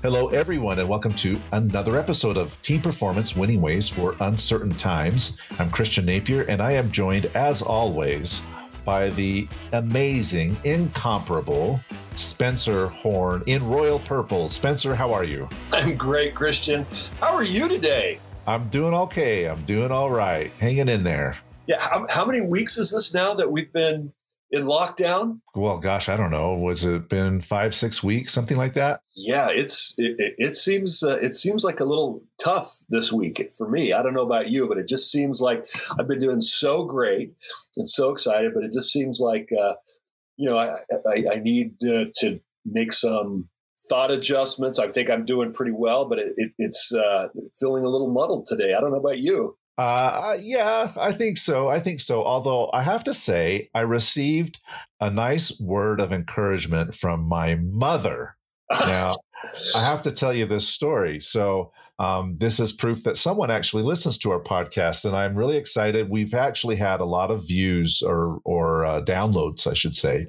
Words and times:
Hello, 0.00 0.28
everyone, 0.28 0.78
and 0.78 0.88
welcome 0.88 1.10
to 1.14 1.40
another 1.50 1.98
episode 1.98 2.36
of 2.36 2.56
Team 2.62 2.80
Performance 2.80 3.34
Winning 3.34 3.60
Ways 3.60 3.88
for 3.88 4.14
Uncertain 4.20 4.70
Times. 4.70 5.38
I'm 5.58 5.72
Christian 5.72 6.06
Napier, 6.06 6.42
and 6.42 6.62
I 6.62 6.70
am 6.70 6.92
joined, 6.92 7.24
as 7.34 7.62
always, 7.62 8.42
by 8.84 9.10
the 9.10 9.48
amazing, 9.72 10.56
incomparable 10.62 11.80
Spencer 12.14 12.86
Horn 12.86 13.42
in 13.46 13.68
royal 13.68 13.98
purple. 13.98 14.48
Spencer, 14.48 14.94
how 14.94 15.12
are 15.12 15.24
you? 15.24 15.48
I'm 15.72 15.96
great, 15.96 16.32
Christian. 16.32 16.86
How 17.18 17.34
are 17.34 17.42
you 17.42 17.66
today? 17.66 18.20
I'm 18.46 18.68
doing 18.68 18.94
okay. 18.94 19.46
I'm 19.46 19.64
doing 19.64 19.90
all 19.90 20.12
right. 20.12 20.52
Hanging 20.60 20.88
in 20.88 21.02
there. 21.02 21.36
Yeah. 21.66 21.80
How, 21.80 22.06
how 22.08 22.24
many 22.24 22.40
weeks 22.40 22.78
is 22.78 22.92
this 22.92 23.12
now 23.12 23.34
that 23.34 23.50
we've 23.50 23.72
been 23.72 24.12
in 24.50 24.64
lockdown? 24.64 25.40
Well, 25.54 25.78
gosh, 25.78 26.08
I 26.08 26.16
don't 26.16 26.30
know. 26.30 26.54
Was 26.54 26.84
it 26.84 27.08
been 27.08 27.40
five, 27.40 27.74
six 27.74 28.02
weeks, 28.02 28.32
something 28.32 28.56
like 28.56 28.74
that? 28.74 29.02
Yeah, 29.14 29.48
it's 29.50 29.94
it, 29.98 30.34
it 30.38 30.56
seems 30.56 31.02
uh, 31.02 31.18
it 31.18 31.34
seems 31.34 31.64
like 31.64 31.80
a 31.80 31.84
little 31.84 32.22
tough 32.42 32.84
this 32.88 33.12
week 33.12 33.50
for 33.56 33.68
me. 33.68 33.92
I 33.92 34.02
don't 34.02 34.14
know 34.14 34.22
about 34.22 34.48
you, 34.48 34.68
but 34.68 34.78
it 34.78 34.88
just 34.88 35.10
seems 35.10 35.40
like 35.40 35.66
I've 35.98 36.08
been 36.08 36.20
doing 36.20 36.40
so 36.40 36.84
great 36.84 37.34
and 37.76 37.86
so 37.86 38.10
excited, 38.10 38.52
but 38.54 38.64
it 38.64 38.72
just 38.72 38.92
seems 38.92 39.20
like 39.20 39.50
uh, 39.52 39.74
you 40.36 40.48
know 40.48 40.58
I 40.58 40.74
I, 41.06 41.24
I 41.34 41.38
need 41.40 41.74
uh, 41.84 42.06
to 42.16 42.40
make 42.64 42.92
some 42.92 43.48
thought 43.88 44.10
adjustments. 44.10 44.78
I 44.78 44.88
think 44.88 45.10
I'm 45.10 45.24
doing 45.24 45.52
pretty 45.52 45.72
well, 45.72 46.04
but 46.04 46.18
it, 46.18 46.34
it, 46.36 46.52
it's 46.58 46.92
uh, 46.92 47.28
feeling 47.58 47.84
a 47.84 47.88
little 47.88 48.10
muddled 48.10 48.46
today. 48.46 48.74
I 48.74 48.80
don't 48.80 48.90
know 48.90 48.98
about 48.98 49.18
you. 49.18 49.56
Uh, 49.78 50.36
yeah, 50.42 50.90
I 50.98 51.12
think 51.12 51.36
so. 51.36 51.68
I 51.68 51.78
think 51.80 52.00
so. 52.00 52.24
Although 52.24 52.70
I 52.72 52.82
have 52.82 53.04
to 53.04 53.14
say, 53.14 53.70
I 53.74 53.80
received 53.82 54.58
a 55.00 55.08
nice 55.10 55.58
word 55.60 56.00
of 56.00 56.12
encouragement 56.12 56.96
from 56.96 57.22
my 57.28 57.54
mother. 57.54 58.36
Now, 58.80 59.14
I 59.74 59.84
have 59.84 60.02
to 60.02 60.12
tell 60.12 60.34
you 60.34 60.46
this 60.46 60.68
story. 60.68 61.20
So, 61.20 61.72
um, 62.00 62.36
this 62.36 62.60
is 62.60 62.72
proof 62.72 63.04
that 63.04 63.16
someone 63.16 63.50
actually 63.50 63.82
listens 63.84 64.18
to 64.18 64.30
our 64.32 64.40
podcast, 64.40 65.04
and 65.04 65.16
I'm 65.16 65.36
really 65.36 65.56
excited. 65.56 66.10
We've 66.10 66.34
actually 66.34 66.76
had 66.76 67.00
a 67.00 67.04
lot 67.04 67.30
of 67.30 67.46
views 67.46 68.02
or 68.02 68.40
or 68.44 68.84
uh, 68.84 69.02
downloads, 69.02 69.66
I 69.68 69.74
should 69.74 69.96
say, 69.96 70.26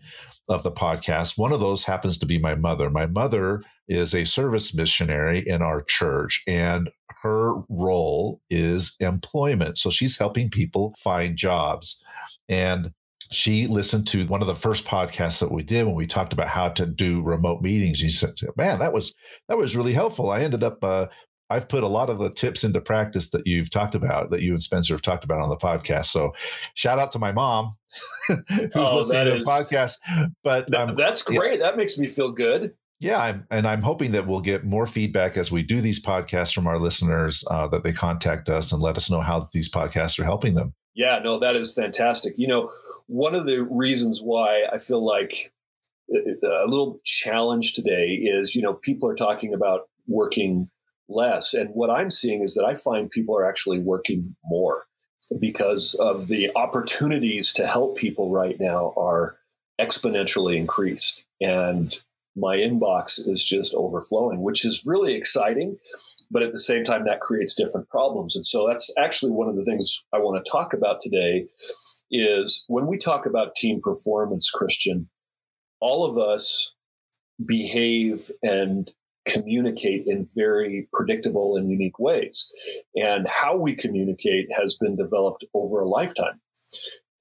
of 0.50 0.64
the 0.64 0.72
podcast. 0.72 1.38
One 1.38 1.52
of 1.52 1.60
those 1.60 1.84
happens 1.84 2.18
to 2.18 2.26
be 2.26 2.40
my 2.40 2.56
mother. 2.56 2.90
My 2.90 3.06
mother 3.06 3.62
is 3.88 4.14
a 4.14 4.26
service 4.26 4.74
missionary 4.74 5.48
in 5.48 5.62
our 5.62 5.84
church, 5.84 6.44
and 6.48 6.90
her 7.22 7.54
role 7.70 8.42
is 8.50 8.96
employment. 9.00 9.78
So 9.78 9.90
she's 9.90 10.18
helping 10.18 10.50
people 10.50 10.96
find 10.98 11.38
jobs. 11.38 12.04
And 12.48 12.92
she 13.32 13.68
listened 13.68 14.08
to 14.08 14.26
one 14.26 14.42
of 14.42 14.48
the 14.48 14.56
first 14.56 14.86
podcasts 14.86 15.40
that 15.40 15.52
we 15.52 15.62
did 15.62 15.86
when 15.86 15.96
we 15.96 16.08
talked 16.08 16.34
about 16.34 16.48
how 16.48 16.70
to 16.70 16.86
do 16.88 17.22
remote 17.22 17.62
meetings. 17.62 18.00
She 18.00 18.10
said, 18.10 18.32
"Man, 18.58 18.80
that 18.80 18.92
was 18.92 19.14
that 19.48 19.58
was 19.58 19.76
really 19.76 19.94
helpful. 19.94 20.32
I 20.32 20.40
ended 20.40 20.64
up 20.64 20.84
uh, 20.84 21.08
I've 21.50 21.68
put 21.68 21.84
a 21.84 21.88
lot 21.88 22.10
of 22.10 22.20
the 22.20 22.30
tips 22.30 22.64
into 22.64 22.80
practice 22.80 23.30
that 23.32 23.46
you've 23.46 23.70
talked 23.70 23.96
about, 23.96 24.30
that 24.32 24.42
you 24.42 24.52
and 24.54 24.62
Spencer 24.62 24.94
have 24.94 25.02
talked 25.02 25.24
about 25.24 25.42
on 25.42 25.50
the 25.50 25.58
podcast. 25.58 26.06
So 26.06 26.34
shout 26.76 27.00
out 27.00 27.12
to 27.14 27.20
my 27.20 27.32
mom 27.32 27.76
who's 28.28 28.70
oh, 28.76 28.98
listening 28.98 29.26
to 29.26 29.44
the 29.44 29.50
podcast. 29.50 29.96
But 30.44 30.70
that, 30.72 30.90
um, 30.90 30.96
that's 30.96 31.24
great. 31.24 31.60
Yeah. 31.60 31.66
That 31.66 31.78
makes 31.78 31.98
me 31.98 32.08
feel 32.08 32.32
good. 32.32 32.74
Yeah, 33.00 33.18
I'm, 33.18 33.48
and 33.50 33.66
I'm 33.66 33.82
hoping 33.82 34.12
that 34.12 34.28
we'll 34.28 34.42
get 34.42 34.66
more 34.66 34.86
feedback 34.86 35.38
as 35.38 35.52
we 35.52 35.64
do 35.64 35.80
these 35.80 36.04
podcasts 36.04 36.54
from 36.54 36.68
our 36.68 36.78
listeners, 36.78 37.46
uh, 37.50 37.66
that 37.70 37.84
they 37.84 37.94
contact 37.94 38.50
us 38.50 38.74
and 38.74 38.82
let 38.82 38.98
us 38.98 39.10
know 39.10 39.22
how 39.22 39.48
these 39.54 39.72
podcasts 39.72 40.20
are 40.20 40.26
helping 40.26 40.56
them. 40.56 40.74
Yeah, 40.96 41.20
no, 41.20 41.40
that 41.40 41.56
is 41.56 41.74
fantastic. 41.74 42.34
You 42.38 42.48
know, 42.48 42.70
one 43.08 43.36
of 43.36 43.46
the 43.46 43.64
reasons 43.64 44.22
why 44.22 44.66
I 44.72 44.80
feel 44.80 45.06
like 45.06 45.54
uh, 46.14 46.20
uh, 46.44 46.66
a 46.66 46.68
little 46.68 47.00
challenge 47.06 47.72
today 47.72 48.16
is, 48.16 48.54
you 48.54 48.62
know, 48.62 48.74
people 48.74 49.10
are 49.10 49.16
talking 49.16 49.54
about 49.54 49.88
working 50.08 50.70
less. 51.10 51.54
And 51.54 51.70
what 51.72 51.90
I'm 51.90 52.10
seeing 52.10 52.42
is 52.42 52.54
that 52.54 52.66
I 52.66 52.76
find 52.76 53.10
people 53.10 53.36
are 53.36 53.48
actually 53.48 53.80
working 53.80 54.36
more 54.46 54.86
because 55.40 55.96
of 55.96 56.28
the 56.28 56.50
opportunities 56.56 57.54
to 57.54 57.68
help 57.68 57.98
people 57.98 58.32
right 58.32 58.60
now 58.60 58.94
are 58.98 59.38
exponentially 59.80 60.58
increased. 60.58 61.26
And 61.42 61.96
my 62.36 62.58
inbox 62.58 63.28
is 63.28 63.44
just 63.44 63.74
overflowing, 63.74 64.42
which 64.42 64.66
is 64.66 64.86
really 64.86 65.14
exciting. 65.14 65.78
But 66.32 66.44
at 66.44 66.52
the 66.52 66.60
same 66.60 66.84
time, 66.84 67.06
that 67.06 67.22
creates 67.22 67.56
different 67.56 67.90
problems. 67.90 68.36
And 68.36 68.46
so 68.46 68.68
that's 68.68 68.94
actually 68.98 69.32
one 69.32 69.50
of 69.50 69.56
the 69.56 69.64
things 69.64 70.04
I 70.14 70.20
want 70.20 70.44
to 70.44 70.52
talk 70.52 70.74
about 70.74 71.00
today 71.00 71.48
is 72.12 72.66
when 72.68 72.88
we 72.88 72.98
talk 72.98 73.26
about 73.26 73.56
team 73.56 73.82
performance, 73.82 74.50
Christian, 74.50 75.10
all 75.80 76.06
of 76.06 76.18
us 76.18 76.76
behave 77.46 78.32
and 78.44 78.92
communicate 79.26 80.06
in 80.08 80.28
very 80.36 80.88
predictable 80.94 81.56
and 81.56 81.70
unique 81.70 82.00
ways. 82.00 82.52
And 82.96 83.28
how 83.28 83.58
we 83.58 83.76
communicate 83.76 84.48
has 84.58 84.78
been 84.80 84.96
developed 84.96 85.46
over 85.54 85.82
a 85.82 85.88
lifetime. 85.88 86.42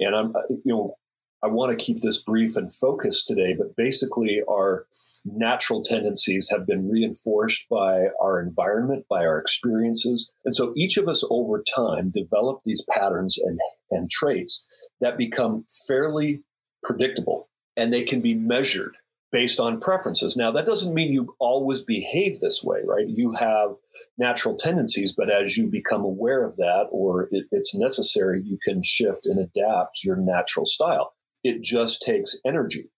And 0.00 0.14
I'm, 0.14 0.36
uh, 0.36 0.40
you 0.48 0.72
know, 0.72 0.94
I 1.42 1.46
want 1.46 1.70
to 1.70 1.84
keep 1.84 2.00
this 2.00 2.22
brief 2.22 2.56
and 2.56 2.72
focused 2.72 3.26
today, 3.26 3.54
but 3.56 3.76
basically, 3.76 4.42
our 4.48 4.86
natural 5.24 5.82
tendencies 5.82 6.48
have 6.50 6.66
been 6.66 6.88
reinforced 6.88 7.68
by 7.68 8.08
our 8.20 8.40
environment, 8.40 9.06
by 9.08 9.24
our 9.24 9.38
experiences. 9.38 10.32
And 10.44 10.54
so 10.54 10.72
each 10.76 10.96
of 10.96 11.08
us 11.08 11.24
over 11.30 11.62
time 11.62 12.10
develop 12.10 12.62
these 12.64 12.84
patterns 12.90 13.38
and, 13.38 13.58
and 13.90 14.10
traits 14.10 14.66
that 15.00 15.16
become 15.16 15.64
fairly 15.86 16.42
predictable 16.82 17.48
and 17.76 17.92
they 17.92 18.02
can 18.02 18.20
be 18.20 18.34
measured 18.34 18.96
based 19.30 19.60
on 19.60 19.80
preferences. 19.80 20.36
Now, 20.36 20.50
that 20.52 20.66
doesn't 20.66 20.94
mean 20.94 21.12
you 21.12 21.34
always 21.38 21.82
behave 21.82 22.40
this 22.40 22.62
way, 22.64 22.80
right? 22.84 23.06
You 23.06 23.32
have 23.32 23.72
natural 24.16 24.56
tendencies, 24.56 25.14
but 25.14 25.30
as 25.30 25.56
you 25.56 25.66
become 25.66 26.02
aware 26.02 26.42
of 26.42 26.56
that 26.56 26.86
or 26.90 27.28
it, 27.30 27.44
it's 27.50 27.76
necessary, 27.76 28.42
you 28.42 28.58
can 28.64 28.82
shift 28.82 29.26
and 29.26 29.38
adapt 29.38 30.02
your 30.02 30.16
natural 30.16 30.64
style. 30.64 31.12
It 31.44 31.62
just 31.62 32.02
takes 32.02 32.36
energy. 32.44 32.90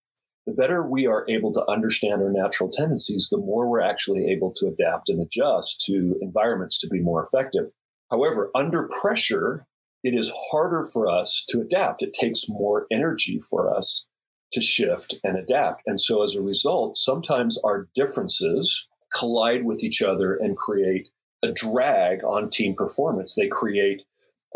The 0.47 0.53
better 0.53 0.87
we 0.87 1.07
are 1.07 1.27
able 1.29 1.53
to 1.53 1.69
understand 1.69 2.23
our 2.23 2.33
natural 2.33 2.71
tendencies, 2.71 3.29
the 3.31 3.39
more 3.39 3.69
we're 3.69 3.83
actually 3.83 4.27
able 4.31 4.53
to 4.57 4.67
adapt 4.69 5.09
and 5.09 5.21
adjust 5.21 5.85
to 5.87 6.17
environments 6.21 6.79
to 6.81 6.89
be 6.89 7.01
more 7.01 7.23
effective. 7.23 7.71
However, 8.11 8.51
under 8.55 8.89
pressure, 9.01 9.67
it 10.03 10.15
is 10.15 10.33
harder 10.51 10.83
for 10.83 11.09
us 11.09 11.45
to 11.49 11.61
adapt. 11.61 12.03
It 12.03 12.15
takes 12.15 12.49
more 12.49 12.87
energy 12.91 13.39
for 13.39 13.73
us 13.73 14.07
to 14.53 14.61
shift 14.61 15.15
and 15.23 15.37
adapt. 15.39 15.83
And 15.87 16.01
so 16.01 16.23
as 16.23 16.35
a 16.35 16.43
result, 16.43 16.97
sometimes 16.97 17.59
our 17.65 17.89
differences 17.95 18.89
collide 19.13 19.65
with 19.65 19.83
each 19.83 20.03
other 20.03 20.35
and 20.35 20.57
create 20.57 21.09
a 21.43 21.51
drag 21.51 22.23
on 22.25 22.51
team 22.51 22.75
performance. 22.75 23.35
They 23.35 23.49
create 23.49 24.05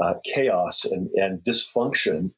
uh, 0.02 0.14
chaos 0.24 0.84
and, 0.84 1.10
and 1.14 1.40
dysfunction, 1.42 2.32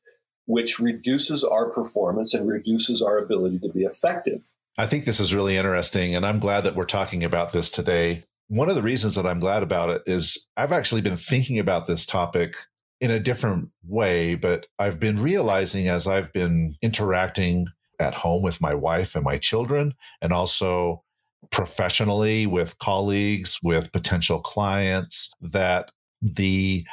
which 0.46 0.78
reduces 0.78 1.42
our 1.42 1.68
performance 1.70 2.34
and 2.34 2.48
reduces 2.48 3.02
our 3.02 3.18
ability 3.18 3.58
to 3.60 3.68
be 3.68 3.82
effective. 3.82 4.52
I 4.78 4.86
think 4.86 5.04
this 5.04 5.20
is 5.20 5.34
really 5.34 5.56
interesting, 5.56 6.14
and 6.14 6.24
I'm 6.26 6.38
glad 6.38 6.62
that 6.64 6.76
we're 6.76 6.84
talking 6.84 7.24
about 7.24 7.52
this 7.52 7.70
today. 7.70 8.22
One 8.48 8.68
of 8.68 8.76
the 8.76 8.82
reasons 8.82 9.14
that 9.14 9.26
I'm 9.26 9.40
glad 9.40 9.62
about 9.62 9.90
it 9.90 10.02
is 10.06 10.48
I've 10.56 10.72
actually 10.72 11.00
been 11.00 11.16
thinking 11.16 11.58
about 11.58 11.86
this 11.86 12.04
topic 12.04 12.56
in 13.00 13.10
a 13.10 13.20
different 13.20 13.68
way, 13.86 14.34
but 14.34 14.66
I've 14.78 14.98
been 14.98 15.20
realizing 15.20 15.88
as 15.88 16.06
I've 16.06 16.32
been 16.32 16.76
interacting 16.82 17.66
at 17.98 18.14
home 18.14 18.42
with 18.42 18.60
my 18.60 18.74
wife 18.74 19.14
and 19.14 19.24
my 19.24 19.38
children, 19.38 19.94
and 20.20 20.32
also 20.32 21.02
professionally 21.50 22.46
with 22.46 22.78
colleagues, 22.78 23.58
with 23.62 23.92
potential 23.92 24.40
clients, 24.40 25.32
that 25.40 25.90
the 26.22 26.86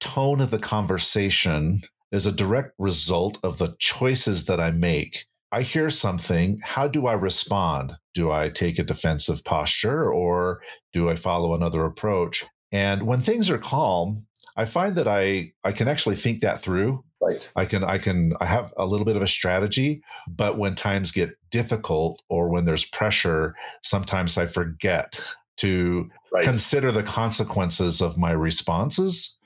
tone 0.00 0.40
of 0.40 0.50
the 0.50 0.58
conversation 0.58 1.80
is 2.12 2.26
a 2.26 2.32
direct 2.32 2.72
result 2.78 3.38
of 3.42 3.58
the 3.58 3.74
choices 3.78 4.44
that 4.44 4.60
I 4.60 4.70
make. 4.70 5.26
I 5.52 5.62
hear 5.62 5.90
something. 5.90 6.58
How 6.62 6.86
do 6.88 7.06
I 7.06 7.14
respond? 7.14 7.96
Do 8.14 8.30
I 8.30 8.48
take 8.48 8.78
a 8.78 8.84
defensive 8.84 9.42
posture 9.44 10.12
or 10.12 10.60
do 10.92 11.08
I 11.08 11.16
follow 11.16 11.54
another 11.54 11.84
approach? 11.84 12.44
And 12.72 13.06
when 13.06 13.22
things 13.22 13.48
are 13.48 13.58
calm, 13.58 14.25
I 14.56 14.64
find 14.64 14.96
that 14.96 15.08
I 15.08 15.52
I 15.64 15.72
can 15.72 15.88
actually 15.88 16.16
think 16.16 16.40
that 16.40 16.60
through. 16.60 17.04
Right. 17.20 17.48
I 17.56 17.64
can 17.64 17.84
I 17.84 17.98
can 17.98 18.34
I 18.40 18.46
have 18.46 18.72
a 18.76 18.86
little 18.86 19.06
bit 19.06 19.16
of 19.16 19.22
a 19.22 19.26
strategy, 19.26 20.02
but 20.28 20.58
when 20.58 20.74
times 20.74 21.12
get 21.12 21.30
difficult 21.50 22.22
or 22.28 22.48
when 22.48 22.64
there's 22.64 22.84
pressure, 22.84 23.54
sometimes 23.82 24.36
I 24.36 24.46
forget 24.46 25.20
to 25.58 26.10
right. 26.32 26.44
consider 26.44 26.92
the 26.92 27.02
consequences 27.02 28.00
of 28.00 28.18
my 28.18 28.30
responses 28.30 29.38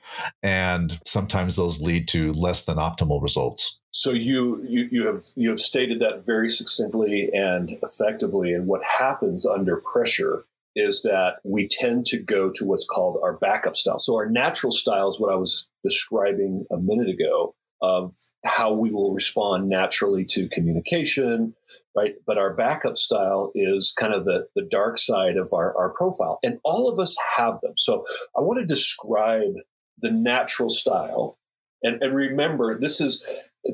and 0.43 0.99
sometimes 1.05 1.55
those 1.55 1.81
lead 1.81 2.07
to 2.09 2.33
less 2.33 2.65
than 2.65 2.77
optimal 2.77 3.21
results. 3.21 3.79
So 3.91 4.11
you, 4.11 4.63
you 4.67 4.87
you 4.91 5.07
have 5.07 5.21
you 5.35 5.49
have 5.49 5.59
stated 5.59 5.99
that 5.99 6.25
very 6.25 6.47
succinctly 6.47 7.29
and 7.33 7.77
effectively 7.83 8.53
and 8.53 8.67
what 8.67 8.83
happens 8.83 9.45
under 9.45 9.77
pressure 9.77 10.45
is 10.75 11.01
that 11.03 11.35
we 11.43 11.67
tend 11.67 12.05
to 12.07 12.19
go 12.19 12.49
to 12.51 12.65
what's 12.65 12.85
called 12.85 13.19
our 13.23 13.37
backup 13.37 13.75
style. 13.75 13.99
So 13.99 14.15
our 14.15 14.29
natural 14.29 14.71
style 14.71 15.09
is 15.09 15.19
what 15.19 15.31
I 15.31 15.35
was 15.35 15.67
describing 15.83 16.65
a 16.71 16.77
minute 16.77 17.09
ago. 17.09 17.55
of 17.81 18.13
how 18.45 18.73
we 18.73 18.91
will 18.91 19.13
respond 19.13 19.67
naturally 19.67 20.23
to 20.23 20.47
communication, 20.49 21.55
right? 21.95 22.13
But 22.27 22.37
our 22.37 22.53
backup 22.53 22.95
style 22.95 23.51
is 23.55 23.93
kind 23.99 24.13
of 24.13 24.25
the, 24.25 24.47
the 24.55 24.67
dark 24.69 24.97
side 24.97 25.35
of 25.35 25.49
our, 25.53 25.75
our 25.77 25.89
profile. 25.89 26.39
And 26.43 26.59
all 26.63 26.89
of 26.89 26.99
us 26.99 27.17
have 27.37 27.59
them. 27.61 27.73
So 27.77 28.05
I 28.37 28.41
want 28.41 28.59
to 28.59 28.65
describe 28.65 29.53
the 29.97 30.11
natural 30.11 30.69
style. 30.69 31.37
And, 31.83 32.01
and 32.03 32.15
remember, 32.15 32.79
this 32.79 33.01
is 33.01 33.27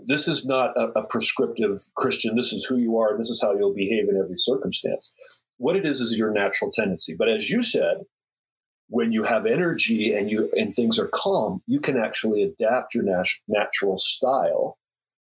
this 0.05 0.27
is 0.27 0.45
not 0.45 0.71
a, 0.77 1.00
a 1.00 1.07
prescriptive 1.07 1.89
Christian. 1.95 2.35
This 2.35 2.51
is 2.51 2.65
who 2.65 2.77
you 2.77 2.97
are. 2.97 3.17
This 3.17 3.29
is 3.29 3.41
how 3.41 3.57
you'll 3.57 3.73
behave 3.73 4.09
in 4.09 4.17
every 4.21 4.35
circumstance. 4.35 5.13
What 5.57 5.75
it 5.75 5.86
is 5.86 6.01
is 6.01 6.18
your 6.18 6.31
natural 6.31 6.71
tendency. 6.71 7.15
But 7.18 7.30
as 7.30 7.50
you 7.50 7.62
said, 7.62 8.06
when 8.89 9.12
you 9.12 9.24
have 9.24 9.45
energy 9.45 10.13
and 10.13 10.30
you 10.30 10.50
and 10.56 10.74
things 10.74 10.98
are 10.98 11.09
calm, 11.13 11.62
you 11.68 11.80
can 11.80 11.98
actually 11.98 12.44
adapt 12.44 12.94
your 12.94 13.04
nat- 13.04 13.27
natural 13.48 13.98
style 13.98 14.77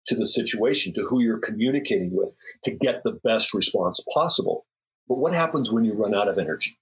to 0.07 0.15
the 0.15 0.27
situation, 0.27 0.93
to 0.93 1.03
who 1.03 1.21
you're 1.21 1.39
communicating 1.39 2.15
with, 2.15 2.35
to 2.63 2.71
get 2.71 3.03
the 3.05 3.13
best 3.13 3.55
response 3.55 4.05
possible. 4.13 4.67
But 5.09 5.19
what 5.19 5.33
happens 5.33 5.73
when 5.73 5.85
you 5.85 5.95
run 5.95 6.15
out 6.15 6.29
of 6.29 6.37
energy? 6.37 6.79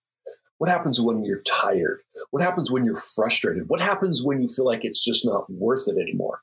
What 0.58 0.70
happens 0.70 1.00
when 1.00 1.25
you're 1.25 1.43
tired? 1.43 2.02
What 2.31 2.43
happens 2.43 2.70
when 2.70 2.84
you're 2.84 2.96
frustrated? 2.96 3.69
What 3.69 3.81
happens 3.81 4.25
when 4.25 4.43
you 4.43 4.48
feel 4.48 4.64
like 4.64 4.84
it's 4.84 5.05
just 5.05 5.25
not 5.25 5.50
worth 5.50 5.88
it 5.88 6.00
anymore? 6.00 6.40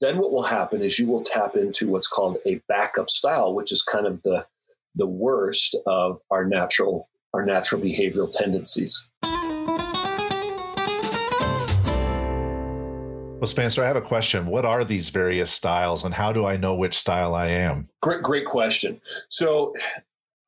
Then 0.00 0.18
what 0.18 0.30
will 0.30 0.44
happen 0.44 0.82
is 0.82 0.98
you 0.98 1.08
will 1.08 1.22
tap 1.22 1.56
into 1.56 1.88
what's 1.88 2.06
called 2.06 2.38
a 2.46 2.60
backup 2.68 3.10
style, 3.10 3.54
which 3.54 3.72
is 3.72 3.82
kind 3.82 4.06
of 4.06 4.22
the 4.22 4.46
the 4.98 5.06
worst 5.06 5.76
of 5.86 6.20
our 6.30 6.44
natural 6.44 7.08
our 7.34 7.44
natural 7.44 7.80
behavioral 7.80 8.30
tendencies. 8.30 9.06
Well, 13.38 13.46
Spencer, 13.46 13.84
I 13.84 13.86
have 13.86 13.96
a 13.96 14.00
question. 14.00 14.46
What 14.46 14.64
are 14.64 14.82
these 14.82 15.10
various 15.10 15.50
styles 15.50 16.04
and 16.04 16.12
how 16.12 16.32
do 16.32 16.44
I 16.44 16.56
know 16.56 16.74
which 16.74 16.94
style 16.94 17.34
I 17.34 17.48
am? 17.48 17.88
Great, 18.02 18.22
great 18.22 18.46
question. 18.46 19.00
So, 19.28 19.72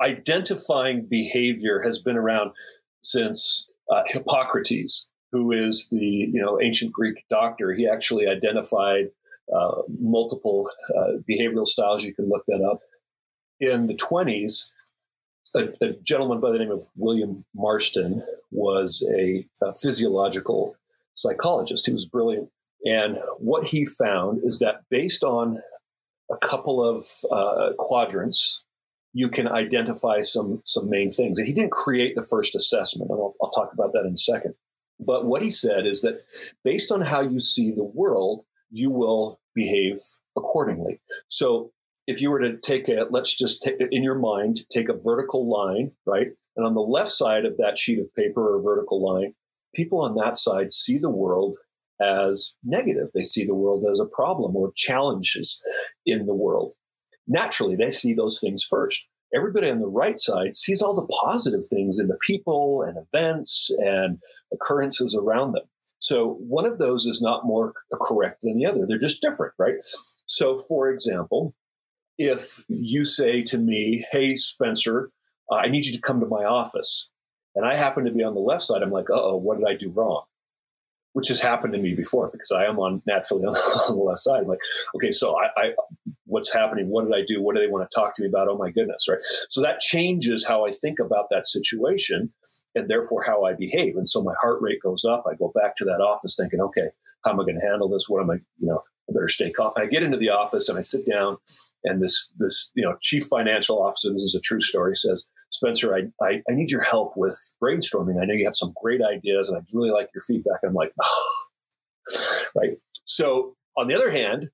identifying 0.02 1.06
behavior 1.06 1.82
has 1.82 2.00
been 2.00 2.16
around 2.16 2.50
since 3.00 3.70
uh, 3.92 4.02
Hippocrates, 4.06 5.08
who 5.30 5.52
is 5.52 5.88
the 5.90 5.98
you 6.32 6.42
know 6.42 6.60
ancient 6.60 6.92
Greek 6.92 7.24
doctor. 7.30 7.72
He 7.74 7.86
actually 7.86 8.26
identified 8.26 9.10
uh, 9.54 9.82
multiple 10.00 10.68
uh, 10.96 11.18
behavioral 11.28 11.66
styles. 11.66 12.02
You 12.02 12.14
can 12.14 12.28
look 12.28 12.44
that 12.46 12.62
up. 12.62 12.80
In 13.60 13.86
the 13.86 13.94
20s, 13.94 14.70
a, 15.54 15.68
a, 15.84 15.92
gentleman 16.02 16.40
by 16.40 16.50
the 16.50 16.58
name 16.58 16.70
of 16.70 16.86
William 16.96 17.44
Marston 17.54 18.22
was 18.50 19.06
a, 19.14 19.46
a 19.62 19.72
physiological 19.74 20.76
psychologist. 21.14 21.86
He 21.86 21.92
was 21.92 22.06
brilliant 22.06 22.50
and 22.84 23.18
what 23.38 23.68
he 23.68 23.84
found 23.84 24.40
is 24.42 24.58
that 24.60 24.82
based 24.90 25.22
on 25.22 25.56
a 26.30 26.36
couple 26.36 26.82
of 26.82 27.04
uh, 27.30 27.72
quadrants, 27.78 28.64
you 29.12 29.28
can 29.28 29.48
identify 29.48 30.20
some 30.20 30.62
some 30.64 30.88
main 30.88 31.10
things. 31.10 31.38
And 31.38 31.46
he 31.46 31.52
didn't 31.52 31.72
create 31.72 32.14
the 32.14 32.22
first 32.22 32.54
assessment, 32.54 33.10
and 33.10 33.18
I'll, 33.18 33.34
I'll 33.42 33.50
talk 33.50 33.72
about 33.72 33.92
that 33.92 34.06
in 34.06 34.14
a 34.14 34.16
second. 34.16 34.54
But 34.98 35.26
what 35.26 35.42
he 35.42 35.50
said 35.50 35.86
is 35.86 36.02
that 36.02 36.24
based 36.62 36.92
on 36.92 37.02
how 37.02 37.20
you 37.20 37.40
see 37.40 37.70
the 37.70 37.84
world, 37.84 38.44
you 38.70 38.90
will 38.90 39.40
behave 39.54 40.00
accordingly. 40.36 41.00
So 41.26 41.72
if 42.10 42.20
you 42.20 42.28
were 42.28 42.40
to 42.40 42.56
take 42.56 42.88
a, 42.88 43.06
let's 43.10 43.32
just 43.32 43.62
take 43.62 43.76
in 43.92 44.02
your 44.02 44.18
mind, 44.18 44.62
take 44.68 44.88
a 44.88 44.98
vertical 44.98 45.48
line, 45.48 45.92
right? 46.04 46.26
And 46.56 46.66
on 46.66 46.74
the 46.74 46.80
left 46.80 47.10
side 47.10 47.44
of 47.44 47.56
that 47.58 47.78
sheet 47.78 48.00
of 48.00 48.12
paper 48.16 48.52
or 48.52 48.60
vertical 48.60 49.00
line, 49.00 49.34
people 49.76 50.00
on 50.00 50.16
that 50.16 50.36
side 50.36 50.72
see 50.72 50.98
the 50.98 51.08
world 51.08 51.56
as 52.00 52.56
negative. 52.64 53.10
They 53.14 53.22
see 53.22 53.46
the 53.46 53.54
world 53.54 53.84
as 53.88 54.00
a 54.00 54.06
problem 54.06 54.56
or 54.56 54.72
challenges 54.74 55.62
in 56.04 56.26
the 56.26 56.34
world. 56.34 56.74
Naturally, 57.28 57.76
they 57.76 57.90
see 57.90 58.12
those 58.12 58.40
things 58.40 58.64
first. 58.64 59.06
Everybody 59.32 59.70
on 59.70 59.78
the 59.78 59.86
right 59.86 60.18
side 60.18 60.56
sees 60.56 60.82
all 60.82 60.96
the 60.96 61.06
positive 61.22 61.64
things 61.64 62.00
in 62.00 62.08
the 62.08 62.18
people 62.26 62.82
and 62.82 62.98
events 62.98 63.70
and 63.78 64.18
occurrences 64.52 65.16
around 65.16 65.52
them. 65.52 65.62
So 66.00 66.38
one 66.40 66.66
of 66.66 66.78
those 66.78 67.06
is 67.06 67.22
not 67.22 67.46
more 67.46 67.72
correct 68.02 68.40
than 68.42 68.56
the 68.56 68.66
other. 68.66 68.84
They're 68.84 68.98
just 68.98 69.22
different, 69.22 69.54
right? 69.58 69.76
So, 70.26 70.56
for 70.56 70.90
example, 70.90 71.54
if 72.20 72.64
you 72.68 73.04
say 73.04 73.42
to 73.42 73.58
me, 73.58 74.04
Hey, 74.12 74.36
Spencer, 74.36 75.10
uh, 75.50 75.56
I 75.56 75.68
need 75.68 75.86
you 75.86 75.92
to 75.92 76.00
come 76.00 76.20
to 76.20 76.26
my 76.26 76.44
office, 76.44 77.10
and 77.54 77.66
I 77.66 77.76
happen 77.76 78.04
to 78.04 78.12
be 78.12 78.22
on 78.22 78.34
the 78.34 78.40
left 78.40 78.62
side, 78.62 78.82
I'm 78.82 78.90
like, 78.90 79.10
uh 79.10 79.14
oh, 79.14 79.36
what 79.36 79.58
did 79.58 79.66
I 79.68 79.74
do 79.74 79.90
wrong? 79.90 80.24
which 81.12 81.28
has 81.28 81.40
happened 81.40 81.72
to 81.72 81.78
me 81.78 81.94
before 81.94 82.30
because 82.30 82.52
I 82.52 82.64
am 82.66 82.78
on 82.78 83.02
naturally 83.06 83.44
on, 83.44 83.54
on 83.88 83.96
the 83.96 84.02
left 84.02 84.20
side. 84.20 84.42
I'm 84.42 84.46
like, 84.46 84.60
okay, 84.94 85.10
so 85.10 85.36
I, 85.38 85.48
I, 85.56 85.72
what's 86.26 86.52
happening? 86.52 86.88
What 86.88 87.04
did 87.04 87.14
I 87.14 87.24
do? 87.26 87.42
What 87.42 87.54
do 87.56 87.60
they 87.60 87.66
want 87.66 87.88
to 87.88 87.94
talk 87.94 88.14
to 88.14 88.22
me 88.22 88.28
about? 88.28 88.48
Oh 88.48 88.56
my 88.56 88.70
goodness, 88.70 89.06
right? 89.08 89.18
So 89.48 89.60
that 89.60 89.80
changes 89.80 90.46
how 90.46 90.66
I 90.66 90.70
think 90.70 90.98
about 90.98 91.26
that 91.30 91.46
situation 91.46 92.32
and 92.74 92.88
therefore 92.88 93.24
how 93.26 93.44
I 93.44 93.54
behave. 93.54 93.96
And 93.96 94.08
so 94.08 94.22
my 94.22 94.34
heart 94.40 94.58
rate 94.60 94.80
goes 94.82 95.04
up. 95.04 95.24
I 95.28 95.34
go 95.34 95.50
back 95.54 95.74
to 95.76 95.84
that 95.86 96.00
office 96.00 96.36
thinking, 96.36 96.60
okay, 96.60 96.90
how 97.24 97.32
am 97.32 97.40
I 97.40 97.44
going 97.44 97.58
to 97.60 97.66
handle 97.66 97.88
this? 97.88 98.08
What 98.08 98.22
am 98.22 98.30
I, 98.30 98.34
you 98.58 98.68
know, 98.68 98.82
I 99.08 99.12
better 99.12 99.28
stay 99.28 99.50
calm. 99.50 99.72
I 99.76 99.86
get 99.86 100.04
into 100.04 100.16
the 100.16 100.30
office 100.30 100.68
and 100.68 100.78
I 100.78 100.82
sit 100.82 101.04
down 101.10 101.38
and 101.84 102.02
this, 102.02 102.32
this, 102.38 102.70
you 102.74 102.82
know, 102.82 102.96
chief 103.00 103.24
financial 103.24 103.82
officer, 103.82 104.10
this 104.10 104.22
is 104.22 104.34
a 104.34 104.40
true 104.40 104.60
story, 104.60 104.94
says, 104.94 105.26
Spencer, 105.50 105.94
I, 105.94 106.02
I, 106.24 106.42
I, 106.48 106.54
need 106.54 106.70
your 106.70 106.82
help 106.82 107.16
with 107.16 107.54
brainstorming. 107.60 108.22
I 108.22 108.24
know 108.24 108.34
you 108.34 108.44
have 108.44 108.54
some 108.54 108.72
great 108.80 109.02
ideas 109.02 109.48
and 109.48 109.58
I'd 109.58 109.64
really 109.74 109.90
like 109.90 110.08
your 110.14 110.22
feedback. 110.22 110.60
I'm 110.64 110.74
like, 110.74 110.92
oh. 111.02 111.40
right. 112.54 112.78
So 113.04 113.56
on 113.76 113.88
the 113.88 113.94
other 113.96 114.10
hand, 114.10 114.50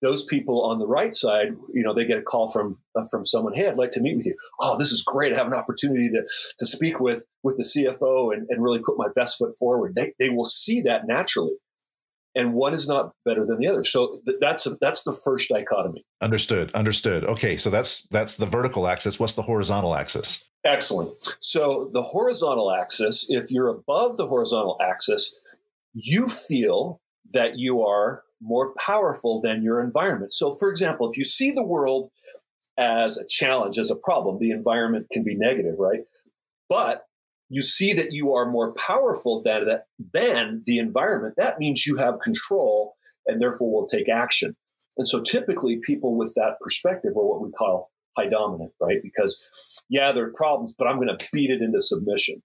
those 0.00 0.24
people 0.24 0.64
on 0.64 0.78
the 0.78 0.86
right 0.86 1.14
side, 1.14 1.54
you 1.72 1.82
know, 1.82 1.92
they 1.92 2.04
get 2.04 2.18
a 2.18 2.22
call 2.22 2.48
from 2.48 2.78
uh, 2.94 3.04
from 3.10 3.24
someone, 3.24 3.52
"Hey, 3.54 3.68
I'd 3.68 3.78
like 3.78 3.90
to 3.92 4.00
meet 4.00 4.14
with 4.14 4.26
you." 4.26 4.36
Oh, 4.60 4.78
this 4.78 4.92
is 4.92 5.02
great! 5.02 5.32
I 5.32 5.36
have 5.36 5.48
an 5.48 5.54
opportunity 5.54 6.08
to 6.10 6.22
to 6.58 6.66
speak 6.66 7.00
with 7.00 7.24
with 7.42 7.56
the 7.56 7.64
CFO 7.64 8.32
and, 8.32 8.46
and 8.48 8.62
really 8.62 8.78
put 8.78 8.96
my 8.96 9.08
best 9.14 9.38
foot 9.38 9.54
forward. 9.56 9.96
They 9.96 10.12
they 10.18 10.28
will 10.28 10.44
see 10.44 10.80
that 10.82 11.06
naturally, 11.06 11.56
and 12.38 12.54
one 12.54 12.72
is 12.72 12.86
not 12.86 13.12
better 13.24 13.44
than 13.44 13.58
the 13.58 13.66
other. 13.66 13.82
So 13.82 14.16
th- 14.24 14.38
that's 14.40 14.64
a, 14.64 14.76
that's 14.80 15.02
the 15.02 15.12
first 15.12 15.48
dichotomy. 15.48 16.06
Understood. 16.22 16.70
Understood. 16.72 17.24
Okay, 17.24 17.56
so 17.56 17.68
that's 17.68 18.02
that's 18.12 18.36
the 18.36 18.46
vertical 18.46 18.86
axis. 18.86 19.18
What's 19.18 19.34
the 19.34 19.42
horizontal 19.42 19.94
axis? 19.94 20.48
Excellent. 20.64 21.10
So 21.40 21.90
the 21.92 22.02
horizontal 22.02 22.72
axis, 22.72 23.26
if 23.28 23.50
you're 23.50 23.68
above 23.68 24.16
the 24.16 24.26
horizontal 24.26 24.78
axis, 24.80 25.38
you 25.92 26.28
feel 26.28 27.00
that 27.32 27.58
you 27.58 27.82
are 27.82 28.22
more 28.40 28.72
powerful 28.74 29.40
than 29.40 29.62
your 29.62 29.82
environment. 29.82 30.32
So, 30.32 30.54
for 30.54 30.70
example, 30.70 31.10
if 31.10 31.18
you 31.18 31.24
see 31.24 31.50
the 31.50 31.64
world 31.64 32.10
as 32.76 33.18
a 33.18 33.26
challenge, 33.26 33.78
as 33.78 33.90
a 33.90 33.96
problem, 33.96 34.38
the 34.38 34.52
environment 34.52 35.08
can 35.12 35.24
be 35.24 35.34
negative, 35.34 35.74
right? 35.78 36.02
But 36.68 37.07
you 37.48 37.62
see 37.62 37.92
that 37.94 38.12
you 38.12 38.34
are 38.34 38.50
more 38.50 38.72
powerful 38.74 39.42
than, 39.42 39.80
than 40.12 40.62
the 40.64 40.78
environment, 40.78 41.34
that 41.36 41.58
means 41.58 41.86
you 41.86 41.96
have 41.96 42.20
control 42.20 42.96
and 43.26 43.40
therefore 43.40 43.72
will 43.72 43.86
take 43.86 44.08
action. 44.08 44.56
And 44.96 45.06
so 45.06 45.22
typically 45.22 45.78
people 45.78 46.16
with 46.16 46.34
that 46.34 46.56
perspective 46.60 47.12
are 47.16 47.24
what 47.24 47.40
we 47.40 47.50
call 47.50 47.90
high 48.16 48.28
dominant, 48.28 48.72
right? 48.80 48.98
Because 49.02 49.82
yeah, 49.88 50.12
there 50.12 50.24
are 50.24 50.32
problems, 50.32 50.74
but 50.76 50.88
I'm 50.88 50.96
going 50.96 51.16
to 51.16 51.28
beat 51.32 51.50
it 51.50 51.62
into 51.62 51.80
submission. 51.80 52.42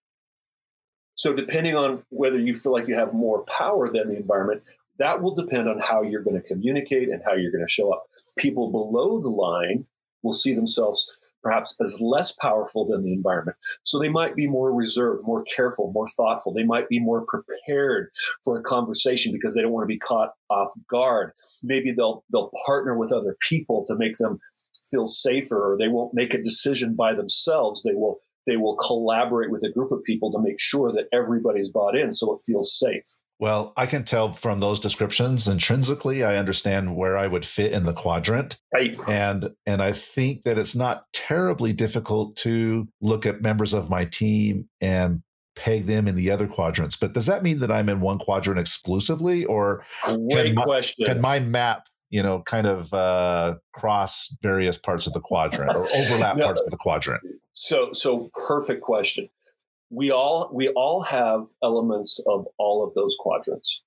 So 1.16 1.34
depending 1.34 1.76
on 1.76 2.04
whether 2.10 2.40
you 2.40 2.54
feel 2.54 2.72
like 2.72 2.88
you 2.88 2.96
have 2.96 3.14
more 3.14 3.44
power 3.46 3.92
than 3.92 4.10
the 4.10 4.18
environment, 4.18 4.64
that 5.00 5.22
will 5.22 5.36
depend 5.36 5.68
on 5.68 5.80
how 5.80 6.02
you're 6.04 6.24
going 6.24 6.40
to 6.40 6.48
communicate 6.48 7.10
and 7.10 7.22
how 7.26 7.34
you're 7.34 7.52
going 7.52 7.66
to 7.66 7.72
show 7.72 7.92
up. 7.92 8.06
People 8.38 8.72
below 8.72 9.20
the 9.20 9.30
line 9.30 9.86
will 10.22 10.34
see 10.34 10.54
themselves 10.54 11.18
perhaps 11.44 11.76
as 11.82 12.02
less 12.02 12.32
powerful 12.32 12.86
than 12.86 13.04
the 13.04 13.14
environment. 13.14 13.58
So 13.84 14.00
they 14.00 14.10
might 14.10 14.36
be 14.36 14.48
more 14.48 14.74
reserved, 14.74 15.26
more 15.26 15.44
careful, 15.44 15.92
more 15.94 16.08
thoughtful. 16.10 16.54
They 16.54 16.64
might 16.64 16.90
be 16.90 17.00
more 17.00 17.26
prepared 17.26 18.10
for 18.44 18.58
a 18.58 18.64
conversation 18.64 19.32
because 19.32 19.54
they 19.54 19.62
don't 19.62 19.72
want 19.72 19.84
to 19.84 19.94
be 19.94 20.00
caught 20.00 20.32
off 20.50 20.72
guard. 20.88 21.34
Maybe 21.62 21.92
they'll 21.92 22.24
they'll 22.32 22.52
partner 22.66 22.98
with 22.98 23.12
other 23.12 23.36
people 23.48 23.84
to 23.88 23.96
make 23.96 24.16
them 24.18 24.40
feel 24.90 25.06
safer 25.06 25.74
or 25.74 25.78
they 25.78 25.88
won't 25.88 26.14
make 26.14 26.34
a 26.34 26.42
decision 26.42 26.96
by 26.96 27.14
themselves. 27.14 27.84
They 27.84 27.94
will 27.94 28.20
they 28.46 28.58
will 28.58 28.76
collaborate 28.76 29.52
with 29.52 29.64
a 29.64 29.72
group 29.72 29.92
of 29.92 30.04
people 30.04 30.32
to 30.32 30.40
make 30.40 30.60
sure 30.60 30.92
that 30.92 31.08
everybody's 31.14 31.70
bought 31.70 31.96
in 31.96 32.12
so 32.12 32.34
it 32.34 32.42
feels 32.46 32.78
safe. 32.78 33.18
Well, 33.40 33.74
I 33.76 33.88
can 33.88 34.06
tell 34.06 34.32
from 34.32 34.60
those 34.60 34.80
descriptions 34.80 35.48
intrinsically 35.48 36.24
I 36.24 36.38
understand 36.38 36.96
where 36.96 37.18
I 37.18 37.28
would 37.28 37.46
fit 37.46 37.74
in 37.74 37.86
the 37.86 37.94
quadrant. 37.94 38.58
Right. 38.74 38.96
And 39.08 39.52
and 39.66 39.82
I 39.82 39.92
think 39.92 40.44
that 40.44 40.58
it's 40.58 40.76
not 40.76 41.06
terribly 41.14 41.74
difficult 41.74 42.36
to 42.38 42.88
look 43.02 43.26
at 43.26 43.42
members 43.42 43.74
of 43.74 43.90
my 43.90 44.06
team 44.06 44.70
and 44.80 45.24
peg 45.56 45.86
them 45.86 46.08
in 46.08 46.16
the 46.16 46.32
other 46.32 46.48
quadrants. 46.48 46.96
But 46.96 47.14
does 47.14 47.26
that 47.26 47.44
mean 47.44 47.60
that 47.60 47.72
I'm 47.72 47.90
in 47.90 48.02
one 48.02 48.18
quadrant 48.18 48.60
exclusively 48.60 49.46
or 49.46 49.84
Great 50.04 50.56
can 50.56 50.56
question. 50.56 51.06
Can 51.06 51.22
my 51.22 51.40
map 51.40 51.88
you 52.14 52.24
know, 52.24 52.42
kind 52.46 52.68
of 52.68 52.94
uh, 52.94 53.56
cross 53.74 54.38
various 54.42 54.78
parts 54.78 55.08
of 55.08 55.14
the 55.14 55.20
quadrant 55.20 55.76
or 55.76 55.86
overlap 55.98 56.38
no, 56.38 56.46
parts 56.46 56.62
of 56.62 56.72
the 56.72 56.78
quadrant? 56.78 57.24
So, 57.52 57.92
so 57.94 58.30
perfect 58.48 58.82
question 58.82 59.30
we 59.90 60.10
all 60.10 60.50
we 60.52 60.70
all 60.70 61.04
have 61.04 61.44
elements 61.64 62.20
of 62.26 62.48
all 62.58 62.84
of 62.84 62.96
those 62.96 63.16
quadrants 63.20 63.84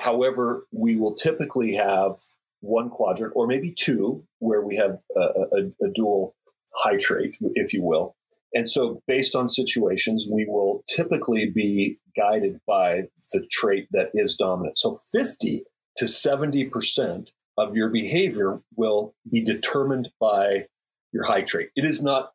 However, 0.00 0.66
we 0.72 0.96
will 0.96 1.14
typically 1.14 1.74
have 1.74 2.16
one 2.60 2.90
quadrant 2.90 3.32
or 3.36 3.46
maybe 3.46 3.72
two 3.72 4.24
where 4.38 4.62
we 4.62 4.76
have 4.76 4.98
a, 5.16 5.20
a, 5.20 5.86
a 5.86 5.90
dual 5.94 6.34
high 6.76 6.96
trait, 6.96 7.36
if 7.54 7.72
you 7.72 7.82
will. 7.82 8.16
And 8.52 8.68
so, 8.68 9.02
based 9.06 9.34
on 9.34 9.48
situations, 9.48 10.28
we 10.30 10.46
will 10.46 10.82
typically 10.88 11.50
be 11.50 11.98
guided 12.16 12.60
by 12.66 13.08
the 13.32 13.44
trait 13.50 13.88
that 13.90 14.10
is 14.14 14.36
dominant. 14.36 14.78
So, 14.78 14.94
50 14.94 15.64
to 15.96 16.04
70% 16.04 17.28
of 17.56 17.76
your 17.76 17.90
behavior 17.90 18.60
will 18.76 19.14
be 19.30 19.42
determined 19.42 20.10
by 20.20 20.66
your 21.12 21.24
high 21.24 21.42
trait. 21.42 21.70
It 21.76 21.84
is 21.84 22.02
not 22.02 22.32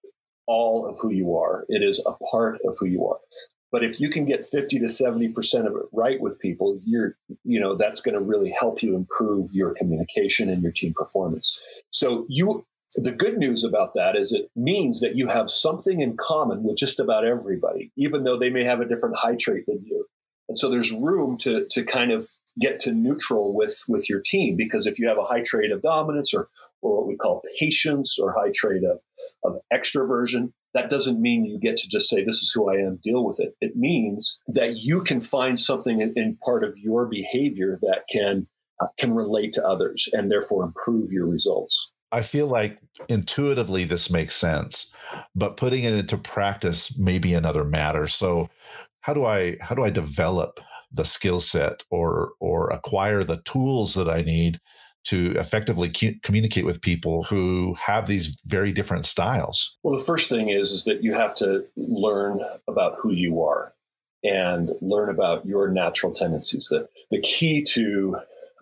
all 0.47 0.87
of 0.87 0.97
who 0.99 1.11
you 1.11 1.35
are, 1.35 1.65
it 1.69 1.83
is 1.83 2.03
a 2.05 2.13
part 2.31 2.59
of 2.65 2.77
who 2.79 2.87
you 2.87 3.05
are. 3.05 3.19
But 3.71 3.83
if 3.83 3.99
you 3.99 4.09
can 4.09 4.25
get 4.25 4.45
50 4.45 4.79
to 4.79 4.85
70% 4.85 5.67
of 5.67 5.75
it 5.75 5.83
right 5.93 6.19
with 6.19 6.39
people, 6.39 6.79
you're, 6.83 7.15
you 7.43 7.59
know, 7.59 7.75
that's 7.75 8.01
going 8.01 8.15
to 8.15 8.19
really 8.19 8.51
help 8.59 8.81
you 8.81 8.95
improve 8.95 9.49
your 9.51 9.75
communication 9.75 10.49
and 10.49 10.63
your 10.63 10.71
team 10.71 10.93
performance. 10.95 11.61
So 11.91 12.25
you 12.29 12.65
the 12.95 13.11
good 13.11 13.37
news 13.37 13.63
about 13.63 13.93
that 13.93 14.15
is 14.15 14.33
it 14.33 14.49
means 14.55 14.99
that 15.01 15.15
you 15.15 15.27
have 15.27 15.49
something 15.49 16.01
in 16.01 16.17
common 16.17 16.63
with 16.63 16.77
just 16.77 16.99
about 16.99 17.23
everybody, 17.23 17.91
even 17.95 18.23
though 18.23 18.37
they 18.37 18.49
may 18.49 18.63
have 18.63 18.81
a 18.81 18.85
different 18.85 19.17
high 19.17 19.35
trait 19.35 19.65
than 19.67 19.85
you. 19.85 20.07
And 20.47 20.57
so 20.57 20.69
there's 20.69 20.91
room 20.91 21.37
to 21.39 21.67
to 21.67 21.83
kind 21.83 22.11
of 22.11 22.29
get 22.59 22.79
to 22.81 22.91
neutral 22.91 23.53
with 23.53 23.83
with 23.87 24.09
your 24.09 24.19
team 24.19 24.55
because 24.55 24.85
if 24.85 24.99
you 24.99 25.07
have 25.07 25.17
a 25.17 25.23
high 25.23 25.41
trait 25.41 25.71
of 25.71 25.81
dominance 25.81 26.33
or 26.33 26.49
or 26.81 26.97
what 26.97 27.07
we 27.07 27.15
call 27.15 27.41
patience 27.59 28.17
or 28.19 28.33
high 28.33 28.51
trait 28.53 28.83
of 28.83 28.99
of 29.43 29.59
extroversion, 29.73 30.51
that 30.73 30.89
doesn't 30.89 31.21
mean 31.21 31.45
you 31.45 31.59
get 31.59 31.77
to 31.77 31.89
just 31.89 32.09
say 32.09 32.23
this 32.23 32.41
is 32.41 32.51
who 32.53 32.69
I 32.69 32.75
am, 32.75 32.99
deal 33.03 33.25
with 33.25 33.39
it. 33.39 33.55
It 33.61 33.75
means 33.75 34.39
that 34.47 34.77
you 34.77 35.01
can 35.01 35.21
find 35.21 35.59
something 35.59 36.01
in, 36.01 36.13
in 36.15 36.37
part 36.43 36.63
of 36.63 36.77
your 36.77 37.07
behavior 37.07 37.77
that 37.81 38.03
can 38.11 38.47
uh, 38.81 38.87
can 38.97 39.13
relate 39.13 39.53
to 39.53 39.65
others 39.65 40.09
and 40.13 40.31
therefore 40.31 40.63
improve 40.63 41.11
your 41.11 41.27
results. 41.27 41.91
I 42.11 42.21
feel 42.21 42.47
like 42.47 42.79
intuitively 43.07 43.83
this 43.83 44.09
makes 44.09 44.35
sense, 44.35 44.93
but 45.35 45.57
putting 45.57 45.83
it 45.83 45.93
into 45.93 46.17
practice 46.17 46.97
may 46.97 47.19
be 47.19 47.33
another 47.33 47.63
matter. 47.63 48.07
So 48.07 48.49
how 49.01 49.13
do 49.13 49.25
I 49.25 49.57
how 49.61 49.75
do 49.75 49.83
I 49.83 49.89
develop 49.89 50.59
the 50.91 51.05
skill 51.05 51.39
set 51.39 51.83
or 51.89 52.33
or 52.39 52.69
acquire 52.69 53.23
the 53.23 53.41
tools 53.45 53.93
that 53.95 54.09
I 54.09 54.21
need 54.21 54.59
to 55.05 55.33
effectively 55.37 55.89
cu- 55.89 56.15
communicate 56.23 56.65
with 56.65 56.81
people 56.81 57.23
who 57.23 57.75
have 57.75 58.07
these 58.07 58.37
very 58.45 58.71
different 58.71 59.05
styles? 59.05 59.77
Well, 59.83 59.97
the 59.97 60.03
first 60.03 60.29
thing 60.29 60.49
is 60.49 60.71
is 60.71 60.83
that 60.85 61.03
you 61.03 61.13
have 61.13 61.33
to 61.35 61.65
learn 61.77 62.41
about 62.67 62.95
who 63.01 63.11
you 63.11 63.41
are 63.41 63.73
and 64.23 64.71
learn 64.81 65.09
about 65.09 65.45
your 65.45 65.69
natural 65.69 66.11
tendencies. 66.11 66.67
The 66.69 66.87
the 67.09 67.21
key 67.21 67.63
to 67.73 68.15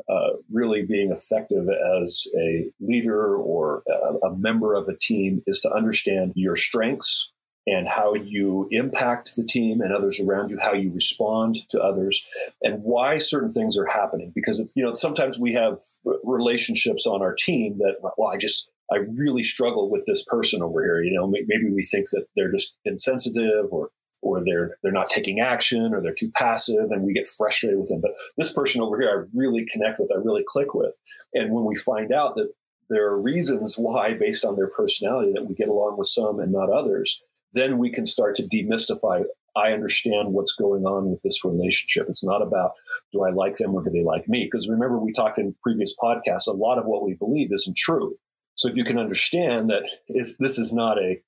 uh, 0.09 0.37
really 0.51 0.83
being 0.83 1.11
effective 1.11 1.67
as 2.01 2.27
a 2.37 2.71
leader 2.79 3.35
or 3.35 3.83
a, 3.89 4.27
a 4.27 4.37
member 4.37 4.73
of 4.73 4.87
a 4.87 4.95
team 4.95 5.43
is 5.47 5.59
to 5.59 5.71
understand 5.71 6.31
your 6.35 6.55
strengths 6.55 7.31
and 7.67 7.87
how 7.87 8.13
you 8.13 8.67
impact 8.71 9.35
the 9.35 9.43
team 9.43 9.81
and 9.81 9.93
others 9.93 10.19
around 10.19 10.49
you, 10.49 10.57
how 10.59 10.73
you 10.73 10.91
respond 10.91 11.57
to 11.69 11.81
others, 11.81 12.25
and 12.61 12.81
why 12.81 13.17
certain 13.17 13.49
things 13.49 13.77
are 13.77 13.85
happening. 13.85 14.31
Because 14.33 14.59
it's, 14.59 14.71
you 14.75 14.83
know, 14.83 14.93
sometimes 14.93 15.37
we 15.37 15.53
have 15.53 15.77
relationships 16.23 17.05
on 17.05 17.21
our 17.21 17.35
team 17.35 17.77
that, 17.79 17.97
well, 18.17 18.31
I 18.31 18.37
just, 18.37 18.71
I 18.91 18.99
really 19.17 19.43
struggle 19.43 19.91
with 19.91 20.05
this 20.07 20.23
person 20.23 20.61
over 20.61 20.81
here. 20.81 21.03
You 21.03 21.13
know, 21.13 21.27
maybe 21.27 21.69
we 21.69 21.83
think 21.83 22.09
that 22.11 22.25
they're 22.35 22.51
just 22.51 22.77
insensitive 22.85 23.71
or 23.71 23.91
or 24.21 24.43
they're 24.43 24.75
they're 24.81 24.91
not 24.91 25.07
taking 25.07 25.39
action 25.39 25.93
or 25.93 26.01
they're 26.01 26.13
too 26.13 26.31
passive 26.31 26.89
and 26.89 27.03
we 27.03 27.13
get 27.13 27.27
frustrated 27.27 27.79
with 27.79 27.89
them 27.89 28.01
but 28.01 28.15
this 28.35 28.51
person 28.51 28.81
over 28.81 28.99
here 28.99 29.09
i 29.09 29.37
really 29.37 29.63
connect 29.65 29.99
with 29.99 30.11
i 30.11 30.17
really 30.17 30.43
click 30.47 30.73
with 30.73 30.95
and 31.33 31.53
when 31.53 31.65
we 31.65 31.75
find 31.75 32.11
out 32.11 32.35
that 32.35 32.51
there 32.89 33.05
are 33.05 33.21
reasons 33.21 33.75
why 33.77 34.13
based 34.13 34.43
on 34.43 34.55
their 34.55 34.69
personality 34.69 35.31
that 35.33 35.45
we 35.45 35.53
get 35.53 35.69
along 35.69 35.97
with 35.97 36.07
some 36.07 36.39
and 36.39 36.51
not 36.51 36.71
others 36.71 37.21
then 37.57 37.77
we 37.77 37.89
can 37.89 38.05
start 38.05 38.35
to 38.35 38.43
demystify 38.43 39.23
i 39.55 39.71
understand 39.71 40.33
what's 40.33 40.53
going 40.53 40.85
on 40.85 41.09
with 41.09 41.21
this 41.23 41.43
relationship 41.43 42.05
it's 42.07 42.25
not 42.25 42.41
about 42.41 42.71
do 43.11 43.23
i 43.23 43.29
like 43.29 43.55
them 43.55 43.73
or 43.73 43.83
do 43.83 43.89
they 43.89 44.03
like 44.03 44.27
me 44.27 44.45
because 44.45 44.69
remember 44.69 44.97
we 44.99 45.11
talked 45.11 45.39
in 45.39 45.55
previous 45.63 45.95
podcasts 46.01 46.47
a 46.47 46.51
lot 46.51 46.77
of 46.77 46.85
what 46.85 47.03
we 47.03 47.13
believe 47.13 47.51
isn't 47.51 47.77
true 47.77 48.15
so 48.55 48.67
if 48.67 48.75
you 48.75 48.83
can 48.83 48.97
understand 48.97 49.69
that 49.69 49.83
is 50.07 50.37
this 50.37 50.57
is 50.57 50.73
not 50.73 50.97
a 50.97 51.21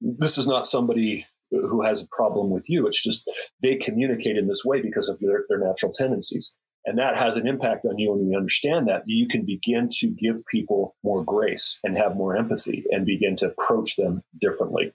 this 0.00 0.38
is 0.38 0.46
not 0.46 0.66
somebody 0.66 1.26
who 1.50 1.82
has 1.82 2.02
a 2.02 2.08
problem 2.08 2.50
with 2.50 2.68
you. 2.68 2.86
It's 2.86 3.02
just 3.02 3.30
they 3.62 3.76
communicate 3.76 4.36
in 4.36 4.48
this 4.48 4.64
way 4.64 4.80
because 4.80 5.08
of 5.08 5.18
their, 5.20 5.44
their 5.48 5.58
natural 5.58 5.92
tendencies. 5.92 6.56
And 6.84 6.98
that 6.98 7.16
has 7.16 7.36
an 7.36 7.46
impact 7.46 7.84
on 7.84 7.98
you. 7.98 8.12
And 8.12 8.30
you 8.30 8.36
understand 8.36 8.88
that, 8.88 9.02
you 9.06 9.26
can 9.26 9.44
begin 9.44 9.88
to 9.98 10.08
give 10.08 10.46
people 10.50 10.96
more 11.02 11.24
grace 11.24 11.80
and 11.84 11.96
have 11.96 12.16
more 12.16 12.36
empathy 12.36 12.84
and 12.90 13.04
begin 13.04 13.36
to 13.36 13.46
approach 13.48 13.96
them 13.96 14.22
differently. 14.40 14.92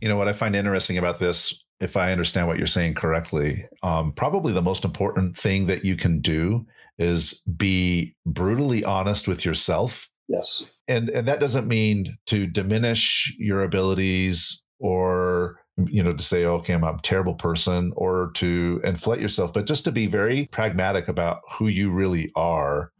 You 0.00 0.08
know, 0.08 0.16
what 0.16 0.28
I 0.28 0.32
find 0.32 0.56
interesting 0.56 0.98
about 0.98 1.18
this, 1.18 1.64
if 1.80 1.96
I 1.96 2.12
understand 2.12 2.46
what 2.46 2.58
you're 2.58 2.66
saying 2.66 2.94
correctly, 2.94 3.66
um, 3.82 4.12
probably 4.12 4.52
the 4.52 4.62
most 4.62 4.84
important 4.84 5.36
thing 5.36 5.66
that 5.66 5.84
you 5.84 5.96
can 5.96 6.20
do 6.20 6.66
is 6.98 7.42
be 7.56 8.14
brutally 8.26 8.84
honest 8.84 9.26
with 9.26 9.44
yourself. 9.44 10.08
Yes. 10.28 10.64
And 10.88 11.08
and 11.10 11.26
that 11.26 11.40
doesn't 11.40 11.66
mean 11.66 12.16
to 12.26 12.46
diminish 12.46 13.34
your 13.38 13.62
abilities 13.62 14.64
or 14.78 15.60
you 15.86 16.02
know 16.02 16.12
to 16.12 16.22
say 16.22 16.44
okay 16.44 16.74
i'm 16.74 16.84
a 16.84 16.98
terrible 17.02 17.34
person 17.34 17.92
or 17.96 18.32
to 18.34 18.80
inflate 18.84 19.20
yourself 19.20 19.52
but 19.52 19.66
just 19.66 19.84
to 19.84 19.92
be 19.92 20.06
very 20.06 20.46
pragmatic 20.46 21.08
about 21.08 21.40
who 21.52 21.68
you 21.68 21.90
really 21.90 22.30
are 22.36 22.92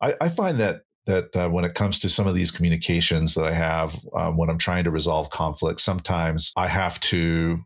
i, 0.00 0.14
I 0.20 0.28
find 0.28 0.58
that 0.60 0.82
that 1.06 1.34
uh, 1.36 1.48
when 1.48 1.64
it 1.64 1.74
comes 1.74 1.98
to 1.98 2.08
some 2.08 2.26
of 2.26 2.34
these 2.34 2.50
communications 2.50 3.34
that 3.34 3.44
i 3.44 3.52
have 3.52 3.98
um, 4.16 4.36
when 4.36 4.48
i'm 4.48 4.58
trying 4.58 4.84
to 4.84 4.90
resolve 4.90 5.30
conflict 5.30 5.80
sometimes 5.80 6.52
i 6.56 6.66
have 6.66 6.98
to 7.00 7.58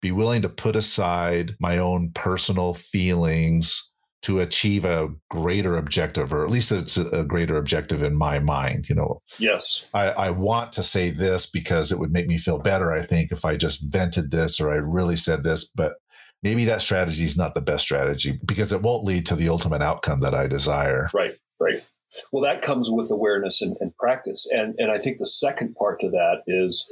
be 0.00 0.12
willing 0.12 0.42
to 0.42 0.50
put 0.50 0.76
aside 0.76 1.54
my 1.60 1.78
own 1.78 2.10
personal 2.14 2.74
feelings 2.74 3.90
to 4.24 4.40
achieve 4.40 4.86
a 4.86 5.10
greater 5.28 5.76
objective, 5.76 6.32
or 6.32 6.44
at 6.44 6.50
least 6.50 6.72
it's 6.72 6.96
a 6.96 7.24
greater 7.24 7.58
objective 7.58 8.02
in 8.02 8.16
my 8.16 8.38
mind. 8.38 8.88
You 8.88 8.94
know, 8.94 9.20
yes, 9.38 9.84
I, 9.92 10.08
I, 10.10 10.30
want 10.30 10.72
to 10.72 10.82
say 10.82 11.10
this 11.10 11.44
because 11.44 11.92
it 11.92 11.98
would 11.98 12.10
make 12.10 12.26
me 12.26 12.38
feel 12.38 12.58
better. 12.58 12.90
I 12.90 13.02
think 13.02 13.32
if 13.32 13.44
I 13.44 13.56
just 13.56 13.80
vented 13.92 14.30
this 14.30 14.60
or 14.60 14.72
I 14.72 14.76
really 14.76 15.16
said 15.16 15.42
this, 15.42 15.66
but 15.66 15.96
maybe 16.42 16.64
that 16.64 16.80
strategy 16.80 17.24
is 17.24 17.36
not 17.36 17.52
the 17.52 17.60
best 17.60 17.82
strategy 17.82 18.38
because 18.46 18.72
it 18.72 18.80
won't 18.80 19.04
lead 19.04 19.26
to 19.26 19.36
the 19.36 19.50
ultimate 19.50 19.82
outcome 19.82 20.20
that 20.20 20.34
I 20.34 20.46
desire. 20.46 21.10
Right, 21.12 21.36
right. 21.60 21.84
Well, 22.32 22.42
that 22.42 22.62
comes 22.62 22.90
with 22.90 23.10
awareness 23.10 23.62
and, 23.62 23.76
and 23.80 23.96
practice, 23.96 24.48
and 24.50 24.74
and 24.78 24.90
I 24.90 24.98
think 24.98 25.18
the 25.18 25.26
second 25.26 25.74
part 25.74 26.00
to 26.00 26.10
that 26.10 26.42
is 26.46 26.90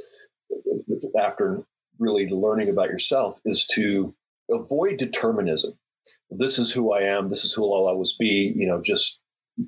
after 1.19 1.63
really 1.99 2.27
learning 2.27 2.69
about 2.69 2.89
yourself 2.89 3.39
is 3.45 3.65
to 3.75 4.13
avoid 4.49 4.97
determinism 4.97 5.77
this 6.29 6.59
is 6.59 6.71
who 6.71 6.93
I 6.93 7.01
am, 7.01 7.29
this 7.29 7.43
is 7.43 7.53
who 7.53 7.63
I'll 7.63 7.87
always 7.87 8.15
be, 8.17 8.53
you 8.55 8.67
know, 8.67 8.81
just 8.81 9.21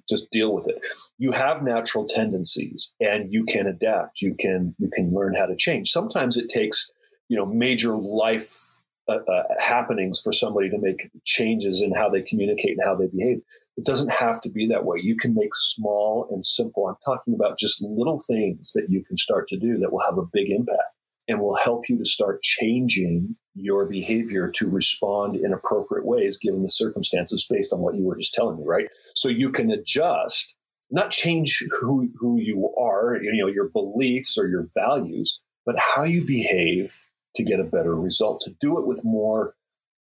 just 0.10 0.32
deal 0.32 0.52
with 0.54 0.68
it. 0.68 0.80
You 1.20 1.32
have 1.32 1.62
natural 1.62 2.06
tendencies 2.06 2.96
and 3.00 3.32
you 3.32 3.46
can 3.46 3.68
adapt. 3.68 4.22
You 4.22 4.36
can 4.40 4.76
you 4.80 4.90
can 4.92 5.14
learn 5.14 5.36
how 5.36 5.46
to 5.46 5.56
change. 5.56 5.92
Sometimes 5.92 6.38
it 6.38 6.50
takes, 6.50 6.92
you 7.30 7.38
know, 7.38 7.46
major 7.46 7.96
life 7.96 8.82
uh, 9.08 9.20
uh, 9.28 9.44
happenings 9.60 10.20
for 10.20 10.32
somebody 10.32 10.70
to 10.70 10.80
make 10.80 11.10
changes 11.26 11.82
in 11.82 11.94
how 11.94 12.10
they 12.10 12.22
communicate 12.22 12.78
and 12.78 12.86
how 12.86 12.96
they 12.96 13.08
behave. 13.08 13.40
It 13.78 13.86
doesn't 13.86 14.12
have 14.12 14.42
to 14.42 14.50
be 14.50 14.68
that 14.68 14.86
way. 14.86 14.98
You 15.02 15.16
can 15.16 15.36
make 15.36 15.54
small 15.54 16.28
and 16.32 16.44
simple. 16.44 16.88
I'm 16.88 16.96
talking 17.06 17.36
about 17.36 17.60
just 17.60 17.84
little 17.84 18.20
things 18.20 18.72
that 18.74 18.88
you 18.90 19.04
can 19.04 19.18
start 19.18 19.48
to 19.50 19.58
do 19.58 19.78
that 19.78 19.92
will 19.92 20.04
have 20.06 20.18
a 20.18 20.26
big 20.34 20.50
impact 20.50 20.82
and 21.28 21.40
will 21.40 21.56
help 21.56 21.90
you 21.90 21.98
to 21.98 22.06
start 22.06 22.42
changing 22.42 23.36
your 23.56 23.86
behavior 23.86 24.50
to 24.52 24.70
respond 24.70 25.36
in 25.36 25.54
appropriate 25.54 26.06
ways 26.06 26.38
given 26.38 26.62
the 26.62 26.70
circumstances 26.70 27.46
based 27.50 27.74
on 27.74 27.80
what 27.80 27.96
you 27.96 28.04
were 28.04 28.18
just 28.18 28.34
telling 28.34 28.58
me, 28.58 28.64
right? 28.66 28.88
So 29.16 29.30
you 29.30 29.50
can 29.50 29.72
adjust, 29.72 30.56
not 30.92 31.12
change 31.12 31.64
who, 31.80 32.10
who 32.20 32.40
you 32.40 32.74
are, 32.78 33.20
you 33.22 33.34
know, 33.34 33.48
your 33.48 33.70
beliefs 33.70 34.38
or 34.38 34.48
your 34.48 34.66
values, 34.74 35.40
but 35.66 35.78
how 35.80 36.04
you 36.04 36.26
behave 36.26 37.08
to 37.36 37.44
get 37.44 37.60
a 37.60 37.64
better 37.64 37.96
result, 37.96 38.42
to 38.42 38.52
do 38.60 38.80
it 38.80 38.88
with 38.88 39.02
more 39.04 39.56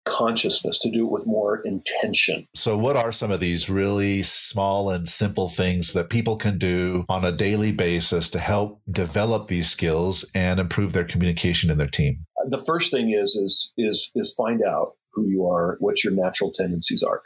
consciousness, 0.04 0.78
to 0.80 0.90
do 0.90 1.06
it 1.06 1.10
with 1.10 1.26
more 1.26 1.60
intention. 1.64 2.46
So, 2.54 2.76
what 2.76 2.96
are 2.96 3.12
some 3.12 3.30
of 3.30 3.40
these 3.40 3.70
really 3.70 4.22
small 4.22 4.90
and 4.90 5.08
simple 5.08 5.48
things 5.48 5.92
that 5.94 6.10
people 6.10 6.36
can 6.36 6.58
do 6.58 7.04
on 7.08 7.24
a 7.24 7.32
daily 7.32 7.72
basis 7.72 8.28
to 8.30 8.38
help 8.38 8.80
develop 8.90 9.48
these 9.48 9.68
skills 9.68 10.28
and 10.34 10.60
improve 10.60 10.92
their 10.92 11.04
communication 11.04 11.70
in 11.70 11.78
their 11.78 11.88
team? 11.88 12.24
The 12.48 12.58
first 12.58 12.90
thing 12.90 13.10
is 13.10 13.30
is 13.30 13.72
is 13.76 14.10
is 14.14 14.34
find 14.34 14.62
out 14.62 14.92
who 15.12 15.26
you 15.28 15.46
are, 15.46 15.76
what 15.80 16.04
your 16.04 16.12
natural 16.12 16.52
tendencies 16.52 17.02
are, 17.02 17.22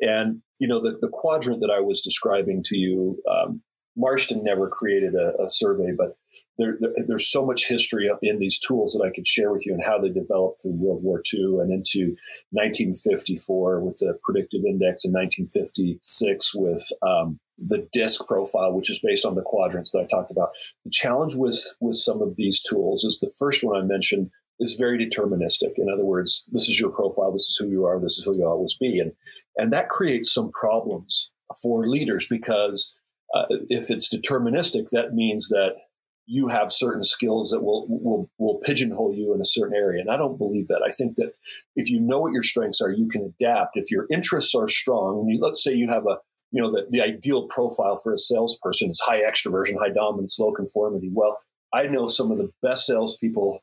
and 0.00 0.40
you 0.58 0.66
know 0.66 0.80
the 0.80 0.98
the 1.00 1.10
quadrant 1.12 1.60
that 1.60 1.70
I 1.70 1.80
was 1.80 2.02
describing 2.02 2.62
to 2.66 2.76
you. 2.76 3.18
Um, 3.30 3.62
Marston 3.94 4.42
never 4.42 4.70
created 4.70 5.14
a, 5.14 5.42
a 5.42 5.48
survey, 5.48 5.92
but 5.96 6.16
there, 6.58 6.76
there, 6.80 6.92
there's 7.06 7.30
so 7.30 7.44
much 7.44 7.68
history 7.68 8.10
in 8.22 8.38
these 8.38 8.58
tools 8.58 8.92
that 8.92 9.04
I 9.04 9.14
could 9.14 9.26
share 9.26 9.50
with 9.50 9.64
you 9.66 9.74
and 9.74 9.82
how 9.82 9.98
they 9.98 10.10
developed 10.10 10.62
through 10.62 10.72
World 10.72 11.02
War 11.02 11.22
II 11.32 11.60
and 11.60 11.72
into 11.72 12.14
1954 12.50 13.80
with 13.80 13.98
the 13.98 14.18
predictive 14.22 14.62
index 14.66 15.04
and 15.04 15.14
1956 15.14 16.54
with 16.54 16.86
um, 17.02 17.38
the 17.58 17.86
DISC 17.92 18.26
profile, 18.26 18.72
which 18.72 18.90
is 18.90 19.00
based 19.02 19.24
on 19.24 19.34
the 19.34 19.42
quadrants 19.42 19.92
that 19.92 20.00
I 20.00 20.06
talked 20.06 20.30
about. 20.30 20.50
The 20.84 20.90
challenge 20.90 21.34
with 21.36 21.60
with 21.80 21.96
some 21.96 22.20
of 22.20 22.36
these 22.36 22.60
tools 22.62 23.04
is 23.04 23.20
the 23.20 23.32
first 23.38 23.64
one 23.64 23.76
I 23.76 23.84
mentioned 23.84 24.30
is 24.60 24.74
very 24.74 24.98
deterministic. 24.98 25.72
In 25.76 25.88
other 25.92 26.04
words, 26.04 26.48
this 26.52 26.68
is 26.68 26.78
your 26.78 26.90
profile, 26.90 27.32
this 27.32 27.48
is 27.48 27.56
who 27.56 27.68
you 27.68 27.84
are, 27.84 27.98
this 28.00 28.18
is 28.18 28.24
who 28.24 28.36
you 28.36 28.46
always 28.46 28.76
be, 28.78 28.98
and 28.98 29.12
and 29.56 29.72
that 29.72 29.88
creates 29.88 30.32
some 30.32 30.50
problems 30.50 31.30
for 31.62 31.86
leaders 31.86 32.26
because 32.28 32.96
uh, 33.34 33.44
if 33.68 33.90
it's 33.90 34.14
deterministic, 34.14 34.88
that 34.90 35.14
means 35.14 35.48
that 35.48 35.76
you 36.26 36.48
have 36.48 36.72
certain 36.72 37.02
skills 37.02 37.50
that 37.50 37.62
will 37.62 37.86
will 37.88 38.30
will 38.38 38.60
pigeonhole 38.64 39.14
you 39.14 39.34
in 39.34 39.40
a 39.40 39.44
certain 39.44 39.74
area. 39.74 40.00
And 40.00 40.10
i 40.10 40.16
don't 40.16 40.38
believe 40.38 40.68
that. 40.68 40.82
I 40.86 40.90
think 40.90 41.16
that 41.16 41.32
if 41.76 41.90
you 41.90 42.00
know 42.00 42.20
what 42.20 42.32
your 42.32 42.42
strengths 42.42 42.80
are 42.80 42.90
you 42.90 43.08
can 43.08 43.34
adapt. 43.38 43.76
If 43.76 43.90
your 43.90 44.06
interests 44.10 44.54
are 44.54 44.68
strong 44.68 45.28
you, 45.28 45.40
let's 45.40 45.62
say 45.62 45.74
you 45.74 45.88
have 45.88 46.06
a 46.06 46.16
you 46.50 46.62
know 46.62 46.70
the, 46.70 46.86
the 46.90 47.02
ideal 47.02 47.46
profile 47.48 47.96
for 47.96 48.12
a 48.12 48.18
salesperson 48.18 48.90
is 48.90 49.00
high 49.00 49.22
extroversion 49.22 49.78
high 49.78 49.92
dominance 49.92 50.38
low 50.38 50.52
conformity. 50.52 51.10
Well 51.12 51.38
i 51.74 51.86
know 51.86 52.06
some 52.06 52.30
of 52.30 52.38
the 52.38 52.50
best 52.62 52.86
salespeople 52.86 53.60